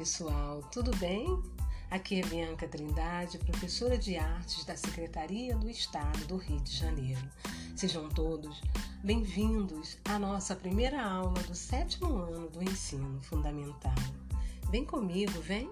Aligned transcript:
pessoal, 0.00 0.62
tudo 0.72 0.96
bem? 0.96 1.26
Aqui 1.90 2.22
é 2.22 2.24
Bianca 2.24 2.66
Trindade, 2.66 3.36
professora 3.36 3.98
de 3.98 4.16
artes 4.16 4.64
da 4.64 4.74
Secretaria 4.74 5.54
do 5.54 5.68
Estado 5.68 6.24
do 6.24 6.38
Rio 6.38 6.58
de 6.60 6.74
Janeiro. 6.74 7.20
Sejam 7.76 8.08
todos 8.08 8.62
bem-vindos 9.04 9.98
à 10.06 10.18
nossa 10.18 10.56
primeira 10.56 11.04
aula 11.04 11.42
do 11.42 11.54
sétimo 11.54 12.16
ano 12.16 12.48
do 12.48 12.62
ensino 12.62 13.20
fundamental. 13.20 13.94
Vem 14.70 14.86
comigo, 14.86 15.38
vem! 15.42 15.70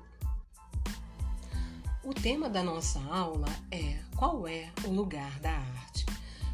O 2.05 2.13
tema 2.13 2.51
da 2.51 2.63
nossa 2.63 3.01
aula 3.05 3.49
é 3.71 3.99
Qual 4.15 4.47
é 4.47 4.71
o 4.87 4.91
lugar 4.91 5.41
da 5.41 5.53
arte? 5.53 6.05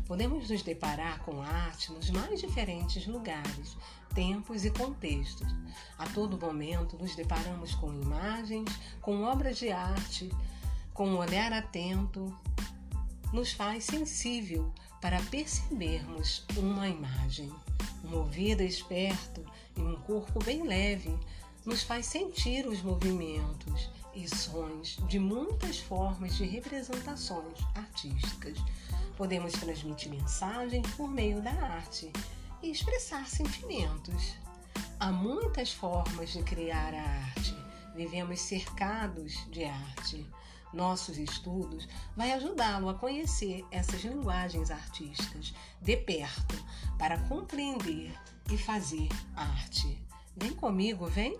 Podemos 0.06 0.48
nos 0.48 0.62
deparar 0.62 1.24
com 1.24 1.42
arte 1.42 1.90
nos 1.90 2.08
mais 2.10 2.40
diferentes 2.40 3.04
lugares, 3.08 3.76
tempos 4.14 4.64
e 4.64 4.70
contextos. 4.70 5.48
A 5.98 6.06
todo 6.06 6.38
momento 6.38 6.96
nos 6.96 7.14
deparamos 7.14 7.74
com 7.74 7.92
imagens, 7.92 8.68
com 9.00 9.22
obras 9.22 9.58
de 9.58 9.70
arte, 9.70 10.30
com 10.92 11.08
um 11.08 11.18
olhar 11.18 11.52
atento, 11.52 12.36
nos 13.32 13.52
faz 13.52 13.84
sensível 13.84 14.72
para 15.00 15.20
percebermos 15.22 16.44
uma 16.56 16.88
imagem. 16.88 17.52
Um 18.04 18.16
ouvido 18.16 18.62
esperto 18.62 19.44
e 19.76 19.80
um 19.80 19.96
corpo 19.96 20.42
bem 20.44 20.62
leve 20.62 21.18
nos 21.64 21.82
faz 21.82 22.06
sentir 22.06 22.66
os 22.66 22.82
movimentos 22.82 23.90
e 24.14 24.28
sons 24.28 24.98
de 25.08 25.18
muitas 25.18 25.78
formas 25.80 26.36
de 26.36 26.44
representações 26.44 27.58
artísticas. 27.74 28.58
Podemos 29.16 29.52
transmitir 29.52 30.10
mensagens 30.10 30.86
por 30.94 31.08
meio 31.08 31.42
da 31.42 31.52
arte 31.52 32.12
e 32.64 32.70
expressar 32.70 33.26
sentimentos. 33.28 34.34
Há 34.98 35.12
muitas 35.12 35.70
formas 35.70 36.30
de 36.30 36.42
criar 36.42 36.94
a 36.94 37.02
arte. 37.02 37.54
Vivemos 37.94 38.40
cercados 38.40 39.34
de 39.50 39.64
arte. 39.64 40.26
Nossos 40.72 41.18
estudos 41.18 41.86
vai 42.16 42.32
ajudá-lo 42.32 42.88
a 42.88 42.94
conhecer 42.94 43.64
essas 43.70 44.02
linguagens 44.02 44.70
artísticas 44.70 45.54
de 45.80 45.96
perto 45.96 46.56
para 46.98 47.18
compreender 47.28 48.18
e 48.50 48.56
fazer 48.56 49.08
arte. 49.36 50.02
Vem 50.34 50.54
comigo, 50.54 51.06
vem? 51.06 51.38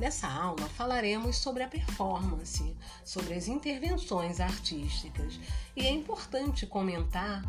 Nessa 0.00 0.28
aula 0.28 0.66
falaremos 0.68 1.36
sobre 1.36 1.62
a 1.62 1.68
performance, 1.68 2.74
sobre 3.04 3.34
as 3.34 3.48
intervenções 3.48 4.40
artísticas, 4.40 5.38
e 5.76 5.86
é 5.86 5.90
importante 5.90 6.66
comentar 6.66 7.42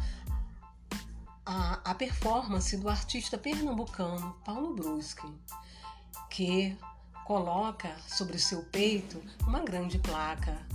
a, 1.46 1.92
a 1.92 1.96
performance 1.96 2.76
do 2.78 2.90
artista 2.90 3.38
pernambucano 3.38 4.36
Paulo 4.46 4.74
Brusque, 4.76 5.28
que 6.30 6.78
coloca 7.26 7.96
sobre 8.08 8.36
o 8.36 8.40
seu 8.40 8.64
peito 8.66 9.22
uma 9.46 9.62
grande 9.62 9.98
placa 10.00 10.66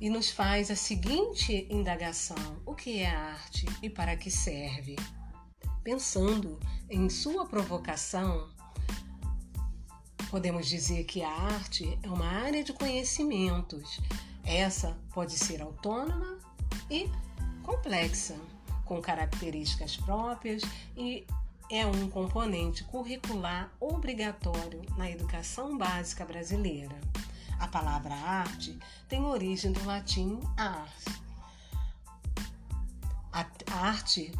e 0.00 0.10
nos 0.10 0.30
faz 0.30 0.70
a 0.70 0.76
seguinte 0.76 1.66
indagação: 1.70 2.60
o 2.66 2.74
que 2.74 3.00
é 3.00 3.10
arte 3.10 3.66
e 3.82 3.88
para 3.88 4.16
que 4.16 4.30
serve? 4.30 4.96
Pensando 5.82 6.60
em 6.88 7.08
sua 7.08 7.46
provocação, 7.46 8.48
podemos 10.30 10.68
dizer 10.68 11.04
que 11.04 11.22
a 11.22 11.30
arte 11.30 11.98
é 12.02 12.08
uma 12.08 12.26
área 12.26 12.62
de 12.62 12.72
conhecimentos. 12.72 14.00
Essa 14.44 14.98
pode 15.12 15.32
ser 15.32 15.62
autônoma 15.62 16.38
e 16.90 17.08
complexa 17.62 18.36
com 18.92 19.00
características 19.00 19.96
próprias 19.96 20.62
e 20.94 21.26
é 21.70 21.86
um 21.86 22.10
componente 22.10 22.84
curricular 22.84 23.72
obrigatório 23.80 24.82
na 24.98 25.10
educação 25.10 25.78
básica 25.78 26.26
brasileira. 26.26 27.00
A 27.58 27.66
palavra 27.66 28.12
arte 28.12 28.78
tem 29.08 29.24
origem 29.24 29.72
do 29.72 29.82
latim 29.86 30.38
ars. 30.58 31.06
A 33.32 33.46
arte 33.66 34.30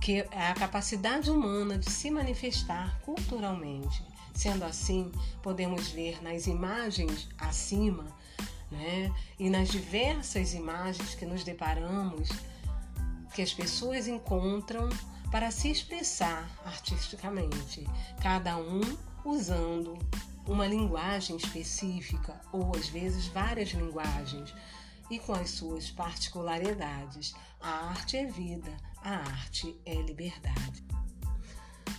que 0.00 0.24
é 0.30 0.46
a 0.48 0.54
capacidade 0.54 1.30
humana 1.30 1.76
de 1.76 1.90
se 1.90 2.10
manifestar 2.10 2.98
culturalmente. 3.00 4.02
Sendo 4.34 4.64
assim, 4.64 5.12
podemos 5.42 5.88
ver 5.88 6.22
nas 6.22 6.46
imagens 6.46 7.28
acima, 7.36 8.06
né, 8.70 9.12
e 9.38 9.50
nas 9.50 9.68
diversas 9.68 10.54
imagens 10.54 11.14
que 11.14 11.26
nos 11.26 11.44
deparamos 11.44 12.30
que 13.34 13.42
as 13.42 13.52
pessoas 13.52 14.08
encontram 14.08 14.88
para 15.30 15.50
se 15.50 15.70
expressar 15.70 16.50
artisticamente, 16.64 17.86
cada 18.20 18.56
um 18.56 18.80
usando 19.24 19.96
uma 20.46 20.66
linguagem 20.66 21.36
específica 21.36 22.40
ou 22.52 22.74
às 22.74 22.88
vezes 22.88 23.26
várias 23.28 23.70
linguagens 23.70 24.52
e 25.10 25.18
com 25.18 25.32
as 25.32 25.50
suas 25.50 25.90
particularidades. 25.90 27.34
A 27.60 27.90
arte 27.90 28.16
é 28.16 28.26
vida, 28.26 28.76
a 29.02 29.16
arte 29.16 29.78
é 29.84 29.94
liberdade. 29.94 30.84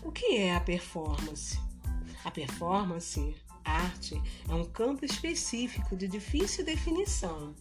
O 0.03 0.11
que 0.11 0.37
é 0.37 0.55
a 0.55 0.59
performance? 0.59 1.59
A 2.25 2.31
performance, 2.31 3.35
arte, 3.63 4.21
é 4.49 4.53
um 4.53 4.65
campo 4.65 5.05
específico 5.05 5.95
de 5.95 6.07
difícil 6.07 6.65
definição 6.65 7.55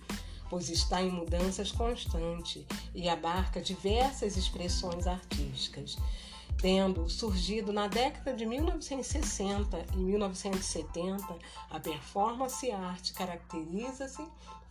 pois 0.51 0.69
está 0.69 1.01
em 1.01 1.11
mudanças 1.11 1.71
constantes 1.71 2.67
e 2.95 3.09
abarca 3.09 3.63
diversas 3.63 4.37
expressões 4.37 5.07
artísticas, 5.07 5.97
tendo 6.61 7.09
surgido 7.09 7.73
na 7.73 7.87
década 7.87 8.35
de 8.35 8.45
1960 8.45 9.87
e 9.95 9.97
1970, 9.97 11.39
a 11.71 11.81
performance 11.81 12.71
arte 12.71 13.15
caracteriza-se 13.15 14.23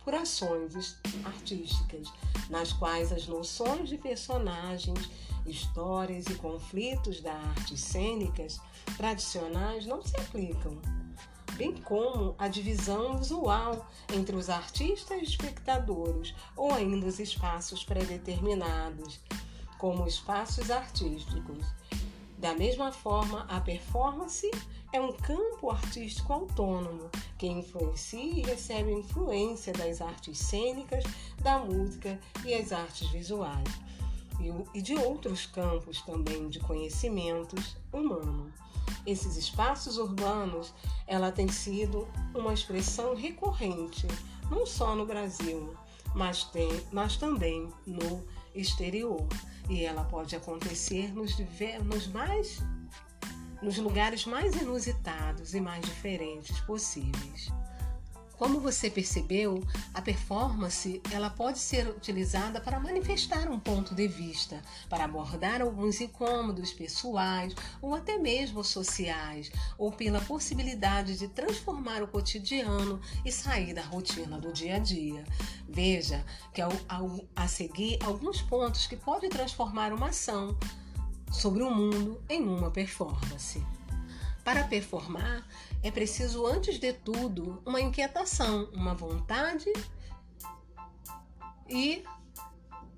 por 0.04 0.14
ações 0.14 0.98
artísticas, 1.24 2.12
nas 2.48 2.72
quais 2.72 3.10
as 3.10 3.26
noções 3.26 3.88
de 3.88 3.96
personagens, 3.98 5.10
histórias 5.46 6.26
e 6.26 6.34
conflitos 6.34 7.20
da 7.20 7.32
arte 7.32 7.76
cênicas 7.76 8.60
tradicionais 8.96 9.86
não 9.86 10.02
se 10.02 10.16
aplicam 10.16 10.78
bem 11.60 11.74
como 11.74 12.34
a 12.38 12.48
divisão 12.48 13.18
visual 13.18 13.86
entre 14.14 14.34
os 14.34 14.48
artistas 14.48 15.20
e 15.20 15.24
espectadores, 15.24 16.34
ou 16.56 16.72
ainda 16.72 17.06
os 17.06 17.20
espaços 17.20 17.84
pré-determinados, 17.84 19.20
como 19.76 20.06
espaços 20.06 20.70
artísticos. 20.70 21.66
Da 22.38 22.54
mesma 22.54 22.90
forma, 22.90 23.44
a 23.46 23.60
performance 23.60 24.50
é 24.90 24.98
um 24.98 25.12
campo 25.12 25.70
artístico 25.70 26.32
autônomo 26.32 27.10
que 27.36 27.46
influencia 27.46 28.18
e 28.18 28.40
recebe 28.40 28.90
influência 28.90 29.74
das 29.74 30.00
artes 30.00 30.38
cênicas, 30.38 31.04
da 31.42 31.58
música 31.58 32.18
e 32.42 32.54
as 32.54 32.72
artes 32.72 33.06
visuais, 33.10 33.68
e 34.72 34.80
de 34.80 34.94
outros 34.94 35.44
campos 35.44 36.00
também 36.00 36.48
de 36.48 36.58
conhecimentos 36.58 37.76
humanos 37.92 38.50
esses 39.06 39.36
espaços 39.36 39.98
urbanos, 39.98 40.72
ela 41.06 41.32
tem 41.32 41.48
sido 41.48 42.06
uma 42.34 42.52
expressão 42.52 43.14
recorrente, 43.14 44.06
não 44.50 44.66
só 44.66 44.94
no 44.94 45.06
Brasil, 45.06 45.74
mas, 46.14 46.44
tem, 46.44 46.68
mas 46.92 47.16
também 47.16 47.72
no 47.86 48.24
exterior. 48.54 49.26
E 49.68 49.84
ela 49.84 50.04
pode 50.04 50.34
acontecer 50.34 51.14
nos, 51.14 51.36
nos 51.84 52.06
mais 52.08 52.60
nos 53.62 53.76
lugares 53.76 54.24
mais 54.24 54.54
inusitados 54.56 55.54
e 55.54 55.60
mais 55.60 55.84
diferentes 55.84 56.58
possíveis. 56.60 57.52
Como 58.40 58.58
você 58.58 58.88
percebeu, 58.88 59.62
a 59.92 60.00
performance 60.00 61.02
ela 61.12 61.28
pode 61.28 61.58
ser 61.58 61.86
utilizada 61.86 62.58
para 62.58 62.80
manifestar 62.80 63.50
um 63.50 63.60
ponto 63.60 63.94
de 63.94 64.08
vista, 64.08 64.62
para 64.88 65.04
abordar 65.04 65.60
alguns 65.60 66.00
incômodos 66.00 66.72
pessoais 66.72 67.54
ou 67.82 67.94
até 67.94 68.16
mesmo 68.16 68.64
sociais, 68.64 69.52
ou 69.76 69.92
pela 69.92 70.22
possibilidade 70.22 71.18
de 71.18 71.28
transformar 71.28 72.02
o 72.02 72.08
cotidiano 72.08 72.98
e 73.26 73.30
sair 73.30 73.74
da 73.74 73.82
rotina 73.82 74.38
do 74.38 74.54
dia 74.54 74.76
a 74.76 74.78
dia. 74.78 75.22
Veja 75.68 76.24
que 76.54 76.62
ao, 76.62 76.72
ao, 76.88 77.20
a 77.36 77.46
seguir 77.46 77.98
alguns 78.02 78.40
pontos 78.40 78.86
que 78.86 78.96
podem 78.96 79.28
transformar 79.28 79.92
uma 79.92 80.08
ação 80.08 80.56
sobre 81.30 81.62
o 81.62 81.70
mundo 81.70 82.24
em 82.26 82.40
uma 82.40 82.70
performance. 82.70 83.62
Para 84.42 84.64
performar, 84.64 85.46
é 85.82 85.90
preciso, 85.90 86.46
antes 86.46 86.78
de 86.78 86.92
tudo, 86.92 87.62
uma 87.64 87.80
inquietação, 87.80 88.68
uma 88.72 88.94
vontade 88.94 89.72
e 91.68 92.04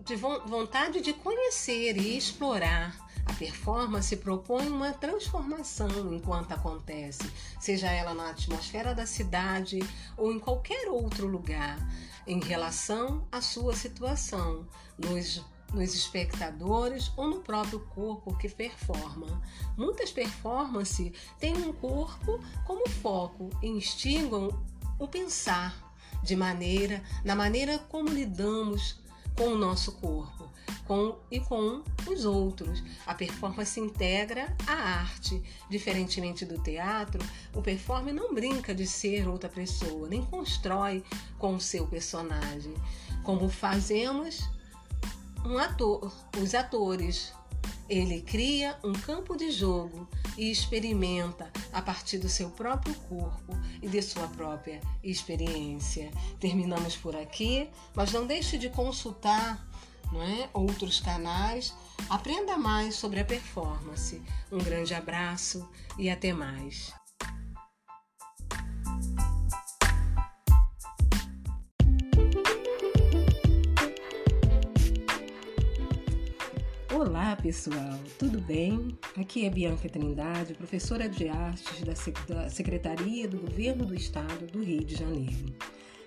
de 0.05 0.17
vontade 0.17 1.00
de 1.00 1.12
conhecer 1.12 1.96
e 1.96 2.17
explorar. 2.17 3.00
A 3.25 3.32
performance 3.34 4.17
propõe 4.17 4.67
uma 4.67 4.93
transformação 4.93 6.12
enquanto 6.12 6.50
acontece, 6.50 7.23
seja 7.61 7.88
ela 7.88 8.12
na 8.14 8.31
atmosfera 8.31 8.96
da 8.96 9.06
cidade 9.06 9.78
ou 10.17 10.32
em 10.32 10.40
qualquer 10.40 10.88
outro 10.88 11.28
lugar, 11.28 11.78
em 12.26 12.40
relação 12.40 13.26
à 13.31 13.40
sua 13.40 13.76
situação, 13.76 14.67
nos 14.99 15.40
nos 15.73 15.95
espectadores 15.95 17.11
ou 17.17 17.29
no 17.29 17.41
próprio 17.41 17.81
corpo 17.81 18.37
que 18.37 18.49
performa. 18.49 19.43
Muitas 19.77 20.11
performances 20.11 21.13
têm 21.39 21.57
um 21.57 21.73
corpo 21.73 22.41
como 22.67 22.89
foco 22.89 23.51
e 23.63 23.69
instigam 23.69 24.51
o 24.99 25.09
pensar 25.09 25.93
de 26.23 26.37
maneira 26.37 27.03
na 27.25 27.35
maneira 27.35 27.79
como 27.79 28.09
lidamos 28.09 29.01
com 29.37 29.49
o 29.49 29.59
nosso 29.59 29.93
corpo 29.93 30.53
com 30.87 31.17
e 31.31 31.41
com 31.41 31.83
os 32.07 32.25
outros. 32.25 32.83
A 33.07 33.15
performance 33.15 33.79
integra 33.79 34.55
a 34.67 34.73
arte. 34.73 35.43
Diferentemente 35.69 36.45
do 36.45 36.59
teatro, 36.59 37.25
o 37.55 37.63
performer 37.63 38.15
não 38.15 38.35
brinca 38.35 38.75
de 38.75 38.87
ser 38.87 39.29
outra 39.29 39.49
pessoa, 39.49 40.09
nem 40.09 40.25
constrói 40.25 41.03
com 41.39 41.55
o 41.55 41.61
seu 41.61 41.87
personagem, 41.87 42.75
como 43.23 43.49
fazemos 43.49 44.49
um 45.44 45.59
ator, 45.59 46.12
os 46.41 46.55
atores. 46.55 47.33
Ele 47.89 48.23
cria 48.23 48.79
um 48.83 48.93
campo 48.93 49.37
de 49.37 49.50
jogo 49.50 50.09
e 50.39 50.50
experimenta 50.50 51.50
a 51.73 51.83
partir 51.83 52.19
do 52.19 52.29
seu 52.29 52.50
próprio 52.50 52.94
corpo 52.94 53.53
e 53.83 53.89
de 53.89 54.00
sua 54.00 54.27
própria 54.29 54.81
experiência. 55.03 56.11
Terminamos 56.41 56.97
por 56.97 57.15
aqui, 57.15 57.69
mas 57.94 58.12
não 58.12 58.27
deixe 58.27 58.56
de 58.56 58.71
consultar 58.71 59.62
não 60.11 60.23
é? 60.23 60.49
outros 60.53 61.00
canais. 61.00 61.75
Aprenda 62.09 62.56
mais 62.56 62.95
sobre 62.95 63.21
a 63.21 63.25
performance. 63.25 64.23
Um 64.50 64.59
grande 64.59 64.95
abraço 64.95 65.69
e 65.99 66.09
até 66.09 66.33
mais. 66.33 66.93
Olá 77.04 77.34
pessoal, 77.34 77.99
tudo 78.16 78.40
bem? 78.40 78.96
Aqui 79.16 79.44
é 79.44 79.50
Bianca 79.50 79.88
Trindade, 79.88 80.54
professora 80.54 81.08
de 81.08 81.28
artes 81.28 81.82
da 81.82 82.49
Secretaria 82.49 83.26
do 83.26 83.38
Governo 83.38 83.84
do 83.84 83.93
Estado 83.93 84.46
do 84.46 84.62
Rio 84.62 84.84
de 84.84 84.94
Janeiro. 84.94 85.52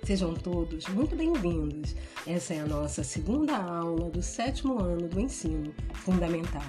Sejam 0.05 0.33
todos 0.33 0.87
muito 0.87 1.13
bem-vindos. 1.13 1.93
Essa 2.25 2.53
é 2.53 2.61
a 2.61 2.65
nossa 2.65 3.03
segunda 3.03 3.57
aula 3.57 4.09
do 4.09 4.23
sétimo 4.23 4.81
ano 4.81 5.09
do 5.09 5.19
ensino 5.19 5.75
fundamental. 5.95 6.63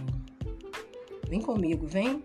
Vem 1.28 1.40
comigo, 1.40 1.87
vem! 1.87 2.25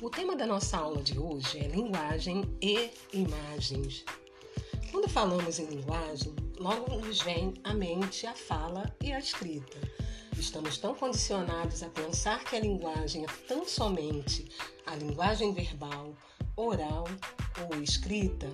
O 0.00 0.08
tema 0.08 0.36
da 0.36 0.46
nossa 0.46 0.76
aula 0.76 1.02
de 1.02 1.18
hoje 1.18 1.58
é 1.58 1.66
linguagem 1.66 2.44
e 2.62 2.90
imagens. 3.12 4.04
Quando 4.92 5.08
falamos 5.08 5.58
em 5.58 5.66
linguagem, 5.66 6.32
logo 6.60 6.94
nos 6.94 7.20
vem 7.22 7.54
à 7.64 7.74
mente 7.74 8.24
a 8.24 8.34
fala 8.34 8.94
e 9.02 9.12
a 9.12 9.18
escrita. 9.18 9.80
Estamos 10.42 10.76
tão 10.76 10.92
condicionados 10.92 11.84
a 11.84 11.88
pensar 11.88 12.42
que 12.42 12.56
a 12.56 12.60
linguagem 12.60 13.24
é 13.24 13.28
tão 13.46 13.64
somente 13.64 14.50
a 14.84 14.96
linguagem 14.96 15.54
verbal, 15.54 16.16
oral 16.56 17.04
ou 17.70 17.80
escrita 17.80 18.50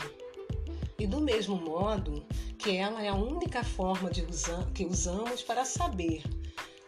e 0.98 1.06
do 1.06 1.18
mesmo 1.18 1.56
modo 1.56 2.22
que 2.58 2.76
ela 2.76 3.02
é 3.02 3.08
a 3.08 3.14
única 3.14 3.64
forma 3.64 4.10
usa 4.28 4.70
que 4.74 4.84
usamos 4.84 5.42
para 5.42 5.64
saber, 5.64 6.22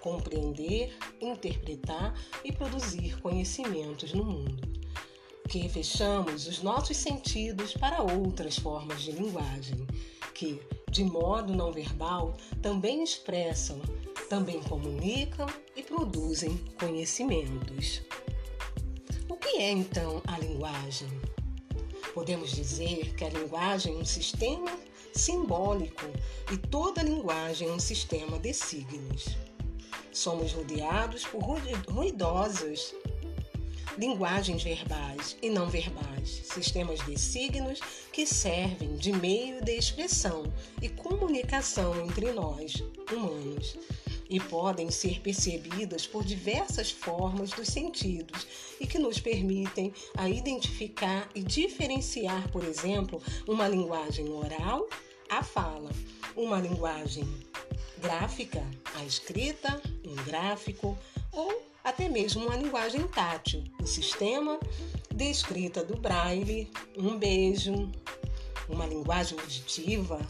compreender, 0.01 0.95
interpretar 1.19 2.15
e 2.45 2.53
produzir 2.53 3.19
conhecimentos 3.23 4.13
no 4.13 4.23
mundo. 4.23 4.69
Que 5.49 5.67
fechamos 5.71 6.47
os 6.47 6.63
nossos 6.63 6.99
sentidos 6.99 7.73
para 7.73 8.03
outras 8.03 8.59
formas 8.59 9.01
de 9.01 9.13
linguagem, 9.13 9.87
que, 10.35 10.61
de 10.91 11.05
modo 11.05 11.57
não 11.57 11.73
verbal, 11.73 12.37
também 12.61 13.03
expressam, 13.03 13.81
também 14.31 14.63
comunicam 14.63 15.49
e 15.75 15.83
produzem 15.83 16.57
conhecimentos. 16.79 18.01
O 19.29 19.35
que 19.35 19.59
é 19.59 19.73
então 19.73 20.23
a 20.25 20.39
linguagem? 20.39 21.09
Podemos 22.15 22.53
dizer 22.53 23.13
que 23.17 23.25
a 23.25 23.29
linguagem 23.29 23.93
é 23.93 23.97
um 23.99 24.05
sistema 24.05 24.71
simbólico 25.13 26.07
e 26.53 26.57
toda 26.57 27.03
linguagem 27.03 27.69
é 27.69 27.73
um 27.73 27.81
sistema 27.81 28.39
de 28.39 28.55
signos. 28.55 29.37
Somos 30.13 30.53
rodeados 30.53 31.25
por 31.25 31.43
ruidosos 31.89 32.95
linguagens 33.99 34.63
verbais 34.63 35.37
e 35.43 35.51
não 35.51 35.69
verbais, 35.69 36.43
sistemas 36.45 37.05
de 37.05 37.19
signos 37.19 37.81
que 38.13 38.25
servem 38.25 38.95
de 38.95 39.13
meio 39.13 39.63
de 39.65 39.73
expressão 39.73 40.45
e 40.81 40.89
comunicação 40.89 42.01
entre 42.07 42.33
nós, 42.33 42.75
humanos 43.13 43.77
e 44.31 44.39
podem 44.39 44.91
ser 44.93 45.21
percebidas 45.21 46.07
por 46.07 46.25
diversas 46.25 46.91
formas 46.91 47.51
dos 47.51 47.67
sentidos 47.67 48.47
e 48.79 48.87
que 48.87 48.99
nos 48.99 49.19
permitem 49.19 49.93
a 50.17 50.29
identificar 50.29 51.29
e 51.35 51.43
diferenciar, 51.43 52.49
por 52.53 52.63
exemplo, 52.65 53.21
uma 53.47 53.67
linguagem 53.67 54.29
oral, 54.33 54.89
a 55.29 55.43
fala, 55.43 55.91
uma 56.37 56.61
linguagem 56.61 57.29
gráfica, 57.99 58.65
a 58.95 59.05
escrita, 59.05 59.83
um 60.07 60.15
gráfico 60.25 60.97
ou 61.33 61.63
até 61.83 62.09
mesmo 62.09 62.47
uma 62.47 62.57
linguagem 62.57 63.07
tátil, 63.09 63.65
o 63.83 63.87
sistema 63.87 64.61
de 65.13 65.25
escrita 65.29 65.85
do 65.85 65.97
braille, 65.97 66.71
um 66.97 67.19
beijo, 67.19 67.91
uma 68.69 68.87
linguagem 68.87 69.39
auditiva, 69.39 70.21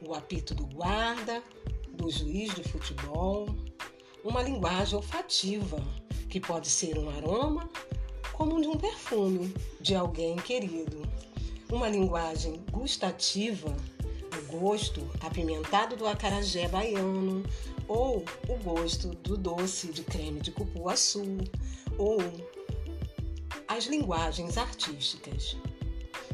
o 0.00 0.14
apito 0.14 0.54
do 0.54 0.66
guarda, 0.66 1.42
do 1.96 2.10
juiz 2.10 2.54
de 2.54 2.62
futebol, 2.62 3.48
uma 4.22 4.42
linguagem 4.42 4.96
olfativa, 4.96 5.82
que 6.28 6.40
pode 6.40 6.68
ser 6.68 6.98
um 6.98 7.08
aroma, 7.08 7.68
como 8.32 8.60
de 8.60 8.68
um 8.68 8.76
perfume 8.76 9.54
de 9.80 9.94
alguém 9.94 10.36
querido. 10.36 11.02
Uma 11.70 11.88
linguagem 11.88 12.62
gustativa, 12.70 13.74
o 14.32 14.58
gosto 14.58 15.08
apimentado 15.20 15.96
do 15.96 16.06
acarajé 16.06 16.68
baiano, 16.68 17.42
ou 17.88 18.24
o 18.48 18.56
gosto 18.58 19.08
do 19.08 19.36
doce 19.36 19.88
de 19.88 20.02
creme 20.02 20.40
de 20.40 20.50
cupuaçu, 20.50 21.38
ou 21.96 22.18
as 23.66 23.86
linguagens 23.86 24.58
artísticas. 24.58 25.56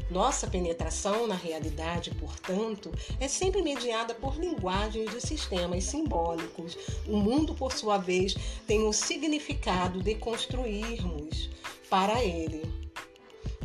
Nossa 0.09 0.47
penetração 0.47 1.25
na 1.27 1.35
realidade, 1.35 2.11
portanto, 2.15 2.91
é 3.19 3.27
sempre 3.27 3.61
mediada 3.61 4.13
por 4.13 4.39
linguagens 4.39 5.09
de 5.09 5.21
sistemas 5.21 5.85
simbólicos. 5.85 6.77
O 7.07 7.17
mundo, 7.17 7.53
por 7.55 7.73
sua 7.73 7.97
vez, 7.97 8.35
tem 8.67 8.83
o 8.87 8.93
significado 8.93 10.03
de 10.03 10.15
construirmos 10.15 11.49
para 11.89 12.23
ele 12.23 12.83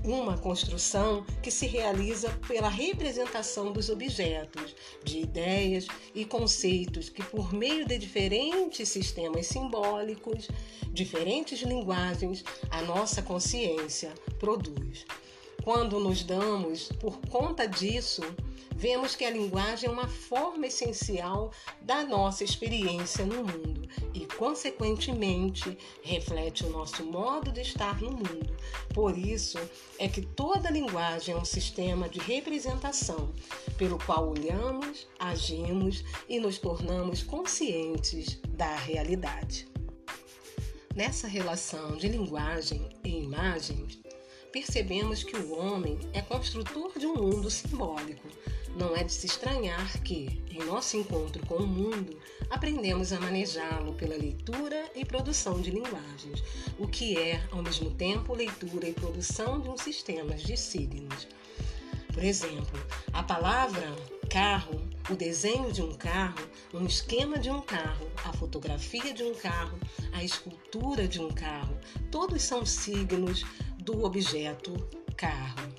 uma 0.04 0.38
construção 0.38 1.24
que 1.42 1.50
se 1.50 1.66
realiza 1.66 2.30
pela 2.46 2.68
representação 2.68 3.72
dos 3.72 3.90
objetos, 3.90 4.74
de 5.04 5.18
ideias 5.20 5.86
e 6.14 6.24
conceitos 6.24 7.08
que, 7.08 7.22
por 7.22 7.52
meio 7.52 7.86
de 7.86 7.98
diferentes 7.98 8.88
sistemas 8.88 9.46
simbólicos, 9.46 10.48
diferentes 10.92 11.60
linguagens, 11.62 12.44
a 12.70 12.82
nossa 12.82 13.22
consciência 13.22 14.12
produz. 14.38 15.04
Quando 15.68 16.00
nos 16.00 16.22
damos 16.24 16.88
por 16.98 17.18
conta 17.28 17.68
disso, 17.68 18.22
vemos 18.74 19.14
que 19.14 19.22
a 19.22 19.30
linguagem 19.30 19.86
é 19.86 19.92
uma 19.92 20.08
forma 20.08 20.66
essencial 20.66 21.52
da 21.82 22.02
nossa 22.04 22.42
experiência 22.42 23.26
no 23.26 23.44
mundo 23.44 23.86
e, 24.14 24.24
consequentemente, 24.24 25.76
reflete 26.02 26.64
o 26.64 26.70
nosso 26.70 27.04
modo 27.04 27.52
de 27.52 27.60
estar 27.60 28.00
no 28.00 28.12
mundo. 28.12 28.56
Por 28.94 29.18
isso 29.18 29.58
é 29.98 30.08
que 30.08 30.22
toda 30.22 30.70
linguagem 30.70 31.34
é 31.34 31.36
um 31.36 31.44
sistema 31.44 32.08
de 32.08 32.18
representação 32.18 33.30
pelo 33.76 33.98
qual 33.98 34.30
olhamos, 34.30 35.06
agimos 35.18 36.02
e 36.30 36.40
nos 36.40 36.56
tornamos 36.56 37.22
conscientes 37.22 38.40
da 38.48 38.74
realidade. 38.74 39.68
Nessa 40.96 41.28
relação 41.28 41.94
de 41.98 42.08
linguagem 42.08 42.88
e 43.04 43.18
imagens, 43.18 44.00
percebemos 44.58 45.22
que 45.22 45.36
o 45.36 45.56
homem 45.56 45.96
é 46.12 46.20
construtor 46.20 46.98
de 46.98 47.06
um 47.06 47.14
mundo 47.14 47.48
simbólico. 47.48 48.26
Não 48.76 48.94
é 48.96 49.04
de 49.04 49.12
se 49.12 49.26
estranhar 49.26 50.02
que, 50.02 50.42
em 50.50 50.64
nosso 50.64 50.96
encontro 50.96 51.46
com 51.46 51.54
o 51.54 51.66
mundo, 51.66 52.18
aprendemos 52.50 53.12
a 53.12 53.20
manejá-lo 53.20 53.94
pela 53.94 54.16
leitura 54.16 54.90
e 54.96 55.04
produção 55.04 55.60
de 55.60 55.70
linguagens, 55.70 56.42
o 56.76 56.88
que 56.88 57.16
é, 57.16 57.40
ao 57.52 57.62
mesmo 57.62 57.90
tempo, 57.92 58.34
leitura 58.34 58.88
e 58.88 58.92
produção 58.92 59.60
de 59.60 59.68
um 59.68 59.76
sistema 59.76 60.34
de 60.34 60.56
signos. 60.56 61.28
Por 62.12 62.24
exemplo, 62.24 62.80
a 63.12 63.22
palavra 63.22 63.94
carro, 64.28 64.82
o 65.08 65.14
desenho 65.14 65.72
de 65.72 65.82
um 65.82 65.94
carro, 65.94 66.46
um 66.74 66.84
esquema 66.84 67.38
de 67.38 67.48
um 67.48 67.60
carro, 67.60 68.06
a 68.24 68.32
fotografia 68.32 69.14
de 69.14 69.22
um 69.22 69.34
carro, 69.34 69.78
a 70.12 70.22
escultura 70.22 71.08
de 71.08 71.18
um 71.20 71.30
carro, 71.30 71.78
todos 72.10 72.42
são 72.42 72.66
signos 72.66 73.44
do 73.88 74.04
objeto 74.04 74.74
carro. 75.16 75.72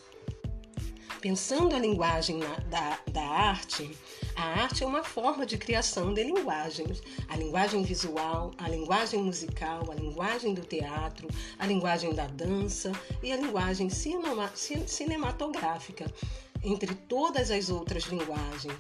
Pensando 1.22 1.76
a 1.76 1.80
linguagem 1.80 2.40
na, 2.40 2.56
da, 2.62 3.00
da 3.12 3.22
arte, 3.22 3.96
A 4.36 4.62
arte 4.64 4.84
é 4.84 4.88
uma 4.88 5.04
forma 5.04 5.46
de 5.46 5.58
criação 5.58 6.12
de 6.12 6.24
linguagens. 6.24 7.04
A 7.28 7.36
linguagem 7.36 7.84
visual, 7.84 8.52
a 8.58 8.68
linguagem 8.68 9.22
musical, 9.22 9.92
a 9.92 9.96
linguagem 9.96 10.56
do 10.56 10.62
teatro, 10.62 11.28
a 11.60 11.68
linguagem 11.68 12.16
da 12.16 12.26
dança 12.26 12.92
e 13.22 13.32
a 13.32 13.38
linguagem 13.38 13.90
cinema, 13.90 14.50
cinematográfica, 14.88 16.12
entre 16.64 16.96
todas 16.96 17.52
as 17.52 17.70
outras 17.70 18.06
linguagens. 18.06 18.74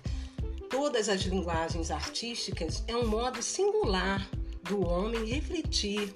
Todas 0.71 1.07
as 1.07 1.21
linguagens 1.21 1.91
artísticas 1.91 2.83
é 2.87 2.95
um 2.95 3.05
modo 3.05 3.43
singular 3.43 4.27
do 4.63 4.87
homem 4.87 5.25
refletir, 5.25 6.13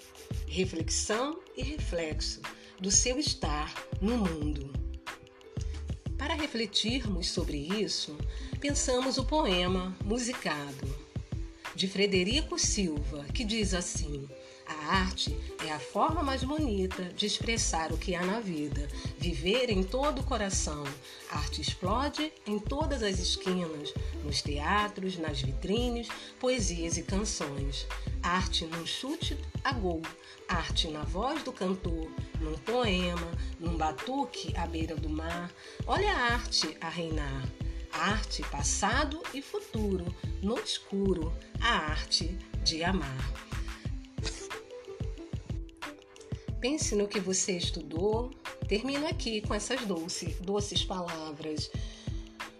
reflexão 0.48 1.38
e 1.55 1.62
reflexo 1.62 2.41
do 2.84 2.92
seu 2.92 3.18
estar 3.18 3.74
no 4.02 4.18
mundo. 4.18 4.70
Para 6.18 6.34
refletirmos 6.34 7.30
sobre 7.30 7.56
isso, 7.58 8.18
pensamos 8.60 9.18
o 9.18 9.24
poema 9.24 9.96
Musicado, 10.04 10.94
de 11.74 11.88
Frederico 11.88 12.60
Silva, 12.60 13.24
que 13.34 13.46
diz 13.46 13.74
assim: 13.74 14.28
arte 14.86 15.38
é 15.66 15.72
a 15.72 15.80
forma 15.80 16.24
mais 16.24 16.44
bonita 16.44 17.04
de 17.16 17.25
expressar 17.25 17.92
o 17.92 17.98
que 17.98 18.16
há 18.16 18.24
na 18.24 18.40
vida, 18.40 18.88
viver 19.18 19.70
em 19.70 19.84
todo 19.84 20.20
o 20.20 20.24
coração. 20.24 20.84
A 21.32 21.38
arte 21.38 21.62
explode 21.62 22.32
em 22.46 22.60
todas 22.60 23.04
as 23.04 23.20
esquinas, 23.20 23.94
nos 24.24 24.42
teatros, 24.42 25.18
nas 25.18 25.42
vitrines, 25.42 26.08
poesias 26.40 26.98
e 26.98 27.04
canções. 27.04 27.88
Arte 28.22 28.66
num 28.66 28.86
chute 28.86 29.38
a 29.63 29.72
gol, 29.72 30.02
arte 30.48 30.88
na 30.88 31.04
voz 31.04 31.44
do 31.44 31.52
cantor, 31.52 32.10
num 32.40 32.58
poema, 32.60 33.32
num 33.60 33.78
batuque 33.78 34.56
à 34.58 34.66
beira 34.66 34.96
do 34.96 35.10
mar. 35.10 35.52
Olha 35.86 36.12
a 36.12 36.34
arte 36.34 36.78
a 36.82 36.90
reinar. 36.90 37.44
Arte, 37.94 38.42
passado 38.50 39.22
e 39.36 39.42
futuro, 39.42 40.04
no 40.42 40.58
escuro, 40.58 41.32
a 41.62 41.92
arte 41.92 42.36
de 42.63 42.84
amar. 42.84 43.52
Pense 46.63 46.96
no 46.96 47.10
que 47.10 47.20
você 47.20 47.58
estudou. 47.58 48.32
Termino 48.70 49.05
aqui 49.05 49.41
com 49.41 49.53
essas 49.53 49.86
doces, 49.86 50.39
doces 50.39 50.82
palavras. 50.86 51.70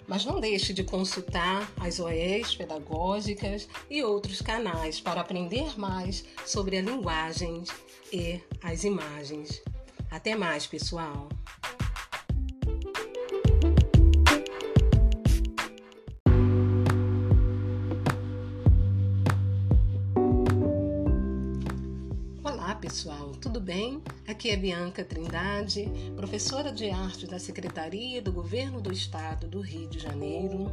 Mas 0.06 0.26
não 0.26 0.42
deixe 0.42 0.74
de 0.74 0.84
consultar 0.84 1.72
as 1.80 2.02
OEs 2.02 2.54
pedagógicas 2.54 3.66
e 3.90 4.04
outros 4.04 4.42
canais 4.42 5.00
para 5.00 5.22
aprender 5.22 5.80
mais 5.80 6.26
sobre 6.46 6.78
a 6.80 6.82
linguagem 6.82 7.64
e 8.12 8.42
as 8.62 8.84
imagens. 8.84 9.64
Até 10.12 10.36
mais, 10.36 10.68
pessoal! 10.68 11.30
Pessoal, 22.84 23.32
tudo 23.40 23.62
bem? 23.62 24.04
Aqui 24.28 24.50
é 24.50 24.58
Bianca 24.58 25.06
Trindade, 25.06 25.90
professora 26.18 26.70
de 26.70 26.90
arte 26.90 27.26
da 27.26 27.40
Secretaria 27.40 28.22
do 28.22 28.30
Governo 28.30 28.82
do 28.82 28.92
Estado 28.92 29.48
do 29.48 29.62
Rio 29.62 29.88
de 29.88 30.00
Janeiro. 30.00 30.70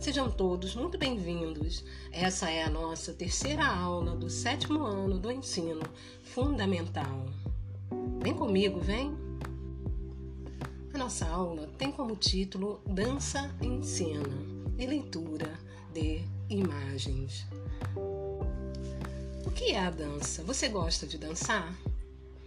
Sejam 0.00 0.28
todos 0.28 0.74
muito 0.74 0.98
bem-vindos. 0.98 1.84
Essa 2.10 2.50
é 2.50 2.64
a 2.64 2.68
nossa 2.68 3.12
terceira 3.12 3.64
aula 3.64 4.16
do 4.16 4.28
sétimo 4.28 4.82
ano 4.82 5.16
do 5.16 5.30
ensino 5.30 5.82
fundamental. 6.24 7.26
Vem 8.20 8.34
comigo, 8.34 8.80
vem! 8.80 9.16
A 10.92 10.98
nossa 10.98 11.24
aula 11.24 11.68
tem 11.78 11.92
como 11.92 12.16
título 12.16 12.82
Dança 12.84 13.54
em 13.62 13.80
Cena 13.80 14.42
e 14.76 14.84
leitura 14.84 15.52
de 15.94 16.20
imagens. 16.50 17.46
Que 19.58 19.72
é 19.72 19.80
a 19.80 19.90
dança? 19.90 20.44
Você 20.44 20.68
gosta 20.68 21.04
de 21.04 21.18
dançar? 21.18 21.74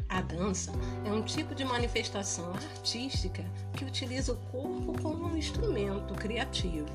A 0.08 0.22
dança 0.22 0.72
é 1.04 1.12
um 1.12 1.22
tipo 1.22 1.54
de 1.54 1.66
manifestação 1.66 2.54
artística 2.54 3.44
que 3.76 3.84
utiliza 3.84 4.32
o 4.32 4.38
corpo 4.50 4.94
como 5.02 5.26
um 5.26 5.36
instrumento 5.36 6.14
criativo. 6.14 6.88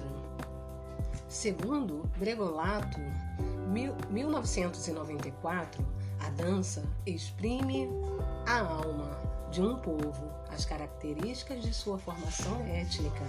Segundo 1.28 2.10
Bregolato, 2.16 2.98
1994, 4.08 5.86
a 6.20 6.30
dança 6.30 6.82
exprime 7.04 7.86
a 8.46 8.60
alma 8.60 9.20
de 9.56 9.62
um 9.62 9.74
povo, 9.74 10.30
as 10.50 10.66
características 10.66 11.62
de 11.62 11.72
sua 11.72 11.96
formação 11.96 12.60
étnica, 12.66 13.24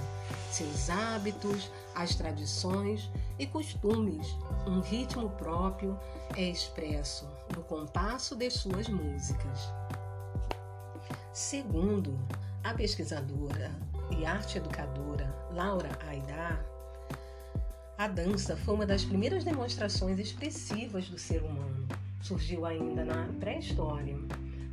seus 0.51 0.89
hábitos, 0.89 1.71
as 1.95 2.15
tradições 2.15 3.09
e 3.39 3.47
costumes. 3.47 4.27
Um 4.67 4.81
ritmo 4.81 5.29
próprio 5.29 5.97
é 6.35 6.41
expresso 6.41 7.25
no 7.55 7.63
compasso 7.63 8.35
de 8.35 8.49
suas 8.49 8.89
músicas. 8.89 9.69
Segundo 11.31 12.19
a 12.61 12.73
pesquisadora 12.73 13.71
e 14.11 14.25
arte 14.25 14.57
educadora 14.57 15.33
Laura 15.53 15.97
Aidar, 16.09 16.61
a 17.97 18.05
dança 18.09 18.57
foi 18.57 18.75
uma 18.75 18.85
das 18.85 19.05
primeiras 19.05 19.45
demonstrações 19.45 20.19
expressivas 20.19 21.07
do 21.07 21.17
ser 21.17 21.41
humano. 21.41 21.87
Surgiu 22.19 22.65
ainda 22.65 23.05
na 23.05 23.29
pré-história, 23.39 24.17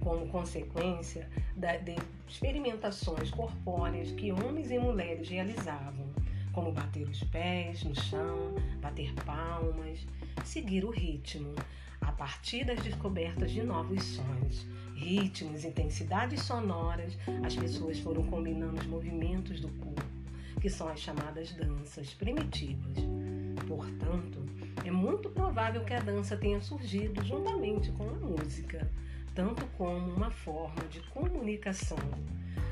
como 0.04 0.28
consequência 0.28 1.28
de 1.56 1.96
experimentações 2.28 3.30
corpóreas 3.30 4.12
que 4.12 4.30
homens 4.30 4.70
e 4.70 4.78
mulheres 4.78 5.28
realizavam, 5.28 6.06
como 6.52 6.70
bater 6.70 7.08
os 7.08 7.24
pés 7.24 7.82
no 7.82 7.94
chão, 7.98 8.54
bater 8.80 9.12
palmas, 9.24 10.06
seguir 10.44 10.84
o 10.84 10.90
ritmo, 10.90 11.54
a 12.00 12.12
partir 12.12 12.64
das 12.64 12.80
descobertas 12.82 13.50
de 13.50 13.62
novos 13.62 14.04
sons, 14.04 14.66
ritmos, 14.94 15.64
intensidades 15.64 16.42
sonoras, 16.42 17.16
as 17.42 17.56
pessoas 17.56 17.98
foram 17.98 18.22
combinando 18.24 18.78
os 18.80 18.86
movimentos 18.86 19.58
do 19.60 19.68
corpo 19.68 20.04
que 20.60 20.70
são 20.70 20.88
as 20.88 21.00
chamadas 21.00 21.52
danças 21.52 22.14
primitivas. 22.14 22.96
Portanto, 23.68 24.42
é 24.82 24.90
muito 24.90 25.28
provável 25.28 25.84
que 25.84 25.92
a 25.92 26.00
dança 26.00 26.38
tenha 26.38 26.58
surgido 26.60 27.22
juntamente 27.22 27.92
com 27.92 28.08
a 28.08 28.14
música, 28.14 28.90
tanto 29.34 29.66
como 29.76 30.14
uma 30.14 30.30
forma 30.30 30.84
de 30.88 31.00
comunicação. 31.10 31.98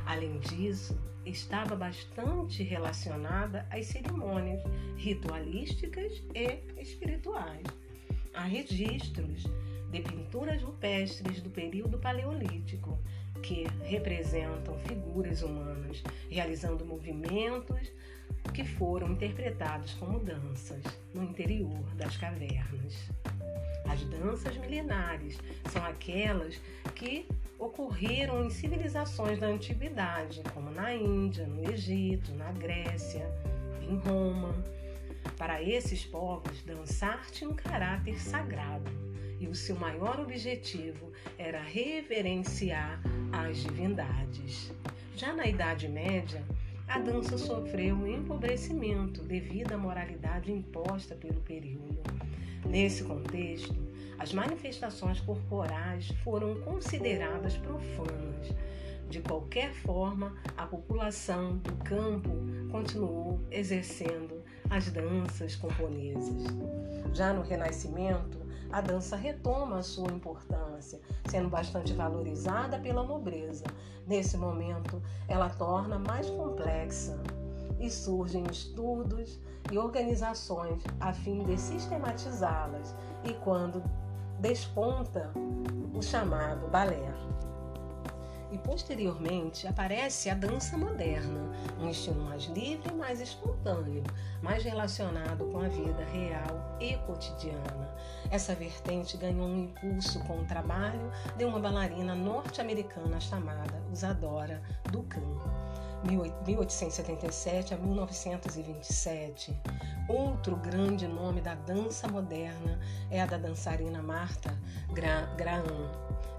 Além 0.07 0.39
disso, 0.41 0.99
estava 1.25 1.77
bastante 1.77 2.63
relacionada 2.63 3.67
às 3.71 3.87
cerimônias 3.87 4.63
ritualísticas 4.97 6.23
e 6.35 6.81
espirituais. 6.81 7.67
Há 8.35 8.45
registros 8.45 9.45
de 9.91 10.01
pinturas 10.01 10.63
rupestres 10.63 11.41
do 11.41 11.51
período 11.51 11.99
paleolítico 11.99 12.99
que 13.43 13.67
representam 13.85 14.79
figuras 14.81 15.43
humanas 15.43 16.03
realizando 16.31 16.87
movimentos 16.87 17.91
que 18.55 18.65
foram 18.65 19.13
interpretados 19.13 19.95
como 19.95 20.19
danças 20.19 20.83
no 21.15 21.23
interior 21.23 21.83
das 21.97 22.17
cavernas. 22.17 23.11
As 23.93 24.03
danças 24.05 24.57
milenares 24.57 25.39
são 25.71 25.85
aquelas 25.85 26.59
que 26.95 27.27
ocorreram 27.59 28.43
em 28.43 28.49
civilizações 28.49 29.39
da 29.39 29.49
antiguidade, 29.49 30.43
como 30.55 30.71
na 30.71 30.95
Índia, 30.95 31.47
no 31.47 31.71
Egito, 31.71 32.33
na 32.33 32.51
Grécia, 32.53 33.31
em 33.83 33.95
Roma. 33.99 34.55
Para 35.37 35.63
esses 35.63 36.07
povos, 36.07 36.63
dançar 36.63 37.31
tinha 37.31 37.51
um 37.51 37.55
caráter 37.55 38.19
sagrado 38.19 38.91
e 39.39 39.47
o 39.47 39.55
seu 39.55 39.77
maior 39.77 40.19
objetivo 40.21 41.13
era 41.37 41.61
reverenciar 41.61 42.99
as 43.31 43.59
divindades. 43.59 44.73
Já 45.15 45.35
na 45.35 45.47
Idade 45.47 45.87
Média, 45.87 46.43
a 46.93 46.99
dança 46.99 47.39
sofreu 47.39 47.97
um 47.97 48.07
empobrecimento 48.07 49.23
devido 49.23 49.73
à 49.73 49.79
moralidade 49.79 50.53
imposta 50.53 51.15
pelo 51.15 51.41
período. 51.41 52.03
Nesse 52.67 53.03
contexto, 53.03 53.75
as 54.19 54.35
manifestações 54.35 55.19
corporais 55.19 56.09
foram 56.23 56.61
consideradas 56.61 57.57
profanas. 57.57 58.55
De 59.09 59.23
qualquer 59.23 59.73
forma, 59.73 60.37
a 60.55 60.67
população 60.67 61.57
do 61.57 61.73
campo 61.77 62.29
continuou 62.71 63.41
exercendo 63.51 64.43
as 64.69 64.91
danças 64.91 65.57
camponesas. 65.57 66.45
Já 67.15 67.33
no 67.33 67.41
Renascimento, 67.41 68.42
a 68.73 68.81
dança 68.81 69.15
retoma 69.17 69.79
a 69.79 69.83
sua 69.83 70.11
importância, 70.11 70.99
sendo 71.27 71.49
bastante 71.49 71.93
valorizada 71.93 72.79
pela 72.79 73.05
nobreza. 73.05 73.65
Nesse 74.07 74.37
momento, 74.37 75.01
ela 75.29 75.51
torna 75.51 75.99
mais 75.99 76.29
complexa 76.31 77.23
e 77.79 77.91
surgem 77.91 78.45
estudos 78.51 79.39
e 79.71 79.77
organizações 79.77 80.83
a 80.99 81.13
fim 81.13 81.45
de 81.45 81.59
sistematizá-las 81.59 82.95
e 83.25 83.35
quando 83.35 83.83
desponta 84.41 85.31
o 85.95 86.03
chamado 86.03 86.69
balé. 86.69 87.13
E 88.53 88.59
posteriormente 88.59 89.67
aparece 89.67 90.29
a 90.29 90.35
dança 90.35 90.77
moderna, 90.77 91.51
um 91.81 91.89
estilo 91.89 92.23
mais 92.23 92.45
livre 92.45 92.91
e 92.91 92.95
mais 92.95 93.21
espontâneo, 93.21 94.05
mais 94.43 94.63
relacionado 94.63 95.47
com 95.47 95.59
a 95.59 95.69
vida 95.69 96.05
real 96.13 96.77
e 96.79 96.95
cotidiana. 97.07 97.97
Essa 98.31 98.55
vertente 98.55 99.17
ganhou 99.17 99.47
um 99.47 99.65
impulso 99.65 100.21
com 100.21 100.39
o 100.41 100.45
trabalho 100.45 101.11
de 101.37 101.45
uma 101.45 101.59
bailarina 101.59 102.15
norte-americana 102.15 103.19
chamada 103.19 103.83
Usadora 103.91 104.63
Ducan. 104.91 105.72
1877 106.05 107.75
a 107.75 107.77
1927. 107.77 109.57
Outro 110.09 110.57
grande 110.57 111.07
nome 111.07 111.41
da 111.41 111.55
dança 111.55 112.09
moderna 112.09 112.79
é 113.11 113.21
a 113.21 113.27
da 113.27 113.37
dançarina 113.39 114.03
Martha 114.03 114.59
Graham, 115.37 115.91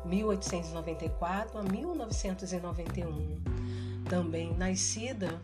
1894 0.05 1.58
a 1.58 1.63
1991, 1.63 3.41
também 4.10 4.53
nascida 4.53 5.41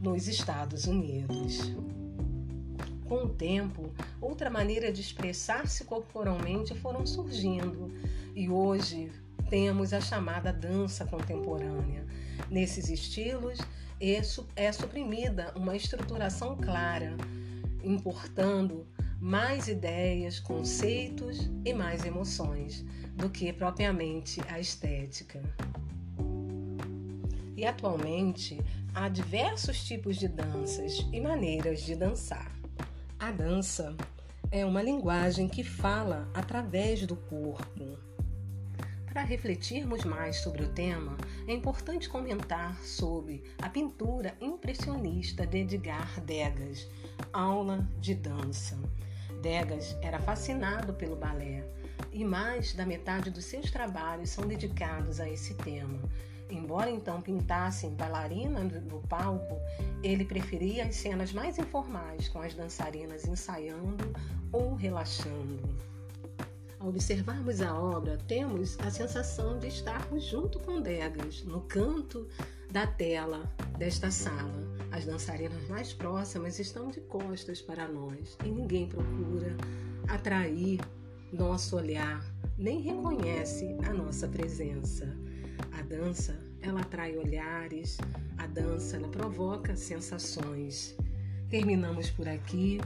nos 0.00 0.28
Estados 0.28 0.86
Unidos. 0.86 1.74
Com 3.08 3.24
o 3.24 3.28
tempo, 3.28 3.92
outra 4.20 4.50
maneira 4.50 4.92
de 4.92 5.00
expressar-se 5.00 5.84
corporalmente 5.84 6.74
foram 6.74 7.06
surgindo 7.06 7.92
e 8.34 8.48
hoje 8.50 9.12
temos 9.48 9.92
a 9.92 10.00
chamada 10.00 10.52
dança 10.52 11.04
contemporânea. 11.04 12.04
Nesses 12.50 12.88
estilos 12.88 13.58
é 14.54 14.72
suprimida 14.72 15.52
uma 15.56 15.76
estruturação 15.76 16.56
clara, 16.56 17.16
importando 17.82 18.86
mais 19.20 19.68
ideias, 19.68 20.38
conceitos 20.38 21.50
e 21.64 21.72
mais 21.72 22.04
emoções 22.04 22.84
do 23.14 23.30
que 23.30 23.52
propriamente 23.52 24.40
a 24.48 24.60
estética. 24.60 25.42
E 27.56 27.64
atualmente 27.64 28.60
há 28.94 29.08
diversos 29.08 29.82
tipos 29.84 30.16
de 30.16 30.28
danças 30.28 31.06
e 31.10 31.20
maneiras 31.20 31.80
de 31.80 31.96
dançar. 31.96 32.52
A 33.18 33.30
dança 33.30 33.96
é 34.50 34.64
uma 34.64 34.82
linguagem 34.82 35.48
que 35.48 35.64
fala 35.64 36.30
através 36.34 37.06
do 37.06 37.16
corpo. 37.16 38.05
Para 39.16 39.24
refletirmos 39.24 40.04
mais 40.04 40.36
sobre 40.40 40.62
o 40.62 40.68
tema, 40.68 41.16
é 41.48 41.54
importante 41.54 42.06
comentar 42.06 42.78
sobre 42.82 43.42
a 43.62 43.66
pintura 43.66 44.36
impressionista 44.42 45.46
de 45.46 45.60
Edgar 45.60 46.20
Degas, 46.20 46.86
Aula 47.32 47.88
de 47.98 48.14
Dança. 48.14 48.78
Degas 49.40 49.96
era 50.02 50.18
fascinado 50.18 50.92
pelo 50.92 51.16
balé 51.16 51.64
e 52.12 52.26
mais 52.26 52.74
da 52.74 52.84
metade 52.84 53.30
dos 53.30 53.46
seus 53.46 53.70
trabalhos 53.70 54.28
são 54.28 54.46
dedicados 54.46 55.18
a 55.18 55.26
esse 55.26 55.54
tema. 55.54 55.98
Embora 56.50 56.90
então 56.90 57.22
pintassem 57.22 57.94
bailarina 57.94 58.60
no 58.64 59.00
palco, 59.08 59.58
ele 60.02 60.26
preferia 60.26 60.84
as 60.84 60.94
cenas 60.94 61.32
mais 61.32 61.56
informais, 61.56 62.28
com 62.28 62.42
as 62.42 62.52
dançarinas 62.52 63.26
ensaiando 63.26 64.12
ou 64.52 64.74
relaxando. 64.74 65.95
Ao 66.86 66.90
observarmos 66.90 67.60
a 67.60 67.74
obra, 67.74 68.16
temos 68.28 68.78
a 68.78 68.88
sensação 68.92 69.58
de 69.58 69.66
estarmos 69.66 70.22
junto 70.22 70.60
com 70.60 70.80
Degas, 70.80 71.42
no 71.42 71.62
canto 71.62 72.28
da 72.70 72.86
tela 72.86 73.52
desta 73.76 74.08
sala. 74.08 74.54
As 74.92 75.04
dançarinas 75.04 75.68
mais 75.68 75.92
próximas 75.92 76.60
estão 76.60 76.88
de 76.88 77.00
costas 77.00 77.60
para 77.60 77.88
nós 77.88 78.38
e 78.44 78.48
ninguém 78.48 78.86
procura 78.86 79.56
atrair 80.06 80.78
nosso 81.32 81.74
olhar, 81.74 82.24
nem 82.56 82.80
reconhece 82.80 83.76
a 83.84 83.92
nossa 83.92 84.28
presença. 84.28 85.12
A 85.72 85.82
dança, 85.82 86.38
ela 86.60 86.82
atrai 86.82 87.16
olhares, 87.16 87.98
a 88.38 88.46
dança, 88.46 88.96
ela 88.96 89.08
provoca 89.08 89.74
sensações. 89.74 90.96
Terminamos 91.50 92.10
por 92.10 92.28
aqui, 92.28 92.78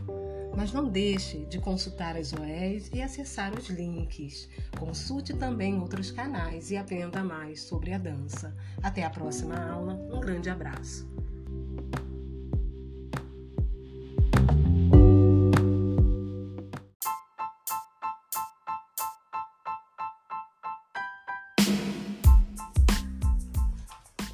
mas 0.56 0.72
não 0.72 0.88
deixe 0.88 1.44
de 1.46 1.58
consultar 1.58 2.16
as 2.16 2.32
OEs 2.32 2.90
e 2.92 3.02
acessar 3.02 3.52
os 3.58 3.68
links. 3.68 4.48
Consulte 4.78 5.34
também 5.34 5.78
outros 5.78 6.10
canais 6.10 6.70
e 6.70 6.76
aprenda 6.76 7.22
mais 7.22 7.62
sobre 7.62 7.92
a 7.92 7.98
dança. 7.98 8.54
Até 8.82 9.04
a 9.04 9.10
próxima 9.10 9.56
aula, 9.56 9.94
um 10.12 10.20
grande 10.20 10.50
abraço. 10.50 11.08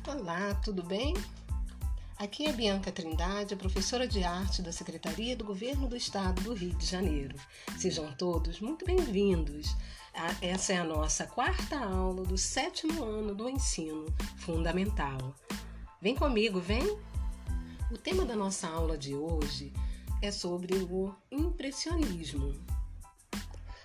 Olá, 0.06 0.54
tudo 0.64 0.82
bem? 0.82 1.14
Aqui 2.26 2.44
é 2.44 2.52
Bianca 2.52 2.90
Trindade, 2.90 3.54
professora 3.54 4.04
de 4.04 4.24
arte 4.24 4.60
da 4.60 4.72
Secretaria 4.72 5.36
do 5.36 5.44
Governo 5.44 5.86
do 5.86 5.96
Estado 5.96 6.42
do 6.42 6.54
Rio 6.54 6.74
de 6.74 6.84
Janeiro. 6.84 7.36
Sejam 7.78 8.12
todos 8.14 8.58
muito 8.58 8.84
bem-vindos. 8.84 9.76
Essa 10.42 10.72
é 10.72 10.78
a 10.78 10.84
nossa 10.84 11.24
quarta 11.24 11.78
aula 11.78 12.24
do 12.24 12.36
sétimo 12.36 13.04
ano 13.04 13.32
do 13.32 13.48
ensino 13.48 14.12
fundamental. 14.38 15.36
Vem 16.02 16.16
comigo, 16.16 16.58
vem! 16.58 16.98
O 17.92 17.96
tema 17.96 18.24
da 18.24 18.34
nossa 18.34 18.66
aula 18.66 18.98
de 18.98 19.14
hoje 19.14 19.72
é 20.20 20.32
sobre 20.32 20.74
o 20.74 21.14
impressionismo. 21.30 22.52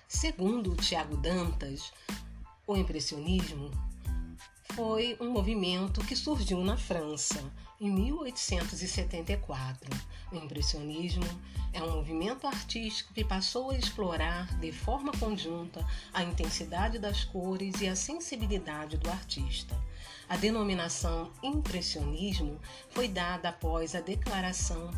Segundo 0.08 0.76
Tiago 0.76 1.16
Dantas, 1.16 1.94
o 2.66 2.76
impressionismo 2.76 3.70
foi 4.76 5.18
um 5.20 5.30
movimento 5.30 6.00
que 6.02 6.16
surgiu 6.16 6.64
na 6.64 6.78
França 6.78 7.44
em 7.80 7.92
1874. 7.92 9.90
O 10.32 10.36
impressionismo 10.36 11.26
é 11.74 11.84
um 11.84 11.92
movimento 11.92 12.48
artístico 12.48 13.14
que 13.14 13.26
passou 13.26 13.72
a 13.72 13.78
explorar 13.78 14.58
de 14.60 14.72
forma 14.72 15.12
conjunta 15.14 15.86
a 16.14 16.24
intensidade 16.24 17.00
das 17.00 17.26
cores 17.26 17.82
e 17.82 17.88
a 17.88 17.96
sensibilidade 17.96 18.98
do 18.98 19.10
artista. 19.10 19.76
A 20.32 20.38
denominação 20.38 21.30
impressionismo 21.44 22.58
foi 22.92 23.10
dada 23.10 23.50
após 23.50 23.94
a 23.94 24.00
declaração 24.00 24.90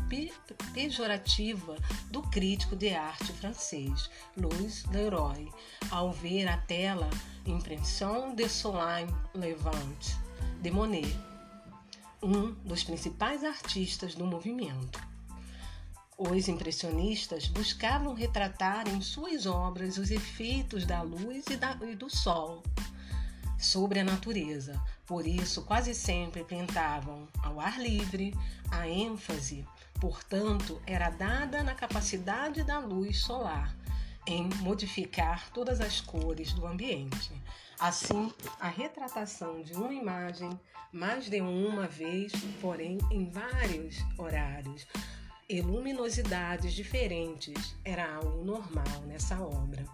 pejorativa 0.72 1.76
do 2.08 2.22
crítico 2.22 2.76
de 2.76 2.90
arte 2.90 3.32
francês 3.32 4.08
Louis 4.36 4.84
Leroy, 4.92 5.50
ao 5.90 6.12
ver 6.12 6.46
a 6.46 6.56
tela 6.58 7.10
Impression 7.44 8.32
de 8.36 8.48
Soleil 8.48 9.08
Levant 9.34 10.14
de 10.62 10.70
Monet, 10.70 11.18
um 12.22 12.52
dos 12.64 12.84
principais 12.84 13.42
artistas 13.42 14.14
do 14.14 14.24
movimento. 14.24 15.02
Os 16.16 16.46
impressionistas 16.46 17.48
buscavam 17.48 18.14
retratar 18.14 18.86
em 18.86 19.00
suas 19.00 19.46
obras 19.46 19.98
os 19.98 20.12
efeitos 20.12 20.86
da 20.86 21.02
luz 21.02 21.44
e, 21.50 21.56
da, 21.56 21.76
e 21.82 21.96
do 21.96 22.08
sol 22.08 22.62
sobre 23.64 23.98
a 24.00 24.04
natureza. 24.04 24.80
Por 25.06 25.26
isso, 25.26 25.62
quase 25.62 25.94
sempre 25.94 26.44
pintavam 26.44 27.26
ao 27.42 27.60
ar 27.60 27.80
livre, 27.80 28.34
a 28.70 28.88
ênfase, 28.88 29.66
portanto, 30.00 30.80
era 30.86 31.10
dada 31.10 31.62
na 31.62 31.74
capacidade 31.74 32.62
da 32.62 32.78
luz 32.78 33.18
solar 33.18 33.74
em 34.26 34.48
modificar 34.60 35.50
todas 35.50 35.80
as 35.80 36.00
cores 36.00 36.52
do 36.52 36.66
ambiente. 36.66 37.32
Assim, 37.78 38.32
a 38.60 38.68
retratação 38.68 39.62
de 39.62 39.74
uma 39.74 39.92
imagem 39.92 40.50
mais 40.92 41.28
de 41.28 41.40
uma 41.40 41.86
vez, 41.86 42.32
porém 42.60 42.98
em 43.10 43.28
vários 43.28 43.96
horários, 44.16 44.86
e 45.48 45.60
luminosidades 45.60 46.72
diferentes 46.72 47.74
era 47.84 48.16
algo 48.16 48.44
normal 48.44 49.02
nessa 49.06 49.40
obra. 49.40 49.84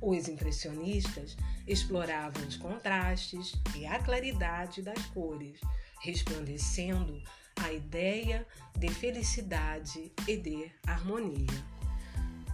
Os 0.00 0.28
impressionistas 0.28 1.36
exploravam 1.66 2.46
os 2.46 2.56
contrastes 2.56 3.52
e 3.76 3.86
a 3.86 3.98
claridade 4.02 4.82
das 4.82 5.04
cores, 5.06 5.60
resplandecendo 6.00 7.22
a 7.56 7.72
ideia 7.72 8.46
de 8.76 8.88
felicidade 8.88 10.12
e 10.26 10.36
de 10.36 10.70
harmonia. 10.86 11.72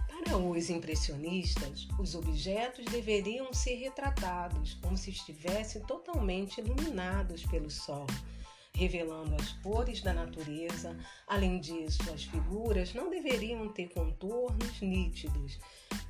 Para 0.07 0.37
os 0.37 0.69
impressionistas, 0.69 1.87
os 1.97 2.13
objetos 2.13 2.85
deveriam 2.85 3.51
ser 3.53 3.75
retratados 3.75 4.75
como 4.75 4.97
se 4.97 5.09
estivessem 5.09 5.81
totalmente 5.83 6.59
iluminados 6.59 7.43
pelo 7.45 7.71
sol, 7.71 8.05
revelando 8.79 9.35
as 9.35 9.51
cores 9.61 10.01
da 10.01 10.13
natureza. 10.13 10.97
Além 11.27 11.59
disso, 11.59 12.01
as 12.13 12.23
figuras 12.23 12.93
não 12.93 13.09
deveriam 13.09 13.67
ter 13.67 13.89
contornos 13.89 14.79
nítidos 14.79 15.59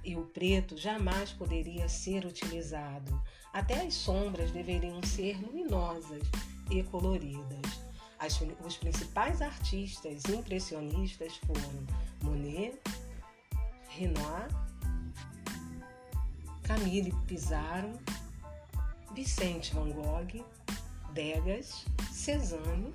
e 0.03 0.15
o 0.15 0.25
preto 0.25 0.77
jamais 0.77 1.32
poderia 1.32 1.89
ser 1.89 2.25
utilizado. 2.25 3.19
Até 3.51 3.82
as 3.88 3.95
sombras 3.95 4.51
deveriam 4.51 5.01
ser 5.01 5.41
luminosas 5.41 6.21
e 6.69 6.84
coloridas. 6.84 7.82
As, 8.19 8.39
os 8.63 8.77
principais 8.77 9.41
artistas 9.41 10.25
impressionistas 10.25 11.38
foram 11.38 11.88
Monet, 12.21 12.79
Renoir, 13.88 14.47
Camille 16.62 17.15
Pissarro, 17.25 17.93
Vicente 19.15 19.73
Van 19.73 19.89
Gogh, 19.89 20.45
Degas, 21.13 21.86
Cezanne 22.12 22.93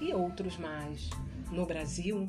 e 0.00 0.12
outros 0.14 0.56
mais. 0.56 1.10
No 1.50 1.66
Brasil, 1.66 2.28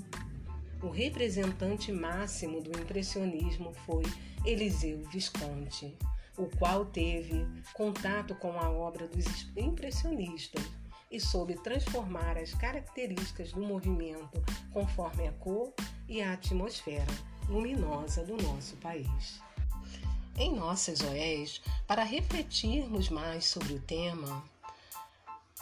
o 0.82 0.90
representante 0.90 1.92
máximo 1.92 2.62
do 2.62 2.72
impressionismo 2.80 3.74
foi 3.86 4.04
Eliseu 4.46 5.04
Visconti, 5.12 5.96
o 6.38 6.48
qual 6.58 6.86
teve 6.86 7.46
contato 7.74 8.34
com 8.36 8.60
a 8.60 8.70
obra 8.70 9.08
dos 9.08 9.48
impressionistas 9.56 10.64
e 11.12 11.20
soube 11.20 11.56
transformar 11.62 12.38
as 12.38 12.54
características 12.54 13.52
do 13.52 13.62
movimento 13.62 14.42
conforme 14.72 15.28
a 15.28 15.32
cor 15.34 15.74
e 16.08 16.22
a 16.22 16.34
atmosfera 16.34 17.14
luminosa 17.48 18.24
do 18.24 18.38
nosso 18.38 18.78
país. 18.78 19.42
Em 20.42 20.56
nossas 20.56 21.02
OEs, 21.02 21.62
para 21.86 22.04
refletirmos 22.04 23.10
mais 23.10 23.46
sobre 23.46 23.74
o 23.74 23.80
tema, 23.80 24.44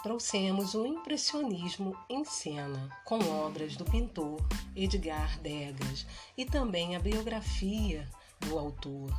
trouxemos 0.02 0.74
o 0.74 0.86
impressionismo 0.86 1.98
em 2.10 2.24
cena, 2.24 2.90
com 3.04 3.20
obras 3.20 3.76
do 3.76 3.84
pintor 3.84 4.40
Edgar 4.74 5.38
Degas 5.42 6.08
e 6.38 6.46
também 6.46 6.96
a 6.96 7.00
biografia 7.02 8.10
do 8.40 8.58
autor. 8.58 9.12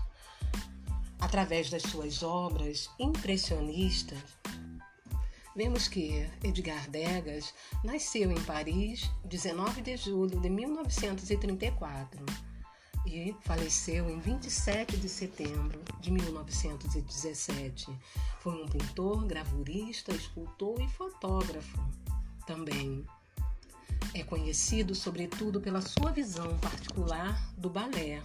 Através 1.18 1.68
das 1.68 1.82
suas 1.82 2.22
obras 2.22 2.88
impressionistas, 2.98 4.18
vemos 5.54 5.88
que 5.88 6.26
Edgar 6.42 6.88
Degas 6.88 7.52
nasceu 7.84 8.32
em 8.32 8.40
Paris 8.44 9.10
19 9.26 9.82
de 9.82 9.98
julho 9.98 10.40
de 10.40 10.48
1934 10.48 12.49
e 13.06 13.34
faleceu 13.42 14.10
em 14.10 14.18
27 14.20 14.96
de 14.96 15.08
setembro 15.08 15.80
de 16.00 16.10
1917. 16.10 17.88
Foi 18.40 18.62
um 18.62 18.66
pintor, 18.66 19.24
gravurista, 19.26 20.12
escultor 20.12 20.80
e 20.80 20.88
fotógrafo 20.88 21.78
também. 22.46 23.04
É 24.12 24.22
conhecido 24.22 24.94
sobretudo 24.94 25.60
pela 25.60 25.80
sua 25.80 26.10
visão 26.10 26.58
particular 26.58 27.52
do 27.56 27.70
balé, 27.70 28.22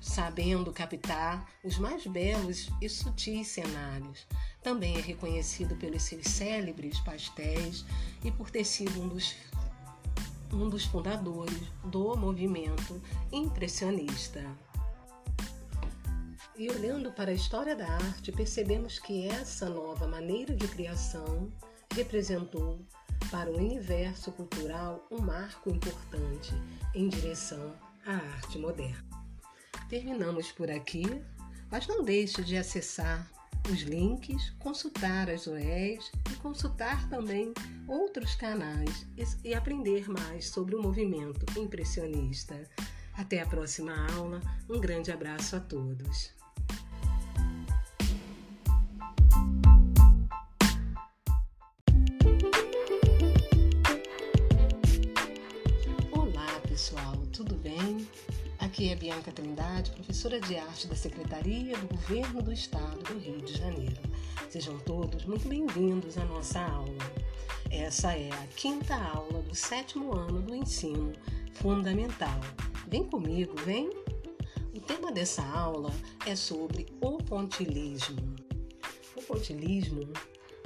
sabendo 0.00 0.72
captar 0.72 1.48
os 1.64 1.78
mais 1.78 2.06
belos 2.06 2.68
e 2.80 2.88
sutis 2.88 3.48
cenários. 3.48 4.26
Também 4.62 4.96
é 4.96 5.00
reconhecido 5.00 5.76
pelos 5.76 6.02
seus 6.02 6.26
célebres 6.26 7.00
pastéis 7.00 7.84
e 8.22 8.30
por 8.30 8.50
ter 8.50 8.64
sido 8.64 9.00
um 9.00 9.08
dos 9.08 9.34
um 10.52 10.68
dos 10.68 10.84
fundadores 10.84 11.60
do 11.84 12.16
movimento 12.16 13.00
impressionista. 13.32 14.44
E 16.56 16.68
olhando 16.70 17.10
para 17.12 17.30
a 17.30 17.34
história 17.34 17.74
da 17.74 17.86
arte, 17.86 18.30
percebemos 18.32 18.98
que 18.98 19.26
essa 19.28 19.68
nova 19.68 20.06
maneira 20.06 20.54
de 20.54 20.68
criação 20.68 21.50
representou 21.94 22.78
para 23.30 23.50
o 23.50 23.56
universo 23.56 24.32
cultural 24.32 25.06
um 25.10 25.20
marco 25.20 25.70
importante 25.70 26.52
em 26.94 27.08
direção 27.08 27.74
à 28.04 28.14
arte 28.14 28.58
moderna. 28.58 29.08
Terminamos 29.88 30.52
por 30.52 30.70
aqui, 30.70 31.04
mas 31.70 31.86
não 31.86 32.04
deixe 32.04 32.42
de 32.42 32.56
acessar 32.56 33.30
os 33.70 33.80
links, 33.82 34.50
consultar 34.58 35.28
as 35.28 35.46
OEs 35.46 36.10
e 36.32 36.36
consultar 36.36 37.08
também 37.08 37.52
outros 37.86 38.34
canais 38.34 39.06
e 39.44 39.54
aprender 39.54 40.08
mais 40.08 40.48
sobre 40.48 40.74
o 40.74 40.82
movimento 40.82 41.44
impressionista. 41.58 42.62
Até 43.14 43.40
a 43.40 43.46
próxima 43.46 43.94
aula, 44.14 44.40
um 44.68 44.80
grande 44.80 45.10
abraço 45.12 45.56
a 45.56 45.60
todos. 45.60 46.32
Aqui 58.80 58.88
é 58.88 58.96
Bianca 58.96 59.30
Trindade, 59.30 59.90
professora 59.90 60.40
de 60.40 60.56
arte 60.56 60.86
da 60.86 60.96
Secretaria 60.96 61.76
do 61.76 61.86
Governo 61.86 62.40
do 62.40 62.50
Estado 62.50 62.96
do 63.02 63.18
Rio 63.18 63.42
de 63.42 63.58
Janeiro. 63.58 64.00
Sejam 64.48 64.78
todos 64.78 65.26
muito 65.26 65.46
bem-vindos 65.46 66.16
à 66.16 66.24
nossa 66.24 66.60
aula. 66.60 66.96
Essa 67.70 68.16
é 68.16 68.30
a 68.32 68.46
quinta 68.56 68.94
aula 68.94 69.42
do 69.42 69.54
sétimo 69.54 70.16
ano 70.16 70.40
do 70.40 70.54
ensino 70.54 71.12
fundamental. 71.52 72.40
Vem 72.88 73.04
comigo, 73.04 73.54
vem? 73.66 73.90
O 74.74 74.80
tema 74.80 75.12
dessa 75.12 75.44
aula 75.44 75.92
é 76.24 76.34
sobre 76.34 76.86
o 77.02 77.18
pontilismo. 77.18 78.34
O 79.14 79.20
pontilismo 79.20 80.08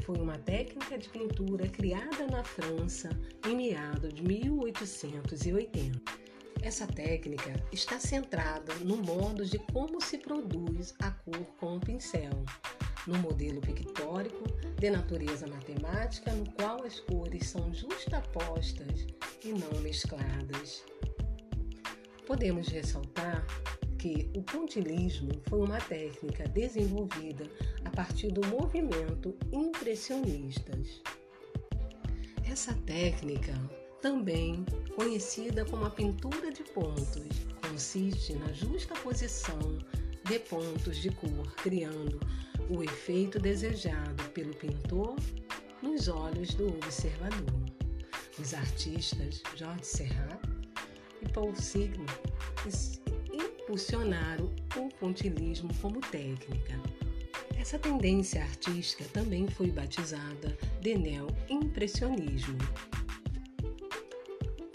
foi 0.05 0.20
uma 0.20 0.38
técnica 0.38 0.96
de 0.96 1.09
pintura 1.09 1.66
criada 1.66 2.29
na 2.31 2.44
França 2.44 3.11
em 3.44 3.57
meados 3.57 4.14
de 4.14 4.22
1880 4.22 6.24
essa 6.64 6.87
técnica 6.87 7.53
está 7.70 8.00
centrada 8.00 8.74
no 8.77 8.96
modo 8.96 9.44
de 9.44 9.59
como 9.59 10.00
se 10.00 10.16
produz 10.16 10.94
a 10.98 11.11
cor 11.11 11.44
com 11.61 11.77
o 11.77 11.81
pincel, 11.81 12.42
no 13.07 13.18
modelo 13.18 13.61
pictórico 13.61 14.44
de 14.81 14.88
natureza 14.88 15.46
matemática 15.46 16.33
no 16.33 16.50
qual 16.53 16.83
as 16.83 17.00
cores 17.00 17.48
são 17.48 17.72
justapostas 17.74 19.07
e 19.44 19.53
não 19.53 19.79
mescladas. 19.83 20.83
Podemos 22.27 22.68
ressaltar 22.68 23.46
que 23.98 24.31
o 24.35 24.42
pontilismo 24.42 25.33
foi 25.46 25.61
uma 25.61 25.81
técnica 25.83 26.48
desenvolvida 26.48 27.46
a 27.85 27.90
partir 27.90 28.29
do 28.33 28.40
movimento 28.46 29.37
impressionistas. 29.53 31.03
Essa 32.50 32.72
técnica 32.87 33.53
também 34.05 34.67
conhecida 34.95 35.64
como 35.64 35.87
a 35.87 35.90
pintura 35.90 36.53
de 36.53 36.62
pontos, 36.62 37.25
consiste 37.67 38.35
na 38.35 38.53
justa 38.53 38.93
posição 38.97 39.79
de 40.25 40.38
pontos 40.40 40.99
de 40.99 41.11
cor, 41.11 41.55
criando 41.57 42.21
o 42.69 42.83
efeito 42.83 43.38
desejado 43.38 44.23
pelo 44.35 44.55
pintor 44.57 45.17
nos 45.81 46.07
olhos 46.09 46.53
do 46.53 46.69
observador. 46.69 47.64
Os 48.38 48.53
artistas 48.53 49.43
George 49.57 49.87
Serrat 49.87 50.38
e 51.23 51.29
Paul 51.33 51.57
Signo 51.57 52.05
impulsionaram 53.33 54.55
o 54.77 54.90
pontilismo 55.01 55.73
como 55.81 56.03
técnica. 56.03 56.79
Essa 57.59 57.79
tendência 57.79 58.43
artística 58.43 59.05
também 59.14 59.49
foi 59.49 59.71
batizada 59.71 60.55
de 60.83 60.95
neo-impressionismo 60.95 62.59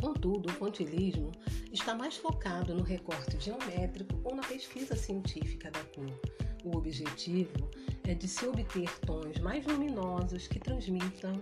Contudo, 0.01 0.49
o 0.49 0.53
pontilismo 0.55 1.31
está 1.71 1.93
mais 1.93 2.15
focado 2.15 2.73
no 2.73 2.83
recorte 2.83 3.37
geométrico 3.39 4.19
ou 4.23 4.35
na 4.35 4.43
pesquisa 4.43 4.95
científica 4.95 5.69
da 5.69 5.83
cor. 5.95 6.19
O 6.63 6.77
objetivo 6.77 7.69
é 8.07 8.13
de 8.13 8.27
se 8.27 8.45
obter 8.45 8.89
tons 9.01 9.39
mais 9.39 9.65
luminosos 9.65 10.47
que 10.47 10.59
transmitam 10.59 11.33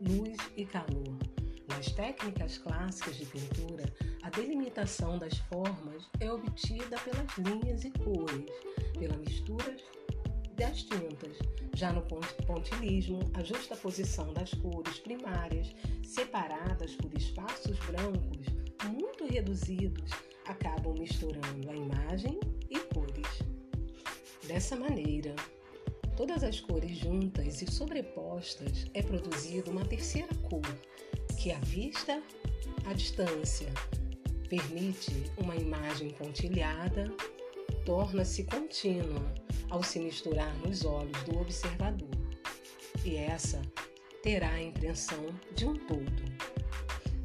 luz 0.00 0.36
e 0.56 0.64
calor. 0.64 1.16
Nas 1.68 1.90
técnicas 1.92 2.58
clássicas 2.58 3.16
de 3.16 3.26
pintura, 3.26 3.92
a 4.22 4.30
delimitação 4.30 5.18
das 5.18 5.36
formas 5.38 6.08
é 6.20 6.30
obtida 6.30 6.96
pelas 7.00 7.36
linhas 7.38 7.84
e 7.84 7.90
cores, 7.90 8.50
pela 8.98 9.16
mistura 9.16 9.76
das 10.56 10.82
tintas. 10.82 11.36
Já 11.74 11.92
no 11.92 12.02
pontilismo, 12.46 13.20
a 13.34 13.42
justaposição 13.42 14.32
das 14.32 14.52
cores 14.54 14.98
primárias, 14.98 15.74
separadas 16.02 16.96
por 16.96 17.12
espaços 17.14 17.78
brancos 17.80 18.46
muito 18.90 19.26
reduzidos, 19.26 20.10
acabam 20.46 20.94
misturando 20.98 21.70
a 21.70 21.74
imagem 21.74 22.40
e 22.70 22.78
cores. 22.94 23.42
Dessa 24.46 24.76
maneira, 24.76 25.34
todas 26.16 26.42
as 26.42 26.60
cores 26.60 26.96
juntas 26.96 27.60
e 27.60 27.70
sobrepostas 27.70 28.86
é 28.94 29.02
produzida 29.02 29.70
uma 29.70 29.84
terceira 29.84 30.34
cor, 30.48 30.62
que 31.38 31.52
à 31.52 31.58
vista, 31.58 32.22
à 32.86 32.94
distância, 32.94 33.68
permite 34.48 35.12
uma 35.36 35.56
imagem 35.56 36.10
pontilhada, 36.10 37.12
torna-se 37.84 38.44
contínua 38.44 39.45
ao 39.70 39.82
se 39.82 39.98
misturar 39.98 40.54
nos 40.58 40.84
olhos 40.84 41.22
do 41.24 41.38
observador, 41.38 42.08
e 43.04 43.16
essa 43.16 43.60
terá 44.22 44.50
a 44.50 44.62
impressão 44.62 45.26
de 45.54 45.66
um 45.66 45.74
todo. 45.74 46.56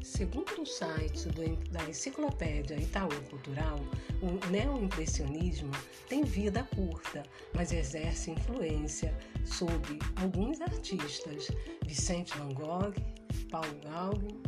Segundo 0.02 0.62
o 0.62 0.66
site 0.66 1.28
do, 1.30 1.56
da 1.70 1.82
Enciclopédia 1.88 2.76
Itaú 2.76 3.08
Cultural, 3.30 3.80
o 4.20 4.50
neoimpressionismo 4.50 5.72
tem 6.08 6.22
vida 6.22 6.68
curta, 6.76 7.22
mas 7.54 7.72
exerce 7.72 8.30
influência 8.30 9.16
sobre 9.44 9.98
alguns 10.16 10.60
artistas, 10.60 11.48
Vicente 11.84 12.36
Van 12.38 12.52
Gogh, 12.52 12.94
Paulo 13.50 13.80
Gauguin, 13.82 14.40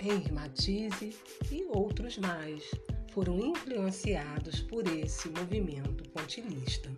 Henri 0.00 0.32
Matisse 0.32 1.14
e 1.50 1.64
outros 1.70 2.16
mais, 2.18 2.70
foram 3.18 3.36
influenciados 3.40 4.60
por 4.60 4.86
esse 4.86 5.28
movimento 5.30 6.08
pontilista. 6.10 6.88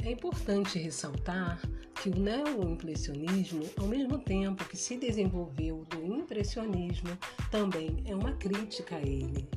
É 0.00 0.12
importante 0.12 0.78
ressaltar 0.78 1.60
que 2.00 2.08
o 2.08 2.16
neo-impressionismo, 2.16 3.68
ao 3.76 3.88
mesmo 3.88 4.16
tempo 4.16 4.64
que 4.64 4.76
se 4.76 4.96
desenvolveu 4.96 5.84
do 5.86 6.06
impressionismo, 6.06 7.18
também 7.50 8.00
é 8.06 8.14
uma 8.14 8.34
crítica 8.34 8.94
a 8.94 9.00
ele. 9.00 9.48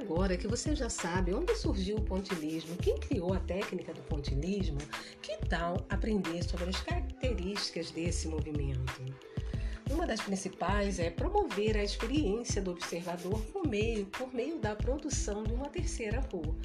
Agora 0.00 0.34
que 0.38 0.48
você 0.48 0.74
já 0.74 0.88
sabe 0.88 1.34
onde 1.34 1.54
surgiu 1.54 1.98
o 1.98 2.02
pontilismo, 2.02 2.74
quem 2.76 2.96
criou 2.96 3.34
a 3.34 3.40
técnica 3.40 3.92
do 3.92 4.00
pontilismo, 4.04 4.78
que 5.20 5.36
tal 5.46 5.86
aprender 5.90 6.42
sobre 6.42 6.70
as 6.70 6.80
características 6.80 7.90
desse 7.90 8.28
movimento? 8.28 9.31
Uma 9.92 10.06
das 10.06 10.22
principais 10.22 10.98
é 10.98 11.10
promover 11.10 11.76
a 11.76 11.84
experiência 11.84 12.62
do 12.62 12.70
observador 12.70 13.38
por 13.52 13.66
meio, 13.68 14.06
por 14.06 14.32
meio 14.32 14.58
da 14.58 14.74
produção 14.74 15.44
de 15.44 15.52
uma 15.52 15.68
terceira 15.68 16.22
cor, 16.30 16.56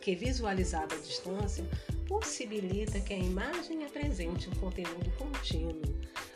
que 0.00 0.14
visualizada 0.16 0.92
à 0.94 0.98
distância 0.98 1.64
possibilita 2.08 3.00
que 3.00 3.14
a 3.14 3.18
imagem 3.18 3.84
apresente 3.84 4.48
um 4.48 4.54
conteúdo 4.56 5.08
contínuo 5.16 5.82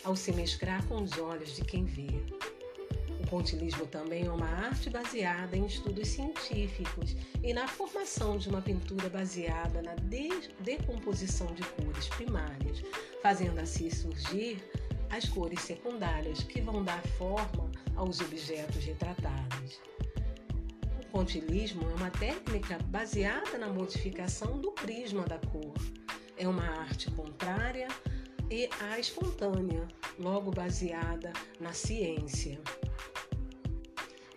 ao 0.05 0.15
se 0.15 0.31
mesclar 0.33 0.87
com 0.87 1.03
os 1.03 1.19
olhos 1.19 1.57
de 1.57 1.65
quem 1.65 1.85
vê. 1.85 2.07
O 3.21 3.27
pontilismo 3.29 3.85
também 3.87 4.27
é 4.27 4.31
uma 4.31 4.49
arte 4.49 4.89
baseada 4.89 5.57
em 5.57 5.67
estudos 5.67 6.07
científicos 6.07 7.17
e 7.43 7.53
na 7.53 7.67
formação 7.67 8.39
de 8.39 8.49
uma 8.49 8.63
pintura 8.63 9.09
baseada 9.11 9.83
na 9.83 9.97
decomposição 10.61 11.49
de 11.49 11.63
cores 11.63 12.07
primárias, 12.09 12.81
fazendo 13.21 13.59
assim 13.59 13.91
surgir 13.91 14.63
as 15.11 15.29
cores 15.29 15.61
secundárias 15.61 16.43
que 16.43 16.61
vão 16.61 16.83
dar 16.83 17.03
forma 17.19 17.71
aos 17.97 18.21
objetos 18.21 18.85
retratados. 18.85 19.81
O 21.01 21.07
pontilismo 21.11 21.83
é 21.91 21.95
uma 21.95 22.11
técnica 22.11 22.79
baseada 22.87 23.59
na 23.59 23.69
modificação 23.69 24.59
do 24.61 24.73
prisma 24.73 25.25
da 25.25 25.39
cor. 25.39 25.75
É 26.37 26.47
uma 26.47 26.65
arte 26.65 27.11
contrária 27.11 27.89
e 28.51 28.69
a 28.81 28.99
espontânea, 28.99 29.87
logo 30.19 30.51
baseada 30.51 31.33
na 31.61 31.73
ciência. 31.73 32.61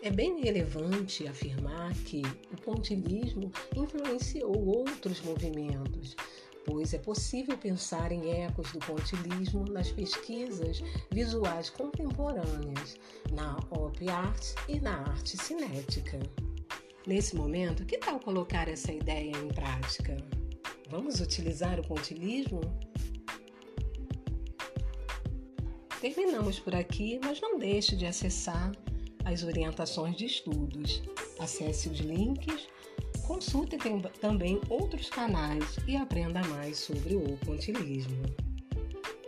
É 0.02 0.10
bem 0.10 0.42
relevante 0.42 1.28
afirmar 1.28 1.94
que 2.06 2.24
o 2.52 2.60
pontilismo 2.60 3.52
influenciou 3.76 4.58
outros 4.66 5.22
movimentos, 5.22 6.16
pois 6.66 6.94
é 6.94 6.98
possível 6.98 7.58
pensar 7.58 8.12
em 8.12 8.44
ecos 8.44 8.72
do 8.72 8.80
pontilismo 8.80 9.66
nas 9.66 9.92
pesquisas 9.92 10.84
visuais 11.12 11.70
contemporâneas, 11.70 12.98
na 13.32 13.58
op 13.72 14.10
art 14.10 14.54
e 14.68 14.80
na 14.80 14.98
arte 15.02 15.38
cinética. 15.38 16.20
Nesse 17.06 17.36
momento, 17.36 17.86
que 17.86 17.98
tal 17.98 18.20
colocar 18.20 18.68
essa 18.68 18.92
ideia 18.92 19.32
em 19.36 19.48
prática? 19.48 20.18
Vamos 20.90 21.20
utilizar 21.20 21.80
o 21.80 21.88
pontilismo? 21.88 22.62
Terminamos 26.00 26.60
por 26.60 26.76
aqui, 26.76 27.20
mas 27.24 27.40
não 27.40 27.58
deixe 27.58 27.96
de 27.96 28.06
acessar 28.06 28.72
as 29.24 29.44
orientações 29.44 30.16
de 30.16 30.26
estudos. 30.26 31.02
Acesse 31.40 31.90
os 31.90 32.00
links 32.00 32.68
Consulte 33.26 33.78
também 34.20 34.60
outros 34.70 35.10
canais 35.10 35.78
e 35.88 35.96
aprenda 35.96 36.42
mais 36.48 36.78
sobre 36.78 37.16
o 37.16 37.38
pontilismo. 37.38 38.24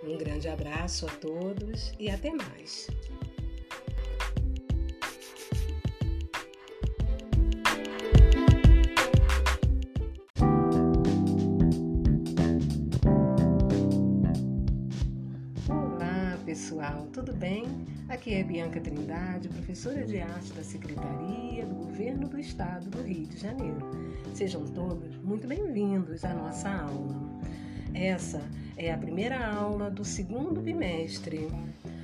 Um 0.03 0.17
grande 0.17 0.49
abraço 0.49 1.05
a 1.05 1.09
todos 1.09 1.93
e 1.99 2.09
até 2.09 2.31
mais. 2.31 2.87
Pessoal, 16.45 17.07
tudo 17.13 17.31
bem? 17.33 17.63
Aqui 18.09 18.33
é 18.33 18.43
Bianca 18.43 18.79
Trindade, 18.81 19.47
professora 19.47 20.05
de 20.05 20.19
arte 20.19 20.51
da 20.51 20.61
Secretaria 20.61 21.65
do 21.65 21.73
Governo 21.75 22.27
do 22.27 22.37
Estado 22.37 22.89
do 22.89 23.01
Rio 23.01 23.25
de 23.25 23.37
Janeiro. 23.37 23.79
Sejam 24.33 24.65
todos 24.65 25.15
muito 25.23 25.47
bem-vindos 25.47 26.25
à 26.25 26.33
nossa 26.33 26.69
aula. 26.69 27.15
Essa 27.93 28.41
é 28.75 28.91
a 28.91 28.97
primeira 28.97 29.47
aula 29.55 29.89
do 29.89 30.03
segundo 30.03 30.59
bimestre 30.59 31.47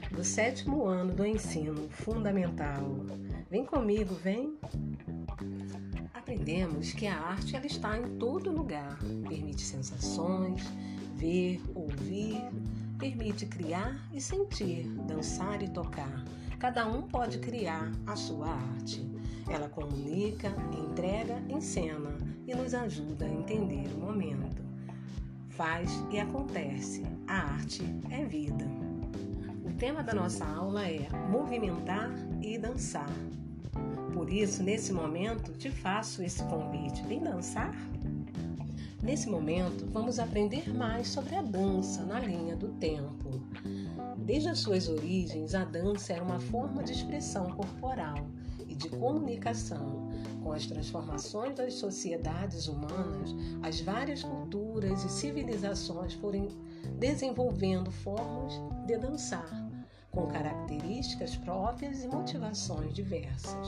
do 0.10 0.24
sétimo 0.24 0.86
ano 0.86 1.14
do 1.14 1.26
ensino 1.26 1.90
fundamental. 1.90 3.06
Vem 3.52 3.66
comigo, 3.66 4.16
vem! 4.16 4.58
Aprendemos 6.14 6.94
que 6.94 7.08
a 7.08 7.20
arte 7.20 7.58
ela 7.58 7.66
está 7.66 7.98
em 7.98 8.18
todo 8.18 8.54
lugar, 8.54 8.98
permite 9.28 9.64
sensações, 9.64 10.64
ver, 11.18 11.62
ouvir, 11.76 12.42
permite 13.00 13.46
criar 13.46 13.98
e 14.14 14.20
sentir, 14.20 14.86
dançar 15.08 15.64
e 15.64 15.70
tocar. 15.70 16.24
Cada 16.60 16.86
um 16.86 17.04
pode 17.04 17.40
criar 17.40 17.90
a 18.06 18.16
sua 18.18 18.50
arte. 18.50 19.10
Ela 19.50 19.70
comunica, 19.70 20.50
entrega, 20.78 21.42
encena 21.50 22.18
e 22.46 22.54
nos 22.54 22.74
ajuda 22.74 23.26
a 23.26 23.30
entender 23.30 23.88
o 23.96 24.00
momento. 24.00 24.62
Faz 25.48 25.90
e 26.12 26.20
acontece. 26.20 27.04
A 27.26 27.54
arte 27.54 27.82
é 28.10 28.26
vida. 28.26 28.66
O 29.66 29.74
tema 29.74 30.04
da 30.04 30.14
nossa 30.14 30.46
aula 30.46 30.86
é 30.86 31.08
movimentar 31.30 32.12
e 32.42 32.58
dançar. 32.58 33.10
Por 34.14 34.30
isso, 34.30 34.62
nesse 34.62 34.92
momento, 34.92 35.54
te 35.54 35.72
faço 35.72 36.22
esse 36.22 36.44
convite. 36.44 37.02
Vem 37.04 37.22
dançar? 37.22 37.74
Nesse 39.02 39.30
momento, 39.30 39.86
vamos 39.86 40.20
aprender 40.20 40.74
mais 40.76 41.08
sobre 41.08 41.34
a 41.36 41.42
dança 41.42 42.04
na 42.04 42.20
linha 42.20 42.56
do 42.56 42.68
tempo. 42.74 43.42
Desde 44.18 44.50
as 44.50 44.60
suas 44.60 44.90
origens, 44.90 45.56
a 45.56 45.64
dança 45.64 46.14
era 46.14 46.24
uma 46.24 46.40
forma 46.40 46.84
de 46.84 46.92
expressão 46.92 47.50
corporal 47.52 48.28
e 48.68 48.76
de 48.76 48.90
comunicação. 48.90 50.10
Com 50.44 50.52
as 50.52 50.66
transformações 50.66 51.56
das 51.56 51.76
sociedades 51.76 52.68
humanas, 52.68 53.34
as 53.64 53.80
várias 53.80 54.22
culturas 54.22 55.06
e 55.06 55.10
civilizações 55.10 56.14
foram 56.14 56.50
desenvolvendo 57.00 57.90
formas 57.92 58.54
de 58.86 58.98
dançar, 58.98 59.50
com 60.12 60.28
características 60.28 61.38
próprias 61.38 62.04
e 62.04 62.08
motivações 62.08 62.94
diversas. 62.94 63.68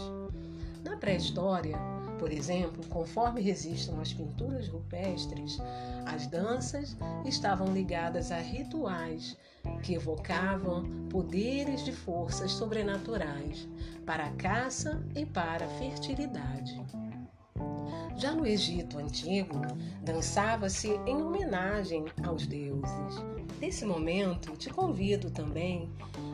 Na 0.84 0.98
pré-história, 0.98 1.78
por 2.22 2.32
exemplo, 2.32 2.86
conforme 2.88 3.42
registram 3.42 4.00
as 4.00 4.14
pinturas 4.14 4.68
rupestres, 4.68 5.58
as 6.06 6.28
danças 6.28 6.96
estavam 7.26 7.74
ligadas 7.74 8.32
a 8.32 8.38
rituais 8.38 9.36
que 9.82 9.96
evocavam 9.96 10.84
poderes 11.10 11.84
de 11.84 11.92
forças 11.92 12.52
sobrenaturais 12.52 13.68
para 14.06 14.26
a 14.26 14.32
caça 14.34 15.04
e 15.16 15.26
para 15.26 15.66
a 15.66 15.70
fertilidade. 15.80 16.80
Já 18.18 18.36
no 18.36 18.46
Egito 18.46 19.00
Antigo, 19.00 19.60
dançava-se 20.04 20.90
em 21.08 21.24
homenagem 21.24 22.06
aos 22.24 22.46
deuses. 22.46 23.16
Nesse 23.60 23.84
momento, 23.84 24.56
te 24.56 24.70
convido 24.70 25.32
também 25.32 25.90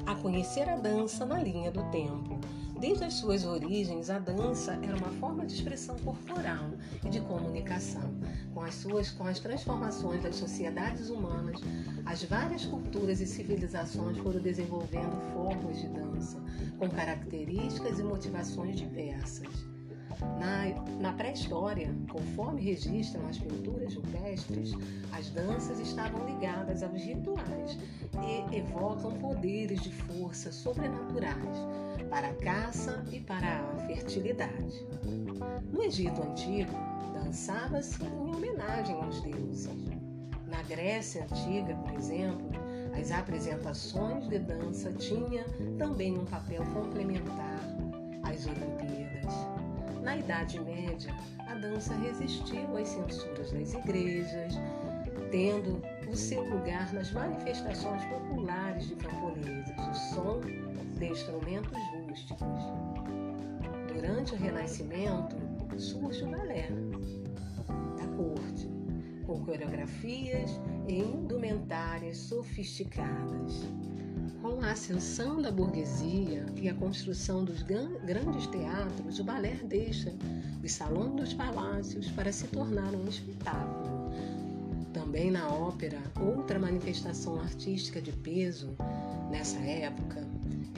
a 0.06 0.16
conhecer 0.16 0.68
a 0.70 0.76
dança 0.76 1.26
na 1.26 1.42
linha 1.42 1.72
do 1.72 1.90
tempo, 1.92 2.38
Desde 2.80 3.06
as 3.06 3.16
suas 3.16 3.44
origens, 3.44 4.08
a 4.12 4.20
dança 4.20 4.74
era 4.84 4.96
uma 4.96 5.10
forma 5.14 5.48
de 5.48 5.56
expressão 5.56 5.98
corporal 5.98 6.70
e 7.04 7.10
de 7.10 7.20
comunicação. 7.22 8.14
Com 8.54 8.62
as 8.62 8.76
suas 8.76 9.10
com 9.10 9.24
as 9.24 9.40
transformações 9.40 10.22
das 10.22 10.36
sociedades 10.36 11.10
humanas, 11.10 11.60
as 12.06 12.24
várias 12.24 12.66
culturas 12.66 13.20
e 13.20 13.26
civilizações 13.26 14.20
foram 14.20 14.40
desenvolvendo 14.40 15.20
formas 15.34 15.82
de 15.82 15.88
dança 15.88 16.38
com 16.78 16.88
características 16.88 17.98
e 17.98 18.04
motivações 18.04 18.76
diversas. 18.76 19.66
Na, 20.40 20.68
na 21.00 21.14
pré-história, 21.14 21.96
conforme 22.10 22.62
registram 22.62 23.28
as 23.28 23.40
pinturas 23.40 23.96
rupestres, 23.96 24.72
as 25.12 25.30
danças 25.32 25.80
estavam 25.80 26.28
ligadas 26.28 26.84
aos 26.84 27.02
rituais 27.02 27.78
e 28.24 28.56
evocam 28.56 29.14
poderes 29.14 29.82
de 29.82 29.92
força 29.92 30.52
sobrenaturais 30.52 31.87
para 32.10 32.30
a 32.30 32.34
caça 32.36 33.04
e 33.12 33.20
para 33.20 33.60
a 33.60 33.88
fertilidade. 33.88 34.86
No 35.72 35.84
Egito 35.84 36.22
Antigo, 36.24 36.72
dançava-se 37.14 38.04
em 38.04 38.36
homenagem 38.36 38.96
aos 38.96 39.22
deuses. 39.22 39.70
Na 40.48 40.62
Grécia 40.64 41.24
Antiga, 41.24 41.76
por 41.76 41.94
exemplo, 41.94 42.50
as 42.98 43.12
apresentações 43.12 44.28
de 44.28 44.40
dança 44.40 44.92
tinham 44.94 45.46
também 45.78 46.18
um 46.18 46.26
papel 46.26 46.64
complementar 46.74 47.60
às 48.24 48.46
Olimpíadas. 48.46 49.34
Na 50.02 50.18
Idade 50.18 50.60
Média, 50.62 51.14
a 51.48 51.54
dança 51.56 51.94
resistiu 51.96 52.78
às 52.78 52.88
censuras 52.88 53.52
das 53.52 53.74
igrejas, 53.74 54.54
tendo 55.32 55.82
o 56.10 56.16
seu 56.16 56.44
lugar 56.44 56.94
nas 56.94 57.12
manifestações 57.12 58.04
populares 58.06 58.88
de 58.88 58.96
camponeses, 58.96 59.76
o 59.78 59.94
som 59.94 60.42
de 60.98 61.06
instrumentos 61.06 61.78
rústicos. 61.94 62.64
Durante 63.94 64.34
o 64.34 64.38
Renascimento, 64.38 65.36
surge 65.78 66.24
o 66.24 66.32
balé 66.32 66.70
da 67.98 68.08
corte, 68.16 68.68
com 69.26 69.44
coreografias 69.46 70.60
e 70.88 71.00
indumentárias 71.00 72.18
sofisticadas. 72.18 73.64
Com 74.42 74.62
a 74.62 74.72
ascensão 74.72 75.42
da 75.42 75.52
burguesia 75.52 76.46
e 76.56 76.70
a 76.70 76.74
construção 76.74 77.44
dos 77.44 77.62
grandes 77.62 78.48
teatros, 78.48 79.20
o 79.20 79.24
balé 79.24 79.60
deixa 79.66 80.14
os 80.64 80.72
salões 80.72 81.14
dos 81.16 81.34
palácios 81.34 82.10
para 82.12 82.32
se 82.32 82.48
tornar 82.48 82.94
um 82.94 83.08
espetáculo. 83.08 84.12
Também 84.94 85.30
na 85.30 85.48
ópera, 85.48 86.00
outra 86.20 86.58
manifestação 86.58 87.40
artística 87.40 88.02
de 88.02 88.12
peso 88.12 88.76
nessa 89.30 89.60
época, 89.60 90.27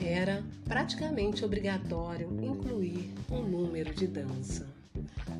era 0.02 0.42
praticamente 0.64 1.44
obrigatório 1.44 2.28
incluir 2.42 3.12
um 3.30 3.42
número 3.42 3.94
de 3.94 4.06
dança. 4.06 4.66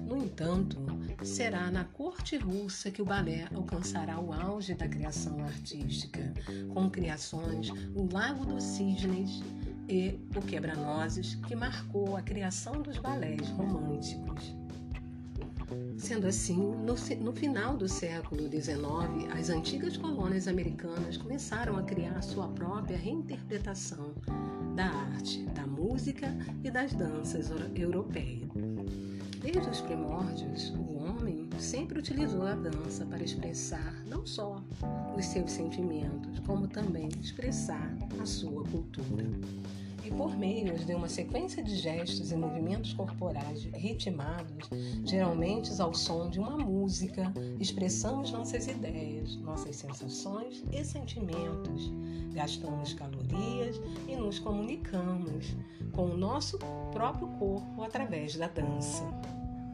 No 0.07 0.17
entanto, 0.17 0.79
será 1.23 1.71
na 1.71 1.85
corte 1.85 2.37
russa 2.37 2.91
que 2.91 3.03
o 3.03 3.05
balé 3.05 3.47
alcançará 3.55 4.19
o 4.19 4.33
auge 4.33 4.75
da 4.75 4.89
criação 4.89 5.43
artística, 5.45 6.33
com 6.73 6.91
criações 6.91 7.71
O 7.95 8.09
Lago 8.13 8.45
dos 8.45 8.63
Cisnes 8.63 9.43
e 9.89 10.19
O 10.37 10.41
Quebra-Nozes, 10.41 11.37
que 11.47 11.55
marcou 11.55 12.17
a 12.17 12.23
criação 12.23 12.81
dos 12.83 12.99
balés 12.99 13.49
românticos. 13.51 14.55
Sendo 15.97 16.27
assim, 16.27 16.57
no, 16.57 16.95
no, 17.23 17.33
final 17.33 17.77
do 17.77 17.87
século 17.87 18.49
XIX, 18.49 19.33
as 19.39 19.51
antigas 19.51 19.97
colônias 19.97 20.49
americanas 20.49 21.17
começaram 21.17 21.77
a 21.77 21.83
criar 21.83 22.23
sua 22.23 22.49
própria 22.49 22.97
reinterpretação 22.97 24.13
da 24.75 24.87
arte, 24.87 25.43
da 25.55 25.67
música 25.67 26.35
e 26.63 26.71
das 26.71 26.93
danças 26.93 27.51
europeias. 27.75 28.49
Desde 29.41 29.71
os 29.71 29.81
primórdios, 29.81 30.71
o 30.71 30.99
homem 30.99 31.49
sempre 31.59 31.99
utilizou 31.99 32.47
a 32.47 32.55
dança 32.55 33.07
para 33.07 33.23
expressar 33.23 34.03
não 34.07 34.27
só 34.27 34.63
os 35.17 35.25
seus 35.25 35.51
sentimentos, 35.51 36.39
como 36.41 36.69
também 36.69 37.09
expressar 37.21 37.97
a 38.21 38.27
sua 38.27 38.63
cultura. 38.65 39.25
E 40.05 40.11
por 40.11 40.37
meio 40.37 40.79
de 40.79 40.95
uma 40.95 41.09
sequência 41.09 41.63
de 41.63 41.77
gestos 41.77 42.33
e 42.33 42.37
movimentos 42.37 42.93
corporais 42.93 43.65
ritmados, 43.75 44.69
geralmente 45.05 45.71
ao 45.81 45.93
som 45.95 46.29
de 46.29 46.39
uma 46.39 46.57
música, 46.57 47.33
expressamos 47.59 48.31
nossas 48.33 48.67
ideias, 48.67 49.37
nossas 49.37 49.77
sensações 49.77 50.65
e 50.73 50.85
sentimentos, 50.85 51.93
gastamos 52.33 52.95
calorias 52.95 53.81
e 54.09 54.17
nos 54.17 54.39
comunicamos 54.39 55.55
com 55.93 56.07
o 56.07 56.17
nosso 56.17 56.59
próprio 56.93 57.29
corpo 57.39 57.83
através 57.83 58.37
da 58.37 58.49
dança. 58.49 59.05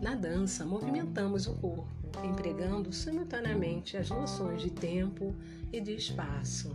Na 0.01 0.15
dança, 0.15 0.65
movimentamos 0.65 1.47
o 1.47 1.55
corpo, 1.55 1.87
empregando 2.25 2.93
simultaneamente 2.93 3.97
as 3.97 4.11
noções 4.11 4.61
de 4.61 4.71
tempo 4.71 5.35
e 5.73 5.81
de 5.81 5.95
espaço, 5.95 6.73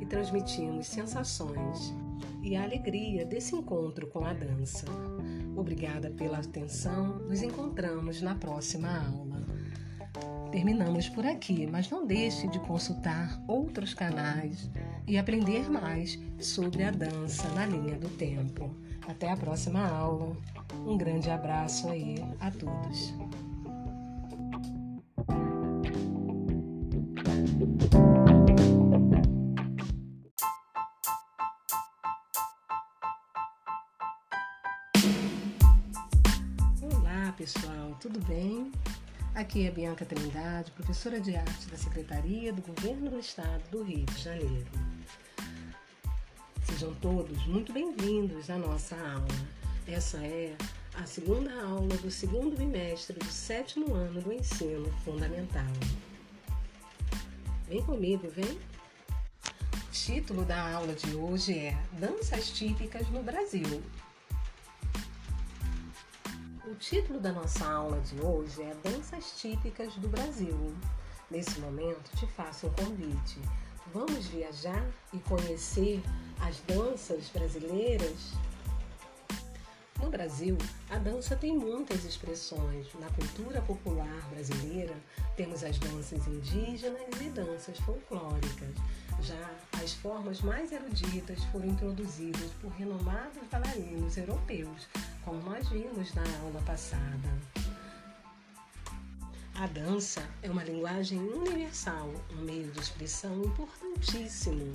e 0.00 0.06
transmitimos 0.06 0.86
sensações 0.86 1.92
e 2.44 2.54
a 2.54 2.62
alegria 2.62 3.24
desse 3.24 3.56
encontro 3.56 4.06
com 4.06 4.24
a 4.24 4.34
dança. 4.34 4.84
Obrigada 5.56 6.10
pela 6.10 6.38
atenção, 6.38 7.18
nos 7.20 7.42
encontramos 7.42 8.20
na 8.20 8.34
próxima 8.34 8.98
aula. 9.06 9.42
Terminamos 10.52 11.08
por 11.08 11.26
aqui, 11.26 11.66
mas 11.66 11.90
não 11.90 12.06
deixe 12.06 12.46
de 12.48 12.60
consultar 12.60 13.42
outros 13.48 13.94
canais 13.94 14.70
e 15.06 15.18
aprender 15.18 15.68
mais 15.70 16.18
sobre 16.38 16.84
a 16.84 16.90
dança 16.90 17.48
na 17.54 17.66
linha 17.66 17.98
do 17.98 18.08
tempo. 18.10 18.70
Até 19.08 19.30
a 19.32 19.36
próxima 19.36 19.84
aula. 19.84 20.36
Um 20.86 20.96
grande 20.96 21.30
abraço 21.30 21.88
aí 21.88 22.16
a 22.38 22.50
todos. 22.50 23.14
Pessoal, 37.36 37.96
tudo 38.00 38.20
bem? 38.26 38.70
Aqui 39.34 39.66
é 39.66 39.70
Bianca 39.70 40.04
Trindade, 40.04 40.70
professora 40.70 41.20
de 41.20 41.34
arte 41.34 41.66
da 41.66 41.76
Secretaria 41.76 42.52
do 42.52 42.62
Governo 42.62 43.10
do 43.10 43.18
Estado 43.18 43.62
do 43.72 43.82
Rio 43.82 44.06
de 44.06 44.22
Janeiro. 44.22 44.66
Sejam 46.62 46.94
todos 46.94 47.44
muito 47.46 47.72
bem-vindos 47.72 48.48
à 48.50 48.56
nossa 48.56 48.94
aula. 48.94 49.26
Essa 49.88 50.18
é 50.18 50.56
a 50.94 51.04
segunda 51.06 51.52
aula 51.64 51.96
do 51.96 52.10
segundo 52.10 52.56
bimestre 52.56 53.18
do 53.18 53.24
sétimo 53.24 53.92
ano 53.94 54.22
do 54.22 54.32
ensino 54.32 54.88
fundamental. 55.04 55.72
Vem 57.66 57.82
comigo, 57.82 58.28
vem? 58.28 58.58
O 59.74 59.90
título 59.90 60.44
da 60.44 60.74
aula 60.74 60.94
de 60.94 61.16
hoje 61.16 61.58
é 61.58 61.76
Danças 61.98 62.50
Típicas 62.50 63.08
no 63.10 63.24
Brasil. 63.24 63.82
O 66.74 66.76
título 66.76 67.20
da 67.20 67.30
nossa 67.30 67.64
aula 67.64 68.00
de 68.00 68.20
hoje 68.20 68.60
é 68.60 68.74
Danças 68.82 69.34
Típicas 69.40 69.94
do 69.94 70.08
Brasil. 70.08 70.74
Nesse 71.30 71.60
momento, 71.60 72.10
te 72.16 72.26
faço 72.26 72.66
um 72.66 72.70
convite. 72.70 73.40
Vamos 73.92 74.26
viajar 74.26 74.84
e 75.12 75.20
conhecer 75.20 76.02
as 76.40 76.58
danças 76.62 77.28
brasileiras 77.28 78.32
no 80.02 80.10
Brasil, 80.10 80.58
a 80.90 80.98
dança 80.98 81.34
tem 81.34 81.56
muitas 81.56 82.04
expressões. 82.04 82.88
Na 83.00 83.08
cultura 83.08 83.62
popular 83.62 84.28
brasileira, 84.28 84.94
temos 85.34 85.64
as 85.64 85.78
danças 85.78 86.26
indígenas 86.26 87.00
e 87.20 87.30
danças 87.30 87.78
folclóricas. 87.78 88.74
Já 89.20 89.50
as 89.82 89.92
formas 89.94 90.40
mais 90.40 90.72
eruditas 90.72 91.42
foram 91.44 91.66
introduzidas 91.66 92.50
por 92.60 92.70
renomados 92.72 93.42
bailarinos 93.50 94.16
europeus, 94.16 94.88
como 95.24 95.42
nós 95.42 95.68
vimos 95.68 96.12
na 96.14 96.22
aula 96.42 96.60
passada. 96.62 97.28
A 99.54 99.66
dança 99.68 100.28
é 100.42 100.50
uma 100.50 100.64
linguagem 100.64 101.18
universal, 101.18 102.12
um 102.32 102.42
meio 102.42 102.70
de 102.72 102.80
expressão 102.80 103.44
importantíssimo, 103.44 104.72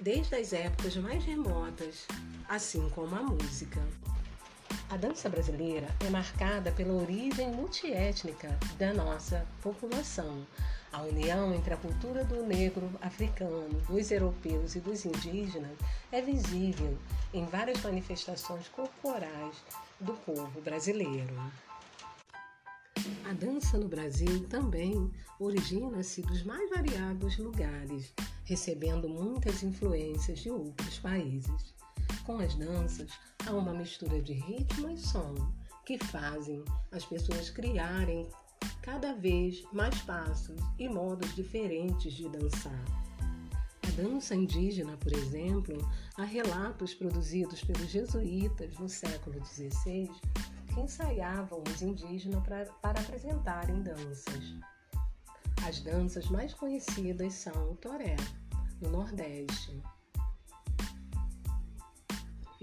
desde 0.00 0.34
as 0.34 0.52
épocas 0.52 0.96
mais 0.96 1.24
remotas 1.24 2.06
assim 2.48 2.88
como 2.90 3.14
a 3.14 3.22
música. 3.22 3.80
A 4.90 4.96
dança 4.96 5.28
brasileira 5.28 5.88
é 6.06 6.08
marcada 6.08 6.70
pela 6.70 6.94
origem 6.94 7.50
multiétnica 7.50 8.56
da 8.78 8.94
nossa 8.94 9.44
população. 9.60 10.46
A 10.92 11.02
união 11.02 11.52
entre 11.52 11.74
a 11.74 11.76
cultura 11.76 12.24
do 12.24 12.44
negro 12.44 12.88
africano, 13.02 13.80
dos 13.88 14.12
europeus 14.12 14.76
e 14.76 14.80
dos 14.80 15.04
indígenas 15.04 15.76
é 16.12 16.22
visível 16.22 16.96
em 17.32 17.44
várias 17.46 17.82
manifestações 17.82 18.68
corporais 18.68 19.56
do 19.98 20.12
povo 20.12 20.60
brasileiro. 20.60 21.34
A 23.28 23.32
dança 23.32 23.76
no 23.76 23.88
Brasil 23.88 24.46
também 24.48 25.10
origina-se 25.40 26.22
dos 26.22 26.44
mais 26.44 26.70
variados 26.70 27.36
lugares, 27.38 28.14
recebendo 28.44 29.08
muitas 29.08 29.62
influências 29.64 30.38
de 30.38 30.50
outros 30.50 31.00
países. 31.00 31.74
Com 32.24 32.38
as 32.38 32.54
danças, 32.54 33.10
há 33.46 33.52
uma 33.52 33.74
mistura 33.74 34.20
de 34.22 34.32
ritmo 34.32 34.90
e 34.90 34.96
som 34.96 35.34
que 35.84 35.98
fazem 35.98 36.64
as 36.90 37.04
pessoas 37.04 37.50
criarem 37.50 38.28
cada 38.82 39.14
vez 39.14 39.62
mais 39.72 39.96
passos 40.02 40.60
e 40.78 40.88
modos 40.88 41.34
diferentes 41.34 42.12
de 42.14 42.28
dançar. 42.28 42.84
A 43.86 43.90
dança 43.90 44.34
indígena, 44.34 44.96
por 44.96 45.12
exemplo, 45.12 45.76
há 46.16 46.24
relatos 46.24 46.94
produzidos 46.94 47.62
pelos 47.62 47.90
jesuítas 47.90 48.76
no 48.78 48.88
século 48.88 49.44
XVI 49.44 50.10
que 50.72 50.80
ensaiavam 50.80 51.62
os 51.68 51.82
indígenas 51.82 52.42
para, 52.42 52.64
para 52.80 53.00
apresentarem 53.00 53.82
danças. 53.82 54.54
As 55.66 55.80
danças 55.80 56.28
mais 56.28 56.52
conhecidas 56.52 57.34
são 57.34 57.72
o 57.72 57.76
toré, 57.76 58.16
no 58.80 58.90
Nordeste, 58.90 59.80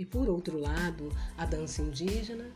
e 0.02 0.06
por 0.06 0.28
outro 0.28 0.60
lado, 0.60 1.16
a 1.38 1.46
dança 1.46 1.80
indígena, 1.80 2.50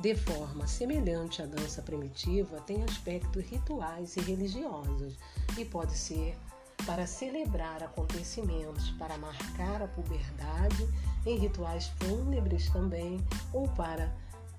de 0.00 0.12
forma 0.16 0.66
semelhante 0.66 1.40
à 1.40 1.46
dança 1.46 1.80
primitiva, 1.80 2.60
tem 2.62 2.82
aspectos 2.82 3.44
rituais 3.44 4.16
e 4.16 4.20
religiosos 4.20 5.16
e 5.56 5.64
pode 5.64 5.96
ser 5.96 6.36
para 6.84 7.06
celebrar 7.06 7.80
acontecimentos, 7.80 8.90
para 8.98 9.16
marcar 9.18 9.80
a 9.80 9.86
puberdade, 9.86 10.88
em 11.24 11.38
rituais 11.38 11.92
fúnebres 12.00 12.68
também, 12.70 13.24
ou 13.52 13.68
para 13.68 14.12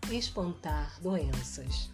espantar 0.09 1.01
doenças. 1.01 1.91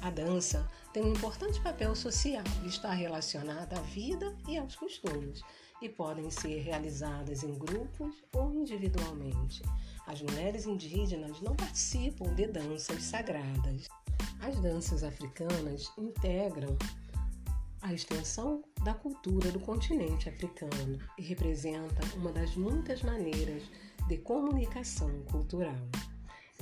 A 0.00 0.08
dança 0.08 0.66
tem 0.94 1.02
um 1.02 1.12
importante 1.12 1.60
papel 1.60 1.94
social 1.94 2.44
e 2.64 2.68
está 2.68 2.90
relacionada 2.94 3.78
à 3.78 3.82
vida 3.82 4.34
e 4.48 4.56
aos 4.56 4.74
costumes 4.76 5.42
e 5.82 5.88
podem 5.88 6.30
ser 6.30 6.60
realizadas 6.60 7.42
em 7.42 7.52
grupos 7.52 8.14
ou 8.32 8.54
individualmente. 8.54 9.62
As 10.06 10.22
mulheres 10.22 10.64
indígenas 10.64 11.40
não 11.40 11.54
participam 11.56 12.32
de 12.34 12.46
danças 12.46 13.02
sagradas. 13.02 13.88
As 14.40 14.58
danças 14.60 15.02
africanas 15.02 15.92
integram 15.98 16.76
a 17.82 17.92
extensão 17.92 18.62
da 18.84 18.94
cultura 18.94 19.50
do 19.50 19.58
continente 19.58 20.28
africano 20.28 20.98
e 21.18 21.22
representam 21.22 22.08
uma 22.16 22.30
das 22.30 22.54
muitas 22.54 23.02
maneiras 23.02 23.64
de 24.06 24.18
comunicação 24.18 25.10
cultural. 25.30 25.74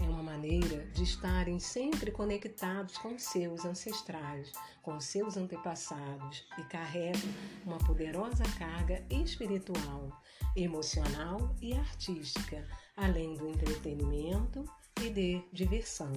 É 0.03 0.09
uma 0.09 0.22
maneira 0.22 0.86
de 0.94 1.03
estarem 1.03 1.59
sempre 1.59 2.11
conectados 2.11 2.96
com 2.98 3.18
seus 3.18 3.64
ancestrais, 3.64 4.51
com 4.82 4.98
seus 4.98 5.36
antepassados 5.36 6.46
e 6.59 6.62
carregam 6.64 7.30
uma 7.66 7.78
poderosa 7.78 8.44
carga 8.59 9.05
espiritual, 9.11 10.11
emocional 10.57 11.55
e 11.61 11.74
artística, 11.74 12.66
além 12.96 13.34
do 13.34 13.48
entretenimento 13.48 14.64
e 15.03 15.11
de 15.11 15.44
diversão. 15.53 16.12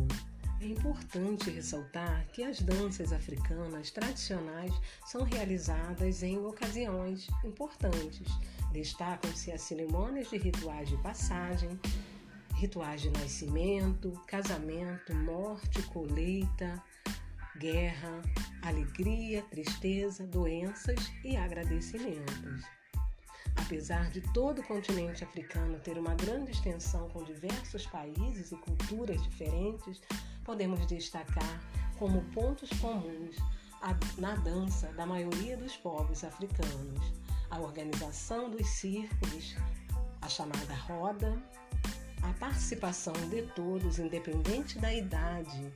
É 0.61 0.65
importante 0.65 1.49
ressaltar 1.49 2.25
que 2.27 2.41
as 2.41 2.61
danças 2.61 3.11
africanas 3.11 3.91
tradicionais 3.91 4.73
são 5.05 5.23
realizadas 5.23 6.23
em 6.23 6.37
ocasiões 6.37 7.27
importantes. 7.43 8.29
Destacam-se 8.71 9.51
as 9.51 9.61
cerimônias 9.61 10.29
de 10.29 10.37
rituais 10.37 10.87
de 10.87 10.95
passagem, 11.03 11.77
rituais 12.63 13.01
de 13.01 13.09
nascimento, 13.09 14.13
casamento, 14.25 15.13
morte, 15.13 15.81
colheita, 15.83 16.81
guerra, 17.57 18.21
alegria, 18.61 19.43
tristeza, 19.51 20.25
doenças 20.25 21.11
e 21.25 21.35
agradecimentos. 21.35 22.63
Apesar 23.57 24.09
de 24.11 24.21
todo 24.31 24.61
o 24.61 24.63
continente 24.63 25.25
africano 25.25 25.77
ter 25.79 25.97
uma 25.97 26.15
grande 26.15 26.51
extensão 26.51 27.09
com 27.09 27.21
diversos 27.25 27.85
países 27.85 28.53
e 28.53 28.55
culturas 28.55 29.21
diferentes, 29.23 30.01
podemos 30.45 30.85
destacar 30.87 31.61
como 31.99 32.21
pontos 32.31 32.69
comuns 32.79 33.35
a, 33.81 33.93
na 34.21 34.35
dança 34.35 34.87
da 34.93 35.05
maioria 35.05 35.57
dos 35.57 35.75
povos 35.75 36.23
africanos 36.23 37.13
a 37.51 37.59
organização 37.59 38.49
dos 38.49 38.65
círculos, 38.67 39.53
a 40.21 40.29
chamada 40.29 40.73
roda, 40.87 41.37
a 42.23 42.33
participação 42.33 43.13
de 43.29 43.41
todos, 43.53 43.99
independente 43.99 44.79
da 44.79 44.93
idade 44.93 45.71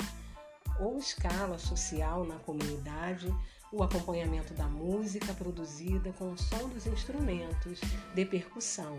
ou 0.79 0.97
escala 0.97 1.57
social 1.57 2.25
na 2.25 2.37
comunidade, 2.39 3.27
o 3.71 3.83
acompanhamento 3.83 4.53
da 4.53 4.67
música 4.67 5.33
produzida 5.33 6.13
com 6.13 6.31
o 6.31 6.37
som 6.37 6.69
dos 6.69 6.87
instrumentos 6.87 7.81
de 8.15 8.25
percussão 8.25 8.97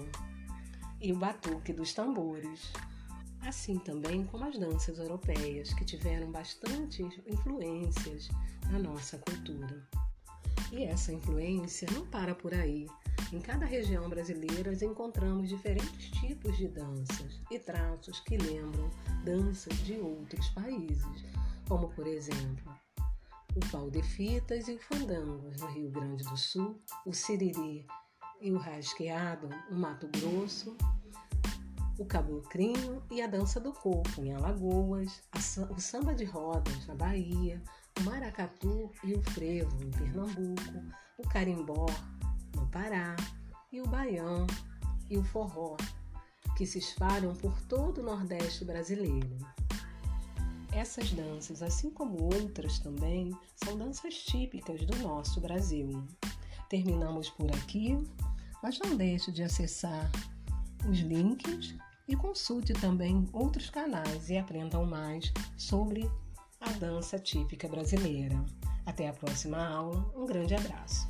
e 1.00 1.12
o 1.12 1.16
batuque 1.16 1.72
dos 1.72 1.94
tambores. 1.94 2.70
Assim 3.40 3.78
também 3.78 4.26
como 4.26 4.44
as 4.44 4.58
danças 4.58 4.98
europeias, 4.98 5.72
que 5.72 5.84
tiveram 5.84 6.30
bastante 6.30 7.02
influências 7.26 8.28
na 8.70 8.78
nossa 8.78 9.16
cultura. 9.18 9.86
E 10.72 10.84
essa 10.84 11.12
influência 11.12 11.88
não 11.92 12.06
para 12.06 12.34
por 12.34 12.52
aí. 12.52 12.86
Em 13.32 13.40
cada 13.40 13.66
região 13.66 14.08
brasileira 14.08 14.72
encontramos 14.84 15.48
diferentes 15.48 16.10
tipos 16.20 16.56
de 16.56 16.68
danças 16.68 17.40
e 17.50 17.58
traços 17.58 18.20
que 18.20 18.36
lembram 18.36 18.90
danças 19.24 19.76
de 19.84 19.94
outros 19.94 20.48
países, 20.50 21.24
como 21.68 21.88
por 21.90 22.06
exemplo 22.06 22.72
o 23.54 23.70
pau 23.70 23.90
de 23.90 24.02
fitas 24.02 24.68
e 24.68 24.74
o 24.74 24.78
fandango 24.78 25.50
no 25.58 25.66
Rio 25.66 25.90
Grande 25.90 26.22
do 26.24 26.36
Sul, 26.36 26.80
o 27.04 27.12
siriri 27.12 27.86
e 28.40 28.52
o 28.52 28.58
rasqueado 28.58 29.48
no 29.70 29.78
Mato 29.78 30.08
Grosso, 30.08 30.76
o 31.98 32.04
cabocrinho 32.04 33.02
e 33.10 33.20
a 33.20 33.26
dança 33.26 33.58
do 33.58 33.72
corpo 33.72 34.22
em 34.22 34.32
Alagoas, 34.32 35.22
o 35.74 35.80
samba 35.80 36.14
de 36.14 36.24
rodas 36.24 36.86
na 36.86 36.94
Bahia, 36.94 37.60
o 37.98 38.02
maracatu 38.04 38.90
e 39.02 39.14
o 39.14 39.22
frevo 39.22 39.82
em 39.82 39.90
Pernambuco, 39.90 40.62
o 41.16 41.22
carimbó 41.28 41.86
no 42.54 42.66
Pará 42.68 43.16
e 43.72 43.80
o 43.80 43.88
baião 43.88 44.46
e 45.10 45.18
o 45.18 45.24
forró, 45.24 45.76
que 46.56 46.64
se 46.64 46.78
espalham 46.78 47.34
por 47.34 47.60
todo 47.62 47.98
o 48.00 48.04
Nordeste 48.04 48.64
brasileiro. 48.64 49.36
Essas 50.72 51.10
danças, 51.10 51.62
assim 51.62 51.90
como 51.90 52.22
outras 52.22 52.78
também, 52.78 53.36
são 53.56 53.76
danças 53.76 54.14
típicas 54.22 54.84
do 54.84 54.96
nosso 54.98 55.40
Brasil. 55.40 56.06
Terminamos 56.68 57.30
por 57.30 57.50
aqui, 57.50 57.98
mas 58.62 58.78
não 58.78 58.96
deixe 58.96 59.32
de 59.32 59.42
acessar 59.42 60.10
os 60.88 60.98
links 60.98 61.74
e 62.06 62.14
consulte 62.14 62.72
também 62.74 63.28
outros 63.32 63.70
canais 63.70 64.30
e 64.30 64.36
aprendam 64.36 64.84
mais 64.84 65.32
sobre 65.56 66.08
a 66.60 66.70
dança 66.72 67.18
típica 67.18 67.68
brasileira. 67.68 68.36
Até 68.84 69.08
a 69.08 69.12
próxima 69.12 69.58
aula, 69.66 70.04
um 70.16 70.26
grande 70.26 70.54
abraço. 70.54 71.08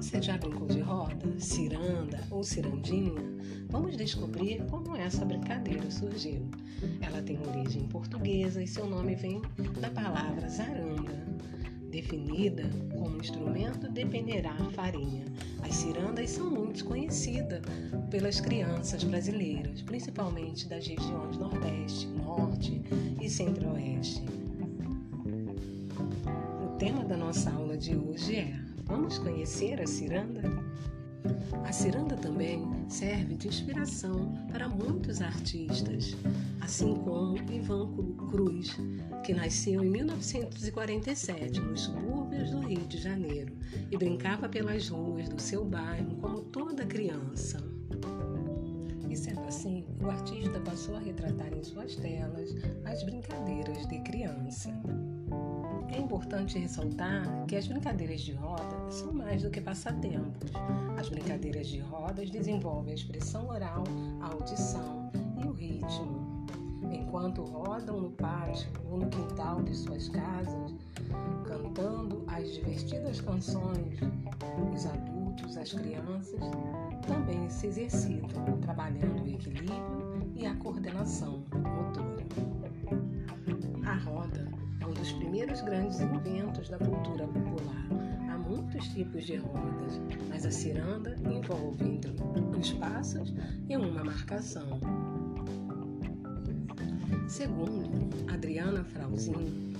Você 0.00 0.22
já 0.22 0.38
brincou 0.38 0.66
de 0.66 0.80
roda, 0.80 1.38
ciranda 1.38 2.26
ou 2.30 2.42
cirandinha? 2.42 3.20
Vamos 3.68 3.98
descobrir 3.98 4.64
como 4.70 4.96
essa 4.96 5.26
brincadeira 5.26 5.90
surgiu. 5.90 6.48
Ela 7.02 7.20
tem 7.20 7.38
origem 7.46 7.86
portuguesa 7.86 8.62
e 8.62 8.66
seu 8.66 8.86
nome 8.86 9.14
vem 9.14 9.42
da 9.78 9.90
palavra 9.90 10.48
zaranda, 10.48 11.12
definida 11.90 12.62
como 12.98 13.18
instrumento 13.18 13.90
de 13.90 14.06
peneirar 14.06 14.58
farinha. 14.70 15.26
As 15.62 15.74
cirandas 15.74 16.30
são 16.30 16.50
muito 16.50 16.82
conhecidas 16.86 17.60
pelas 18.10 18.40
crianças 18.40 19.04
brasileiras, 19.04 19.82
principalmente 19.82 20.66
das 20.66 20.86
regiões 20.86 21.36
Nordeste, 21.36 22.06
Norte 22.06 22.80
e 23.20 23.28
Centro-Oeste. 23.28 24.24
O 26.64 26.78
tema 26.78 27.04
da 27.04 27.18
nossa 27.18 27.50
aula 27.50 27.76
de 27.76 27.94
hoje 27.94 28.36
é 28.36 28.69
Vamos 28.90 29.18
conhecer 29.18 29.80
a 29.80 29.86
ciranda? 29.86 30.42
A 31.64 31.72
ciranda 31.72 32.16
também 32.16 32.68
serve 32.88 33.36
de 33.36 33.46
inspiração 33.46 34.34
para 34.50 34.68
muitos 34.68 35.20
artistas, 35.22 36.16
assim 36.60 36.96
como 36.96 37.36
Ivan 37.52 37.88
Cruz, 38.28 38.76
que 39.24 39.32
nasceu 39.32 39.84
em 39.84 39.90
1947 39.90 41.60
nos 41.60 41.82
subúrbios 41.82 42.50
do 42.50 42.58
Rio 42.60 42.84
de 42.88 42.98
Janeiro 42.98 43.56
e 43.92 43.96
brincava 43.96 44.48
pelas 44.48 44.88
ruas 44.88 45.28
do 45.28 45.40
seu 45.40 45.64
bairro 45.64 46.16
como 46.16 46.42
toda 46.42 46.84
criança. 46.84 47.58
E 49.08 49.16
sendo 49.16 49.42
assim, 49.42 49.84
o 50.02 50.10
artista 50.10 50.58
passou 50.60 50.96
a 50.96 51.00
retratar 51.00 51.52
em 51.52 51.62
suas 51.62 51.94
telas 51.94 52.50
as 52.84 53.04
brincadeiras 53.04 53.86
de 53.86 54.00
criança. 54.00 54.72
É 55.92 55.98
importante 55.98 56.58
ressaltar 56.58 57.24
que 57.46 57.56
as 57.56 57.66
brincadeiras 57.66 58.20
de 58.20 58.32
roda 58.32 58.90
são 58.90 59.12
mais 59.12 59.42
do 59.42 59.50
que 59.50 59.60
passatempos. 59.60 60.50
As 60.96 61.08
brincadeiras 61.08 61.66
de 61.66 61.80
rodas 61.80 62.30
desenvolvem 62.30 62.92
a 62.92 62.94
expressão 62.94 63.48
oral, 63.48 63.82
a 64.20 64.26
audição 64.26 65.10
e 65.36 65.46
o 65.46 65.52
ritmo. 65.52 66.46
Enquanto 66.92 67.42
rodam 67.42 68.00
no 68.00 68.10
pátio 68.10 68.70
ou 68.88 68.98
no 68.98 69.08
quintal 69.08 69.62
de 69.62 69.74
suas 69.74 70.08
casas, 70.08 70.74
cantando 71.44 72.24
as 72.28 72.52
divertidas 72.52 73.20
canções, 73.20 73.98
os 74.72 74.86
adultos, 74.86 75.56
as 75.56 75.72
crianças 75.72 76.40
também 77.06 77.48
se 77.50 77.66
exercitam, 77.66 78.58
trabalhando 78.60 79.24
o 79.24 79.28
equilíbrio 79.28 80.30
e 80.34 80.46
a 80.46 80.54
coordenação 80.56 81.44
motora. 81.52 82.26
A 83.84 83.94
roda 83.94 84.59
dos 85.00 85.12
primeiros 85.12 85.62
grandes 85.62 85.98
inventos 85.98 86.68
da 86.68 86.76
cultura 86.76 87.26
popular. 87.26 87.86
Há 88.28 88.36
muitos 88.36 88.86
tipos 88.88 89.24
de 89.24 89.36
rodas, 89.36 89.98
mas 90.28 90.44
a 90.44 90.50
ciranda 90.50 91.16
envolve 91.24 91.82
entre 91.82 92.12
os 92.58 92.72
passos 92.74 93.34
e 93.66 93.76
uma 93.78 94.04
marcação. 94.04 94.78
Segundo 97.26 98.10
Adriana 98.30 98.84
Frauzin, 98.84 99.74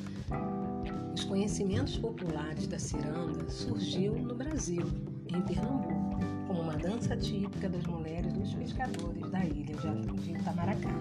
os 1.15 1.25
conhecimentos 1.25 1.99
populares 1.99 2.67
da 2.67 2.79
ciranda 2.79 3.47
surgiu 3.51 4.15
no 4.15 4.35
Brasil, 4.35 4.87
em 5.29 5.43
Pernambuco, 5.43 6.19
como 6.47 6.63
uma 6.63 6.79
dança 6.79 7.15
típica 7.15 7.69
das 7.69 7.85
mulheres 7.85 8.33
dos 8.33 8.55
pescadores 8.55 9.31
da 9.31 9.45
ilha 9.45 9.77
de 10.23 10.33
Itamaracá. 10.33 10.95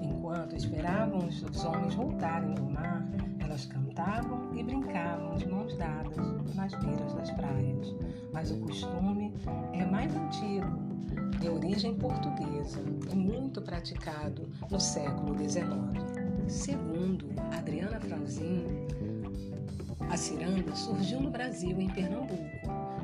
Enquanto 0.00 0.54
esperavam 0.54 1.26
os 1.26 1.64
homens 1.64 1.94
voltarem 1.94 2.54
do 2.54 2.64
mar, 2.64 3.15
elas 3.56 3.64
cantavam 3.64 4.54
e 4.54 4.62
brincavam 4.62 5.36
de 5.36 5.48
mãos 5.48 5.74
dadas 5.78 6.54
nas 6.54 6.74
beiras 6.74 7.14
das 7.14 7.30
praias. 7.30 7.94
Mas 8.30 8.50
o 8.50 8.58
costume 8.58 9.32
é 9.72 9.84
mais 9.86 10.14
antigo, 10.14 10.66
de 11.40 11.48
origem 11.48 11.94
portuguesa 11.94 12.82
e 13.10 13.16
muito 13.16 13.62
praticado 13.62 14.46
no 14.70 14.78
século 14.78 15.34
XIX. 15.38 15.64
Segundo 16.46 17.26
Adriana 17.56 17.98
Franzin, 17.98 18.66
a 20.10 20.16
ciranda 20.18 20.76
surgiu 20.76 21.20
no 21.20 21.30
Brasil, 21.30 21.80
em 21.80 21.88
Pernambuco, 21.88 22.36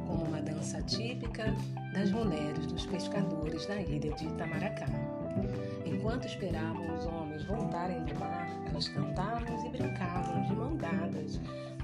como 0.06 0.24
uma 0.24 0.42
dança 0.42 0.82
típica 0.82 1.46
das 1.94 2.10
mulheres 2.10 2.66
dos 2.66 2.84
pescadores 2.84 3.66
da 3.66 3.80
ilha 3.80 4.12
de 4.12 4.26
Itamaracá. 4.26 4.86
Enquanto 5.84 6.26
esperavam 6.26 6.96
os 6.96 7.06
homens 7.06 7.44
voltarem 7.44 8.04
do 8.04 8.18
mar, 8.18 8.48
elas 8.68 8.88
cantavam 8.88 9.66
e 9.66 9.70
brincavam 9.70 10.42
de 10.42 10.54
mão 10.54 10.76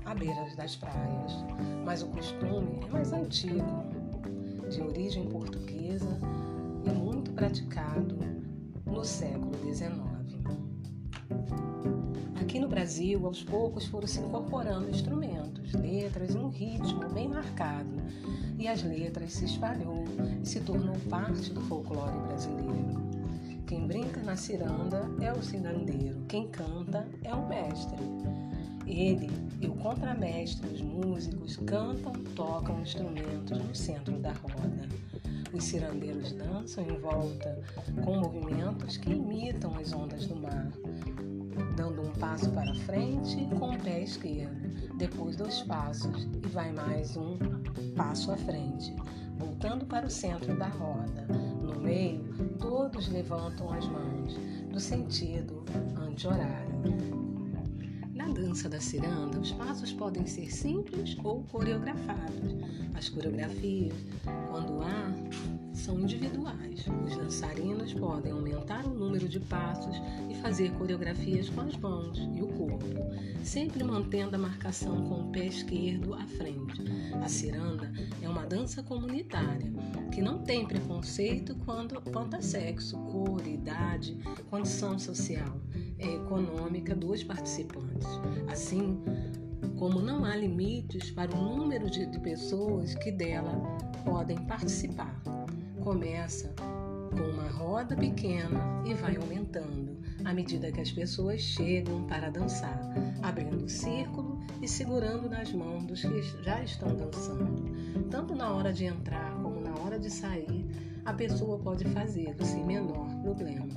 à 0.09 0.15
beira 0.15 0.47
das 0.57 0.75
praias. 0.77 1.45
Mas 1.85 2.03
o 2.03 2.07
costume 2.09 2.81
é 2.87 2.91
mais 2.91 3.13
antigo, 3.13 3.85
de 4.71 4.81
origem 4.81 5.27
portuguesa 5.27 6.19
e 6.85 6.91
muito 6.91 7.31
praticado 7.33 8.17
no 8.87 9.05
século 9.05 9.53
XIX. 9.73 10.09
Aqui 12.41 12.59
no 12.59 12.69
Brasil, 12.69 13.27
aos 13.27 13.43
poucos 13.43 13.87
foram 13.87 14.07
se 14.07 14.21
incorporando 14.21 14.89
instrumentos, 14.89 15.75
letras 15.75 16.35
e 16.35 16.39
um 16.39 16.49
ritmo 16.49 17.07
bem 17.11 17.29
marcado, 17.29 17.91
e 18.59 18.67
as 18.67 18.83
letras 18.83 19.35
se 19.35 19.45
espalhou 19.45 20.05
e 20.43 20.47
se 20.47 20.61
tornou 20.61 20.97
parte 21.11 21.53
do 21.53 21.61
folclore 21.61 22.19
brasileiro. 22.27 23.08
Quem 23.69 23.87
brinca 23.87 24.23
na 24.23 24.35
ciranda 24.35 25.03
é 25.21 25.31
o 25.31 25.43
cirandeiro, 25.43 26.25
quem 26.27 26.49
canta 26.49 27.07
é 27.23 27.35
o 27.35 27.47
mestre. 27.47 27.99
Ele 28.87 29.29
e 29.61 29.67
o 29.67 29.75
contramestre, 29.75 30.67
os 30.73 30.81
músicos, 30.81 31.59
cantam, 31.59 32.15
tocam 32.35 32.81
instrumentos 32.81 33.59
no 33.59 33.75
centro 33.75 34.19
da 34.21 34.33
roda. 34.33 34.89
Os 35.53 35.65
cirandeiros 35.65 36.33
dançam 36.33 36.83
em 36.83 36.99
volta 36.99 37.63
com 38.03 38.17
movimentos 38.17 38.97
que 38.97 39.11
imitam 39.11 39.77
as 39.77 39.93
ondas 39.93 40.27
do 40.27 40.37
mar, 40.37 40.73
dando 41.77 42.01
um 42.01 42.13
passo 42.13 42.51
para 42.53 42.75
frente 42.75 43.37
com 43.59 43.75
o 43.75 43.79
pé 43.79 44.01
esquerdo, 44.01 44.97
depois 44.97 45.37
dois 45.37 45.61
passos 45.61 46.27
e 46.43 46.49
vai 46.49 46.73
mais 46.73 47.19
um 47.19 47.37
passo 47.95 48.33
à 48.33 48.37
frente, 48.39 48.97
voltando 49.37 49.85
para 49.85 50.07
o 50.07 50.11
centro 50.11 50.57
da 50.57 50.69
roda. 50.69 51.58
No 51.89 51.95
meio, 51.95 52.21
todos 52.59 53.09
levantam 53.09 53.73
as 53.73 53.89
mãos, 53.89 54.37
no 54.71 54.79
sentido 54.79 55.65
anti-horário. 55.97 56.69
Na 58.15 58.29
dança 58.29 58.69
da 58.69 58.79
ciranda, 58.79 59.41
os 59.41 59.53
passos 59.53 59.91
podem 59.95 60.27
ser 60.27 60.53
simples 60.53 61.17
ou 61.25 61.45
coreografados. 61.45 62.55
As 62.95 63.09
coreografias, 63.09 63.95
quando 64.51 64.83
há, 64.83 65.15
são 65.79 66.01
individuais. 66.01 66.85
Os 67.07 67.17
dançarinos 67.17 67.95
podem 67.95 68.33
aumentar 68.33 68.85
o 68.85 68.93
número 68.93 69.29
de 69.29 69.39
passos 69.39 69.97
e 70.29 70.35
fazer 70.37 70.73
coreografias 70.73 71.49
com 71.49 71.61
as 71.61 71.77
mãos 71.77 72.19
e 72.35 72.43
o 72.43 72.49
corpo, 72.49 72.87
sempre 73.45 73.85
mantendo 73.85 74.37
a 74.37 74.39
marcação 74.39 75.09
com 75.09 75.23
o 75.23 75.33
pé 75.33 75.47
esquerdo 75.47 76.15
à 76.15 76.27
frente. 76.27 76.83
A 77.23 77.29
ciranda 77.29 77.91
é 78.21 78.29
uma 78.29 78.45
dança 78.45 78.83
comunitária 78.83 79.73
que 80.13 80.21
não 80.21 80.39
tem 80.39 80.67
preconceito 80.67 81.57
quanto 81.65 82.37
a 82.37 82.43
sexo, 82.43 82.99
cor, 82.99 83.47
idade, 83.47 84.19
condição 84.51 84.99
social 84.99 85.61
e 85.99 86.17
econômica 86.17 86.95
dos 86.95 87.23
participantes. 87.23 88.09
Assim, 88.51 89.01
como 89.79 90.01
não 90.01 90.25
há 90.25 90.35
limites 90.35 91.11
para 91.13 91.35
o 91.37 91.57
número 91.57 91.89
de 91.89 92.07
pessoas 92.19 92.95
que 92.97 93.13
dela 93.13 93.53
podem 94.05 94.37
participar 94.47 95.38
começa 95.89 96.55
com 96.59 97.23
uma 97.23 97.49
roda 97.49 97.97
pequena 97.97 98.83
e 98.85 98.93
vai 98.93 99.17
aumentando 99.17 99.97
à 100.23 100.35
medida 100.35 100.71
que 100.71 100.83
as 100.83 100.93
pessoas 100.93 101.41
chegam 101.41 102.05
para 102.05 102.29
dançar, 102.29 102.79
abrindo 103.23 103.65
o 103.65 103.69
círculo 103.71 104.39
e 104.61 104.69
segurando 104.69 105.31
nas 105.31 105.51
mãos 105.51 105.87
dos 105.87 106.03
que 106.03 106.21
já 106.45 106.63
estão 106.63 106.95
dançando. 106.95 107.73
Tanto 108.11 108.35
na 108.35 108.53
hora 108.53 108.71
de 108.71 108.85
entrar 108.85 109.33
como 109.43 109.63
na 109.63 109.81
hora 109.81 109.99
de 109.99 110.11
sair, 110.11 110.67
a 111.07 111.15
pessoa 111.15 111.59
pode 111.59 111.87
fazer 111.87 112.37
sem 112.45 112.67
menor 112.67 113.09
problema. 113.23 113.75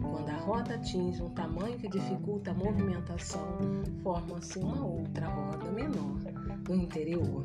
Quando 0.00 0.28
a 0.28 0.36
roda 0.36 0.76
atinge 0.76 1.20
um 1.20 1.30
tamanho 1.30 1.76
que 1.78 1.88
dificulta 1.88 2.52
a 2.52 2.54
movimentação, 2.54 3.58
forma-se 4.04 4.56
uma 4.60 4.86
outra 4.86 5.26
roda 5.26 5.68
menor 5.72 6.16
no 6.68 6.76
interior 6.76 7.44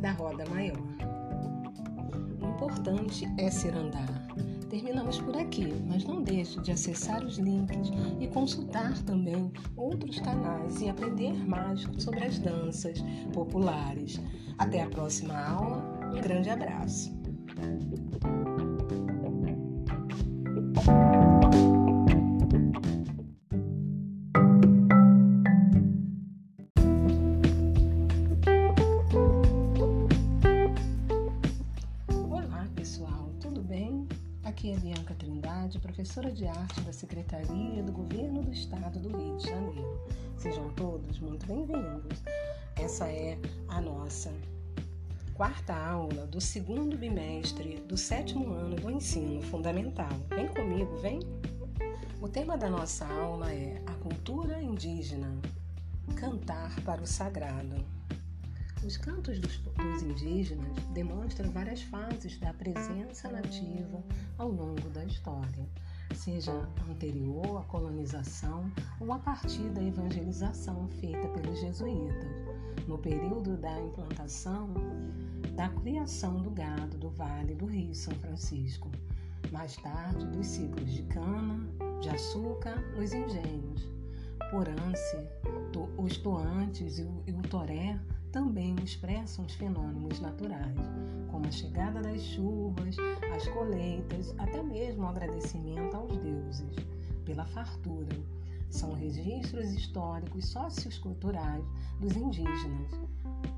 da 0.00 0.10
roda 0.10 0.44
maior 0.46 1.17
importante 2.58 3.24
é 3.38 3.48
ser 3.50 3.72
andar. 3.76 4.26
Terminamos 4.68 5.20
por 5.20 5.36
aqui, 5.36 5.72
mas 5.86 6.04
não 6.04 6.22
deixe 6.22 6.60
de 6.60 6.72
acessar 6.72 7.24
os 7.24 7.38
links 7.38 7.88
e 8.20 8.26
consultar 8.26 8.98
também 9.04 9.50
outros 9.76 10.18
canais 10.18 10.80
e 10.80 10.88
aprender 10.88 11.32
mais 11.48 11.86
sobre 11.98 12.24
as 12.24 12.38
danças 12.38 12.98
populares. 13.32 14.20
Até 14.58 14.82
a 14.82 14.88
próxima 14.88 15.38
aula, 15.38 16.10
um 16.12 16.20
grande 16.20 16.50
abraço. 16.50 17.16
Secretaria 37.28 37.82
do 37.82 37.92
Governo 37.92 38.42
do 38.42 38.50
Estado 38.50 38.98
do 38.98 39.10
Rio 39.10 39.36
de 39.36 39.48
Janeiro. 39.48 40.00
Sejam 40.38 40.70
todos 40.70 41.18
muito 41.18 41.46
bem-vindos. 41.46 42.22
Essa 42.74 43.06
é 43.06 43.38
a 43.68 43.82
nossa 43.82 44.32
quarta 45.34 45.74
aula 45.74 46.26
do 46.26 46.40
segundo 46.40 46.96
bimestre 46.96 47.80
do 47.86 47.98
sétimo 47.98 48.50
ano 48.54 48.76
do 48.76 48.90
ensino 48.90 49.42
fundamental. 49.42 50.08
Vem 50.30 50.48
comigo, 50.48 50.96
vem! 51.02 51.20
O 52.22 52.28
tema 52.28 52.56
da 52.56 52.70
nossa 52.70 53.06
aula 53.06 53.52
é 53.52 53.82
a 53.84 53.92
cultura 53.96 54.62
indígena 54.62 55.30
cantar 56.16 56.80
para 56.80 57.02
o 57.02 57.06
sagrado. 57.06 57.84
Os 58.82 58.96
cantos 58.96 59.38
dos, 59.38 59.58
dos, 59.58 60.02
indígenas 60.02 60.78
demonstram 60.94 61.50
várias 61.50 61.82
fases 61.82 62.38
da 62.38 62.54
presença 62.54 63.28
nativa 63.28 64.02
ao 64.38 64.48
longo 64.48 64.88
da 64.88 65.04
história 65.04 65.66
seja 66.14 66.52
anterior 66.88 67.58
à 67.58 67.62
colonização 67.64 68.70
ou 69.00 69.12
a 69.12 69.18
partir 69.18 69.68
da 69.70 69.82
evangelização 69.82 70.88
feita 71.00 71.28
pelos 71.28 71.60
jesuítas, 71.60 72.28
no 72.86 72.98
período 72.98 73.56
da 73.56 73.80
implantação 73.80 74.68
da 75.54 75.68
criação 75.68 76.40
do 76.42 76.50
gado 76.50 76.96
do 76.98 77.10
Vale 77.10 77.54
do 77.54 77.66
Rio 77.66 77.94
São 77.94 78.14
Francisco, 78.14 78.90
mais 79.50 79.76
tarde 79.76 80.26
dos 80.26 80.46
ciclos 80.46 80.92
de 80.92 81.02
cana, 81.04 81.66
de 82.00 82.08
açúcar 82.08 82.76
nos 82.96 83.12
engenhos. 83.12 83.88
Porance, 84.50 85.16
os 85.96 86.16
toantes 86.16 86.98
e 86.98 87.02
o, 87.02 87.22
e 87.26 87.32
o 87.32 87.42
toré 87.42 87.98
também 88.32 88.74
expressam 88.82 89.44
os 89.44 89.54
fenômenos 89.54 90.20
naturais, 90.20 90.76
como 91.30 91.46
a 91.46 91.50
chegada 91.50 92.00
das 92.00 92.20
chuvas, 92.22 92.96
as 93.34 93.48
colheitas, 93.48 94.34
até 94.38 94.62
mesmo 94.62 95.04
o 95.04 95.08
agradecimento 95.08 95.94
aos 95.96 96.16
deuses 96.18 96.76
pela 97.24 97.44
fartura. 97.46 98.16
São 98.70 98.92
registros 98.92 99.72
históricos 99.72 100.46
socioculturais 100.46 101.64
dos 102.00 102.14
indígenas 102.16 102.92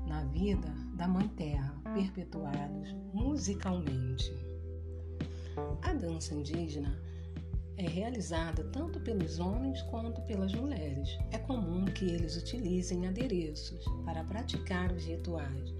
na 0.07 0.23
vida 0.25 0.69
da 0.95 1.07
Mãe 1.07 1.27
Terra, 1.29 1.75
perpetuados 1.93 2.93
musicalmente. 3.13 4.33
A 5.81 5.93
dança 5.93 6.33
indígena 6.33 6.97
é 7.77 7.87
realizada 7.87 8.63
tanto 8.65 8.99
pelos 8.99 9.39
homens 9.39 9.81
quanto 9.83 10.21
pelas 10.21 10.53
mulheres. 10.53 11.17
É 11.31 11.37
comum 11.37 11.85
que 11.85 12.05
eles 12.05 12.37
utilizem 12.37 13.07
adereços 13.07 13.83
para 14.05 14.23
praticar 14.23 14.91
os 14.91 15.05
rituais. 15.05 15.73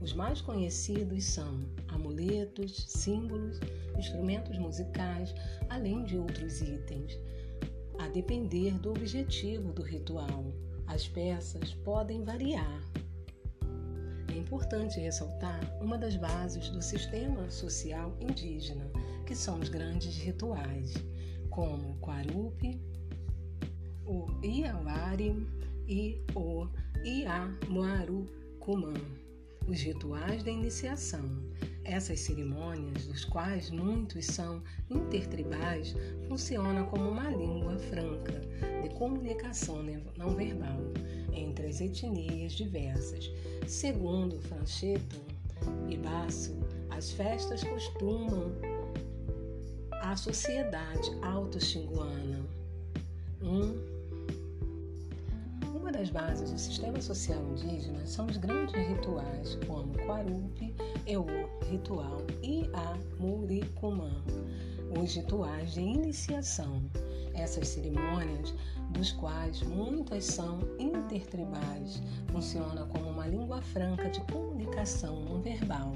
Os 0.00 0.12
mais 0.12 0.40
conhecidos 0.40 1.24
são 1.24 1.60
amuletos, 1.88 2.84
símbolos, 2.88 3.58
instrumentos 3.98 4.58
musicais, 4.58 5.34
além 5.68 6.04
de 6.04 6.18
outros 6.18 6.60
itens. 6.60 7.18
A 7.98 8.08
depender 8.08 8.78
do 8.78 8.90
objetivo 8.90 9.72
do 9.72 9.82
ritual, 9.82 10.52
as 10.86 11.08
peças 11.08 11.72
podem 11.72 12.22
variar 12.22 12.82
importante 14.46 15.00
ressaltar 15.00 15.60
uma 15.80 15.98
das 15.98 16.16
bases 16.16 16.68
do 16.68 16.80
sistema 16.80 17.50
social 17.50 18.16
indígena, 18.20 18.88
que 19.26 19.34
são 19.34 19.58
os 19.58 19.68
grandes 19.68 20.16
rituais, 20.16 20.94
como 21.56 21.92
o 21.92 21.96
Quarupi, 22.00 22.78
o 24.04 24.26
Iauari 24.44 25.34
e 25.88 26.20
o 26.34 26.68
Iamuarucumã, 27.02 28.92
os 29.66 29.80
rituais 29.80 30.42
da 30.44 30.50
iniciação. 30.50 31.24
Essas 31.82 32.20
cerimônias, 32.20 33.06
dos 33.06 33.24
quais 33.24 33.70
muitos 33.70 34.26
são 34.26 34.62
intertribais, 34.90 35.96
funcionam 36.28 36.84
como 36.90 37.08
uma 37.08 37.30
língua 37.30 37.78
franca 37.78 38.38
de 38.82 38.90
comunicação 38.90 39.82
não 40.18 40.34
verbal 40.34 40.82
entre 41.32 41.68
as 41.68 41.80
etnias 41.80 42.52
diversas. 42.52 43.30
Segundo 43.66 44.38
Francheto 44.42 45.16
e 45.88 45.96
Basso, 45.96 46.54
as 46.90 47.12
festas 47.12 47.64
costumam 47.64 48.52
a 50.02 50.16
sociedade 50.16 51.10
auto-xinguana. 51.22 52.44
Um 53.42 53.96
uma 55.86 55.92
das 55.92 56.10
bases 56.10 56.50
do 56.50 56.58
sistema 56.58 57.00
social 57.00 57.40
indígena 57.52 58.04
são 58.06 58.26
os 58.26 58.36
grandes 58.38 58.74
rituais, 58.74 59.56
como 59.68 59.92
Quarupi, 59.94 60.74
Eu, 61.06 61.24
ritual 61.70 62.26
Iamuricumã, 62.42 64.10
os 65.00 65.14
rituais 65.14 65.74
de 65.74 65.80
iniciação. 65.80 66.82
Essas 67.34 67.68
cerimônias, 67.68 68.52
dos 68.90 69.12
quais 69.12 69.62
muitas 69.62 70.24
são 70.24 70.58
intertribais, 70.80 72.02
funcionam 72.32 72.88
como 72.88 73.10
uma 73.10 73.28
língua 73.28 73.62
franca 73.62 74.10
de 74.10 74.20
comunicação 74.22 75.20
não 75.24 75.40
verbal 75.40 75.92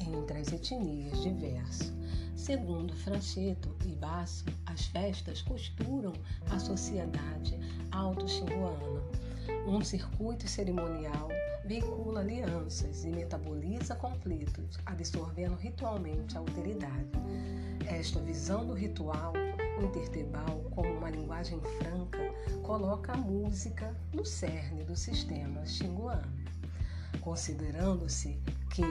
entre 0.00 0.38
as 0.38 0.52
etnias 0.52 1.22
diversas. 1.22 1.97
Segundo 2.34 2.94
Francheto 2.94 3.74
e 3.84 3.94
Basso, 3.94 4.44
as 4.66 4.86
festas 4.86 5.42
costuram 5.42 6.12
a 6.50 6.58
sociedade 6.58 7.58
auto-xinguana 7.90 9.02
um 9.66 9.82
circuito 9.82 10.48
cerimonial 10.48 11.28
veicula 11.64 12.20
alianças 12.20 13.04
e 13.04 13.10
metaboliza 13.10 13.94
conflitos, 13.94 14.78
absorvendo 14.86 15.56
ritualmente 15.56 16.36
a 16.36 16.40
alteridade. 16.40 17.10
Esta 17.86 18.20
visão 18.20 18.66
do 18.66 18.72
ritual 18.72 19.32
intertribal 19.82 20.64
como 20.70 20.90
uma 20.94 21.10
linguagem 21.10 21.60
franca 21.78 22.18
coloca 22.62 23.12
a 23.12 23.16
música 23.16 23.94
no 24.12 24.24
cerne 24.24 24.84
do 24.84 24.96
sistema 24.96 25.64
xinguano, 25.66 26.32
considerando-se 27.20 28.38
que 28.70 28.82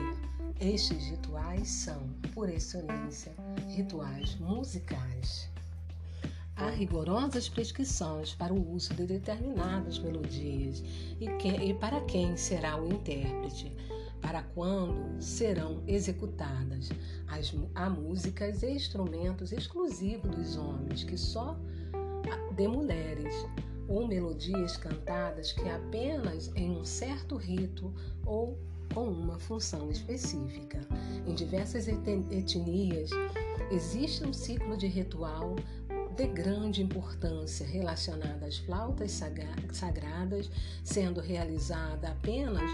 estes 0.60 1.06
rituais 1.06 1.68
são, 1.68 2.08
por 2.34 2.48
excelência, 2.48 3.32
rituais 3.68 4.36
musicais. 4.36 5.48
Há 6.56 6.70
rigorosas 6.70 7.48
prescrições 7.48 8.34
para 8.34 8.52
o 8.52 8.72
uso 8.72 8.92
de 8.94 9.06
determinadas 9.06 9.98
melodias 10.00 10.82
e, 11.20 11.28
que, 11.38 11.48
e 11.48 11.72
para 11.74 12.00
quem 12.00 12.36
será 12.36 12.80
o 12.80 12.92
intérprete, 12.92 13.72
para 14.20 14.42
quando 14.42 15.22
serão 15.22 15.80
executadas. 15.86 16.88
As, 17.28 17.54
há 17.76 17.88
músicas 17.88 18.64
e 18.64 18.70
instrumentos 18.70 19.52
exclusivos 19.52 20.34
dos 20.34 20.56
homens, 20.56 21.04
que 21.04 21.16
só 21.16 21.56
de 22.56 22.66
mulheres, 22.66 23.32
ou 23.86 24.08
melodias 24.08 24.76
cantadas 24.76 25.52
que 25.52 25.68
apenas 25.68 26.50
em 26.56 26.72
um 26.72 26.84
certo 26.84 27.36
rito 27.36 27.94
ou 28.26 28.58
com 28.98 29.04
uma 29.04 29.38
função 29.38 29.92
específica. 29.92 30.80
Em 31.24 31.32
diversas 31.32 31.86
etnias, 31.86 33.10
existe 33.70 34.24
um 34.26 34.32
ciclo 34.32 34.76
de 34.76 34.88
ritual 34.88 35.54
de 36.16 36.26
grande 36.26 36.82
importância 36.82 37.64
relacionada 37.64 38.44
às 38.46 38.58
flautas 38.58 39.12
sagradas, 39.70 40.50
sendo 40.82 41.20
realizada 41.20 42.08
apenas 42.08 42.68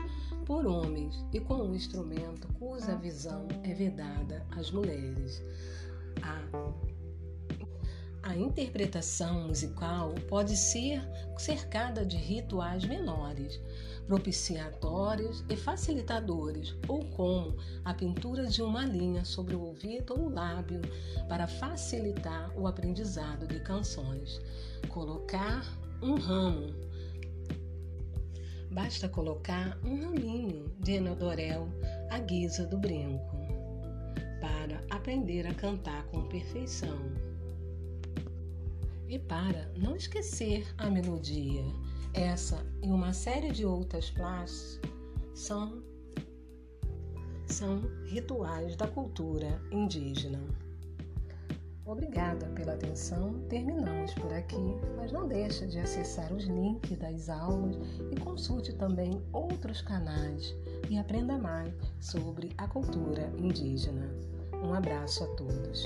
por 0.46 0.66
homens 0.66 1.22
e 1.30 1.40
com 1.40 1.56
um 1.56 1.74
instrumento 1.74 2.48
cuja 2.54 2.96
visão 2.96 3.46
é 3.62 3.74
vedada 3.74 4.46
às 4.56 4.70
mulheres. 4.70 5.42
A 6.22 6.93
a 8.24 8.34
interpretação 8.34 9.48
musical 9.48 10.14
pode 10.28 10.56
ser 10.56 11.02
cercada 11.36 12.06
de 12.06 12.16
rituais 12.16 12.82
menores, 12.84 13.60
propiciatórios 14.06 15.44
e 15.50 15.56
facilitadores, 15.56 16.74
ou 16.88 17.04
como 17.10 17.54
a 17.84 17.92
pintura 17.92 18.46
de 18.46 18.62
uma 18.62 18.86
linha 18.86 19.26
sobre 19.26 19.54
o 19.54 19.60
ouvido 19.60 20.14
ou 20.14 20.26
o 20.26 20.28
lábio 20.30 20.80
para 21.28 21.46
facilitar 21.46 22.50
o 22.58 22.66
aprendizado 22.66 23.46
de 23.46 23.60
canções. 23.60 24.40
Colocar 24.88 25.62
um 26.02 26.14
ramo. 26.14 26.74
Basta 28.70 29.06
colocar 29.06 29.78
um 29.84 30.02
raminho 30.02 30.72
de 30.80 30.92
enodorel 30.92 31.68
à 32.10 32.18
guisa 32.18 32.66
do 32.66 32.78
brinco 32.78 33.36
para 34.40 34.82
aprender 34.90 35.46
a 35.46 35.54
cantar 35.54 36.04
com 36.06 36.26
perfeição. 36.26 37.33
E 39.14 39.18
para 39.20 39.70
não 39.76 39.94
esquecer 39.94 40.66
a 40.76 40.90
melodia, 40.90 41.62
essa 42.12 42.66
e 42.82 42.88
uma 42.88 43.12
série 43.12 43.52
de 43.52 43.64
outras 43.64 44.10
plásticas 44.10 44.80
são, 45.32 45.84
são 47.46 47.80
rituais 48.06 48.74
da 48.74 48.88
cultura 48.88 49.62
indígena. 49.70 50.42
Obrigada 51.86 52.46
pela 52.56 52.74
atenção. 52.74 53.38
Terminamos 53.48 54.12
por 54.14 54.32
aqui, 54.32 54.74
mas 54.96 55.12
não 55.12 55.28
deixe 55.28 55.64
de 55.68 55.78
acessar 55.78 56.32
os 56.32 56.46
links 56.46 56.98
das 56.98 57.28
aulas 57.28 57.76
e 58.10 58.18
consulte 58.18 58.72
também 58.72 59.22
outros 59.32 59.80
canais 59.80 60.56
e 60.90 60.98
aprenda 60.98 61.38
mais 61.38 61.72
sobre 62.00 62.50
a 62.58 62.66
cultura 62.66 63.32
indígena. 63.38 64.10
Um 64.64 64.74
abraço 64.74 65.22
a 65.22 65.28
todos. 65.36 65.84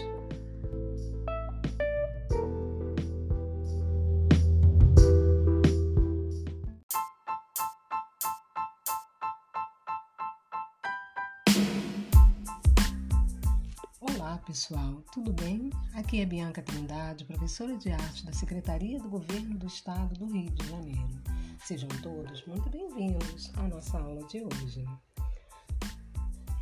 Pessoal, 14.49 15.05
tudo 15.13 15.31
bem? 15.31 15.69
Aqui 15.93 16.23
é 16.23 16.25
Bianca 16.25 16.63
Trindade, 16.63 17.27
professora 17.27 17.77
de 17.77 17.91
arte 17.93 18.25
da 18.25 18.33
Secretaria 18.33 18.99
do 18.99 19.07
Governo 19.07 19.59
do 19.59 19.67
Estado 19.67 20.15
do 20.15 20.25
Rio 20.25 20.51
de 20.53 20.67
Janeiro. 20.67 21.21
Sejam 21.63 21.89
todos 22.03 22.47
muito 22.47 22.71
bem-vindos 22.71 23.53
à 23.59 23.69
nossa 23.69 23.99
aula 23.99 24.27
de 24.27 24.43
hoje. 24.43 24.87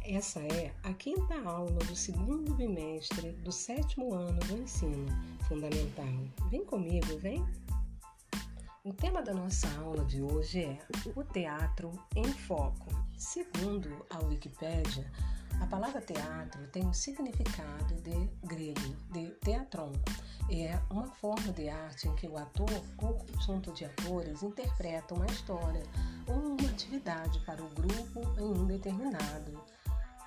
Essa 0.05 0.41
é 0.41 0.75
a 0.83 0.93
quinta 0.95 1.41
aula 1.49 1.79
do 1.79 1.95
segundo 1.95 2.57
bimestre 2.57 3.31
do 3.45 3.53
sétimo 3.53 4.13
ano 4.15 4.41
do 4.41 4.59
ensino 4.63 5.07
fundamental. 5.47 6.13
Vem 6.51 6.65
comigo, 6.65 7.17
vem? 7.21 7.47
O 8.83 8.93
tema 8.93 9.23
da 9.23 9.33
nossa 9.33 9.69
aula 9.79 10.05
de 10.07 10.21
hoje 10.21 10.65
é 10.65 10.79
o 11.15 11.23
teatro 11.23 11.93
em 12.17 12.25
foco. 12.33 12.91
Segundo 13.17 14.05
a 14.11 14.19
Wikipédia, 14.25 15.09
a 15.61 15.67
palavra 15.67 16.01
teatro 16.01 16.67
tem 16.69 16.85
um 16.85 16.93
significado 16.93 17.95
de 18.03 18.31
grego, 18.45 18.97
de 19.11 19.27
teatron, 19.41 19.93
é 20.51 20.79
uma 20.91 21.07
forma 21.07 21.53
de 21.53 21.69
arte 21.69 22.09
em 22.09 22.15
que 22.15 22.29
o 22.29 22.37
ator 22.37 22.71
ou 22.99 23.15
conjunto 23.15 23.73
de 23.73 23.85
atores 23.85 24.43
interpreta 24.43 25.15
uma 25.15 25.27
história 25.27 25.83
ou 26.27 26.35
uma 26.35 26.69
atividade 26.69 27.39
para 27.41 27.63
o 27.63 27.69
grupo 27.71 28.21
em 28.39 28.45
um 28.45 28.67
determinado 28.67 29.61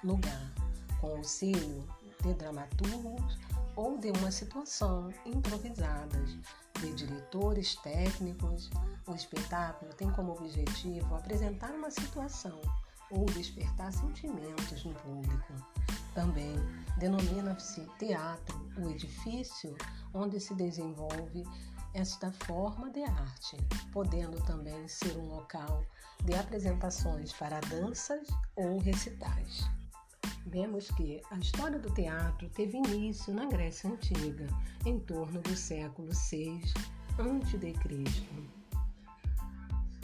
lugar, 0.03 0.51
com 0.99 1.17
auxílio 1.17 1.87
de 2.21 2.33
dramaturgos 2.33 3.37
ou 3.75 3.97
de 3.97 4.11
uma 4.11 4.31
situação 4.31 5.09
improvisadas, 5.25 6.37
de 6.81 6.93
diretores 6.93 7.75
técnicos. 7.77 8.69
O 9.07 9.13
espetáculo 9.13 9.93
tem 9.93 10.11
como 10.11 10.33
objetivo 10.33 11.15
apresentar 11.15 11.71
uma 11.71 11.89
situação 11.89 12.59
ou 13.11 13.25
despertar 13.25 13.91
sentimentos 13.91 14.83
no 14.83 14.93
público. 14.95 15.53
Também 16.13 16.55
denomina-se 16.97 17.85
teatro 17.97 18.69
o 18.77 18.89
edifício 18.89 19.75
onde 20.13 20.39
se 20.39 20.53
desenvolve 20.55 21.43
esta 21.93 22.31
forma 22.31 22.89
de 22.91 23.03
arte, 23.03 23.57
podendo 23.91 24.41
também 24.43 24.87
ser 24.87 25.17
um 25.17 25.27
local 25.27 25.83
de 26.23 26.35
apresentações 26.35 27.33
para 27.33 27.59
danças 27.61 28.27
ou 28.55 28.77
recitais. 28.79 29.63
Vemos 30.45 30.89
que 30.91 31.21
a 31.31 31.37
história 31.37 31.79
do 31.79 31.93
teatro 31.93 32.49
teve 32.49 32.77
início 32.77 33.33
na 33.33 33.45
Grécia 33.45 33.89
Antiga, 33.89 34.47
em 34.85 34.99
torno 34.99 35.41
do 35.41 35.55
século 35.55 36.09
VI 36.11 36.61
a.C. 37.19 38.58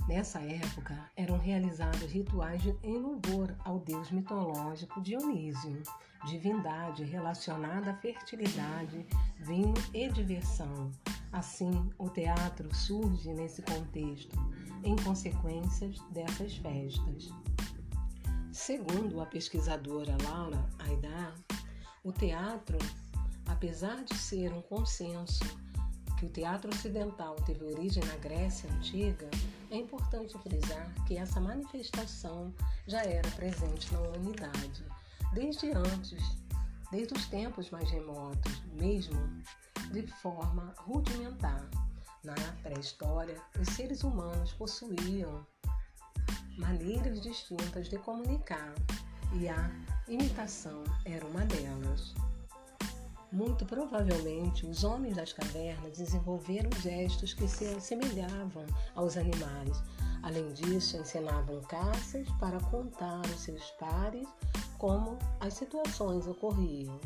Nessa 0.08 0.40
época, 0.40 1.10
eram 1.16 1.40
realizados 1.40 2.12
rituais 2.12 2.62
em 2.84 2.98
louvor 2.98 3.56
ao 3.66 3.80
deus 3.80 4.12
mitológico 4.12 5.02
Dionísio, 5.02 5.82
divindade 6.28 7.04
relacionada 7.04 7.90
à 7.90 7.96
fertilidade, 7.96 9.04
vinho 9.40 9.74
e 9.96 10.08
diversão. 10.10 10.92
Assim, 11.32 11.90
o 11.98 12.08
teatro 12.08 12.74
surge 12.74 13.34
nesse 13.34 13.64
contexto, 13.64 14.38
em 14.84 14.96
consequência 14.98 15.92
dessas 16.12 16.56
festas. 16.58 17.30
Segundo 18.52 19.20
a 19.22 19.26
pesquisadora 19.26 20.16
Laura 20.24 20.70
Aidar, 20.88 21.36
o 22.04 22.12
teatro, 22.12 22.78
apesar 23.48 24.04
de 24.04 24.16
ser 24.16 24.54
um 24.54 24.62
consenso 24.62 25.44
que 26.20 26.28
o 26.28 26.30
teatro 26.30 26.70
ocidental 26.74 27.36
teve 27.38 27.66
origem 27.66 28.04
na 28.06 28.16
Grécia 28.18 28.72
Antiga, 28.72 29.30
é 29.76 29.80
importante 29.80 30.38
frisar 30.40 30.94
que 31.06 31.18
essa 31.18 31.40
manifestação 31.40 32.54
já 32.88 33.04
era 33.04 33.30
presente 33.32 33.92
na 33.94 34.00
humanidade 34.00 34.86
desde 35.34 35.72
antes, 35.72 36.38
desde 36.92 37.14
os 37.14 37.26
tempos 37.26 37.70
mais 37.72 37.90
remotos, 37.90 38.64
mesmo 38.74 39.20
de 39.92 40.08
forma 40.08 40.74
rudimentar. 40.78 41.70
Na 42.24 42.36
pré-história, 42.64 43.40
os 43.60 43.68
seres 43.70 44.04
humanos 44.04 44.54
possuíam 44.54 45.46
maneiras 46.58 47.22
distintas 47.22 47.90
de 47.90 47.98
comunicar 47.98 48.74
e 49.34 49.50
a 49.50 49.70
imitação 50.08 50.84
era 51.04 51.26
uma 51.26 51.46
delas. 51.46 52.16
Muito 53.36 53.66
provavelmente, 53.66 54.66
os 54.66 54.86
homens 54.86 55.18
das 55.18 55.34
cavernas 55.34 55.98
desenvolveram 55.98 56.70
gestos 56.80 57.34
que 57.34 57.46
se 57.50 57.66
assemelhavam 57.66 58.66
aos 58.96 59.18
animais. 59.18 59.84
Além 60.24 60.54
disso, 60.54 60.96
ensinavam 60.96 61.60
caças 61.64 62.26
para 62.40 62.58
contar 62.72 63.18
aos 63.18 63.42
seus 63.42 63.72
pares 63.72 64.26
como 64.78 65.20
as 65.42 65.54
situações 65.54 66.26
ocorriam. 66.28 66.98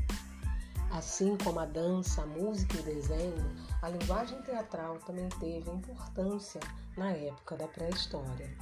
Assim 0.91 1.36
como 1.43 1.61
a 1.61 1.65
dança, 1.65 2.21
a 2.21 2.27
música 2.27 2.77
e 2.77 2.82
o 2.82 2.84
desenho, 2.84 3.55
a 3.82 3.89
linguagem 3.89 4.39
teatral 4.43 4.99
também 4.99 5.30
teve 5.39 5.71
importância 5.71 6.61
na 6.95 7.09
época 7.09 7.57
da 7.57 7.67
pré-história. 7.67 8.55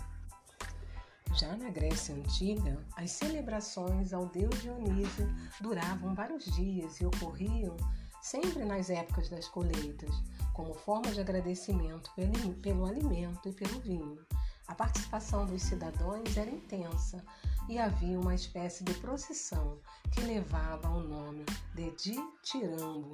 Já 1.35 1.55
na 1.55 1.69
Grécia 1.69 2.15
Antiga, 2.15 2.83
as 2.95 3.11
celebrações 3.11 4.13
ao 4.13 4.25
deus 4.27 4.61
Dionísio 4.61 5.27
duravam 5.61 6.15
vários 6.15 6.45
dias 6.45 6.99
e 6.99 7.05
ocorriam 7.05 7.77
sempre 8.21 8.65
nas 8.65 8.89
épocas 8.89 9.29
das 9.29 9.47
colheitas, 9.47 10.09
como 10.53 10.73
forma 10.73 11.11
de 11.11 11.21
agradecimento 11.21 12.11
pelo, 12.15 12.53
pelo 12.55 12.85
alimento 12.85 13.49
e 13.49 13.53
pelo 13.53 13.79
vinho. 13.79 14.25
A 14.67 14.75
participação 14.75 15.45
dos 15.45 15.61
cidadãos 15.61 16.35
era 16.35 16.49
intensa 16.49 17.23
e 17.69 17.77
havia 17.77 18.19
uma 18.19 18.35
espécie 18.35 18.83
de 18.83 18.93
procissão 18.95 19.79
que 20.11 20.21
levava 20.21 20.89
o 20.89 21.01
nome 21.01 21.45
de 21.75 21.91
Ditirambo. 21.91 23.13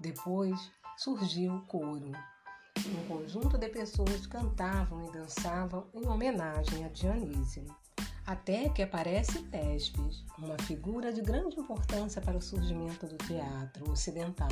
Depois 0.00 0.58
surgiu 0.96 1.54
o 1.54 1.66
coro, 1.66 2.10
um 2.86 3.06
conjunto 3.06 3.56
de 3.56 3.68
pessoas 3.68 4.26
cantavam 4.26 5.04
e 5.06 5.12
dançavam 5.12 5.86
em 5.94 6.06
homenagem 6.06 6.84
a 6.84 6.88
Dionísio. 6.88 7.64
Até 8.26 8.68
que 8.70 8.82
aparece 8.82 9.42
Tespes, 9.44 10.24
uma 10.38 10.56
figura 10.62 11.12
de 11.12 11.20
grande 11.20 11.58
importância 11.58 12.20
para 12.20 12.36
o 12.36 12.42
surgimento 12.42 13.06
do 13.06 13.16
teatro 13.18 13.90
ocidental. 13.90 14.48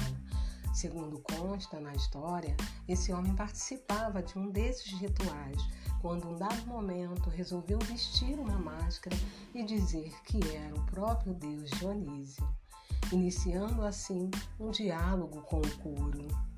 Segundo 0.74 1.18
consta 1.20 1.80
na 1.80 1.92
história, 1.92 2.56
esse 2.88 3.12
homem 3.12 3.34
participava 3.34 4.22
de 4.22 4.38
um 4.38 4.50
desses 4.50 4.92
rituais, 4.92 5.58
quando 6.00 6.28
um 6.28 6.36
dado 6.36 6.66
momento 6.66 7.28
resolveu 7.28 7.78
vestir 7.80 8.38
uma 8.38 8.58
máscara 8.58 9.16
e 9.54 9.62
dizer 9.64 10.12
que 10.24 10.40
era 10.54 10.74
o 10.74 10.86
próprio 10.86 11.34
deus 11.34 11.70
Dionísio, 11.70 12.46
iniciando 13.12 13.82
assim 13.82 14.30
um 14.58 14.70
diálogo 14.70 15.42
com 15.42 15.60
o 15.60 15.78
coro. 15.78 16.51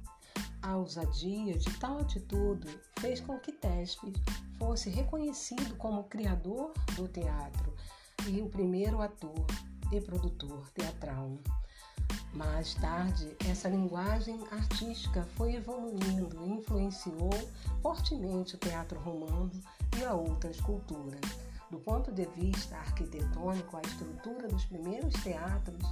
A 0.66 0.78
ousadia 0.78 1.58
de 1.58 1.78
tal 1.78 1.98
atitude 1.98 2.80
fez 2.98 3.20
com 3.20 3.38
que 3.38 3.52
Tespes 3.52 4.14
fosse 4.58 4.88
reconhecido 4.88 5.76
como 5.76 6.04
criador 6.04 6.72
do 6.96 7.06
teatro 7.06 7.74
e 8.26 8.40
o 8.40 8.48
primeiro 8.48 9.02
ator 9.02 9.44
e 9.92 10.00
produtor 10.00 10.66
teatral. 10.70 11.36
Mais 12.32 12.72
tarde, 12.76 13.36
essa 13.46 13.68
linguagem 13.68 14.40
artística 14.50 15.28
foi 15.36 15.54
evoluindo 15.56 16.42
e 16.42 16.52
influenciou 16.52 17.30
fortemente 17.82 18.54
o 18.54 18.58
teatro 18.58 18.98
romano 19.00 19.50
e 19.98 20.02
a 20.02 20.14
outras 20.14 20.58
culturas. 20.62 21.20
Do 21.70 21.78
ponto 21.78 22.10
de 22.10 22.24
vista 22.28 22.74
arquitetônico, 22.76 23.76
a 23.76 23.82
estrutura 23.82 24.48
dos 24.48 24.64
primeiros 24.64 25.12
teatros 25.22 25.84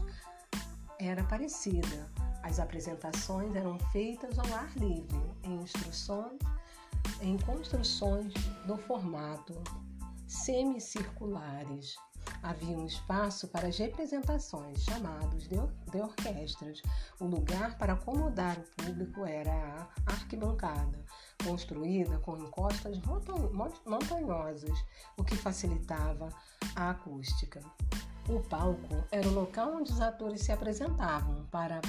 era 0.98 1.22
parecida, 1.24 2.10
as 2.42 2.58
apresentações 2.58 3.54
eram 3.54 3.78
feitas 3.90 4.38
ao 4.38 4.46
ar 4.54 4.70
livre, 4.76 5.20
em 5.44 5.62
instruções, 5.62 6.38
em 7.20 7.38
construções 7.38 8.32
do 8.66 8.76
formato 8.76 9.54
semicirculares. 10.26 11.96
Havia 12.42 12.76
um 12.76 12.86
espaço 12.86 13.48
para 13.48 13.68
as 13.68 13.78
representações, 13.78 14.82
chamados 14.82 15.48
de, 15.48 15.56
de 15.90 16.00
orquestras. 16.00 16.80
O 17.20 17.26
lugar 17.26 17.76
para 17.78 17.92
acomodar 17.92 18.58
o 18.58 18.82
público 18.82 19.24
era 19.24 19.52
a 20.06 20.12
arquibancada, 20.12 21.04
construída 21.44 22.18
com 22.18 22.36
encostas 22.38 23.00
montanhosas, 23.84 24.84
o 25.16 25.24
que 25.24 25.36
facilitava 25.36 26.28
a 26.74 26.90
acústica. 26.90 27.60
O 28.28 28.40
palco 28.40 29.04
era 29.10 29.26
o 29.26 29.34
local 29.34 29.74
onde 29.74 29.92
os 29.92 30.00
atores 30.00 30.42
se 30.42 30.52
apresentavam 30.52 31.44
para 31.50 31.80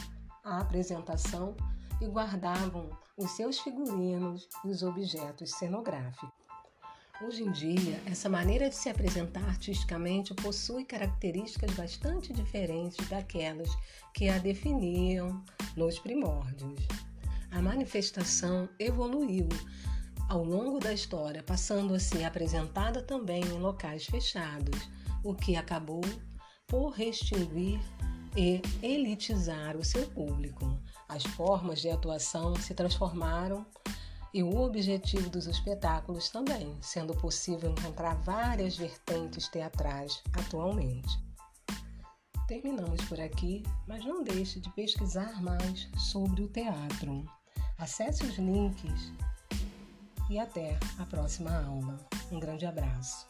a 0.44 0.60
apresentação 0.60 1.56
e 2.02 2.06
guardavam 2.06 2.90
os 3.18 3.32
seus 3.32 3.60
figurinos 3.60 4.48
e 4.66 4.70
os 4.70 4.84
objetos 4.84 5.52
cenográficos. 5.52 6.44
Hoje 7.22 7.44
em 7.44 7.52
dia, 7.52 8.02
essa 8.06 8.28
maneira 8.28 8.70
de 8.70 8.76
se 8.76 8.90
apresentar 8.90 9.46
artisticamente 9.46 10.34
possui 10.34 10.84
características 10.84 11.72
bastante 11.72 12.34
diferentes 12.34 13.08
daquelas 13.08 13.70
que 14.14 14.28
a 14.28 14.38
definiam 14.38 15.42
nos 15.78 16.00
primórdios. 16.00 16.80
A 17.52 17.62
manifestação 17.62 18.68
evoluiu 18.78 19.48
ao 20.28 20.44
longo 20.44 20.80
da 20.80 20.92
história, 20.92 21.44
passando 21.44 21.94
a 21.94 22.00
ser 22.00 22.26
apresentada 22.26 23.02
também 23.02 23.44
em 23.44 23.60
locais 23.60 24.06
fechados, 24.06 24.90
o 25.24 25.34
que 25.34 25.56
acabou 25.56 26.02
por 26.68 26.90
restringir 26.90 27.80
e 28.36 28.62
elitizar 28.82 29.78
o 29.78 29.84
seu 29.84 30.08
público. 30.10 30.80
As 31.08 31.24
formas 31.24 31.82
de 31.82 31.90
atuação 31.90 32.56
se 32.56 32.74
transformaram 32.74 33.66
e 34.34 34.42
o 34.42 34.58
objetivo 34.58 35.30
dos 35.30 35.46
espetáculos 35.46 36.30
também, 36.30 36.76
sendo 36.82 37.14
possível 37.14 37.70
encontrar 37.72 38.16
várias 38.16 38.76
vertentes 38.76 39.48
teatrais 39.48 40.24
atualmente. 40.34 41.22
Terminamos 42.48 43.04
por 43.06 43.20
aqui, 43.22 43.64
mas 43.88 44.04
não 44.04 44.24
deixe 44.24 44.60
de 44.60 44.70
pesquisar 44.72 45.42
mais 45.42 45.88
sobre 45.98 46.44
o 46.44 46.48
teatro. 46.48 47.26
Acesse 47.78 48.26
os 48.26 48.38
links 48.38 49.12
e 50.30 50.40
até 50.40 50.78
a 50.98 51.06
próxima 51.06 51.52
aula. 51.64 52.00
Um 52.32 52.40
grande 52.40 52.66
abraço. 52.66 53.28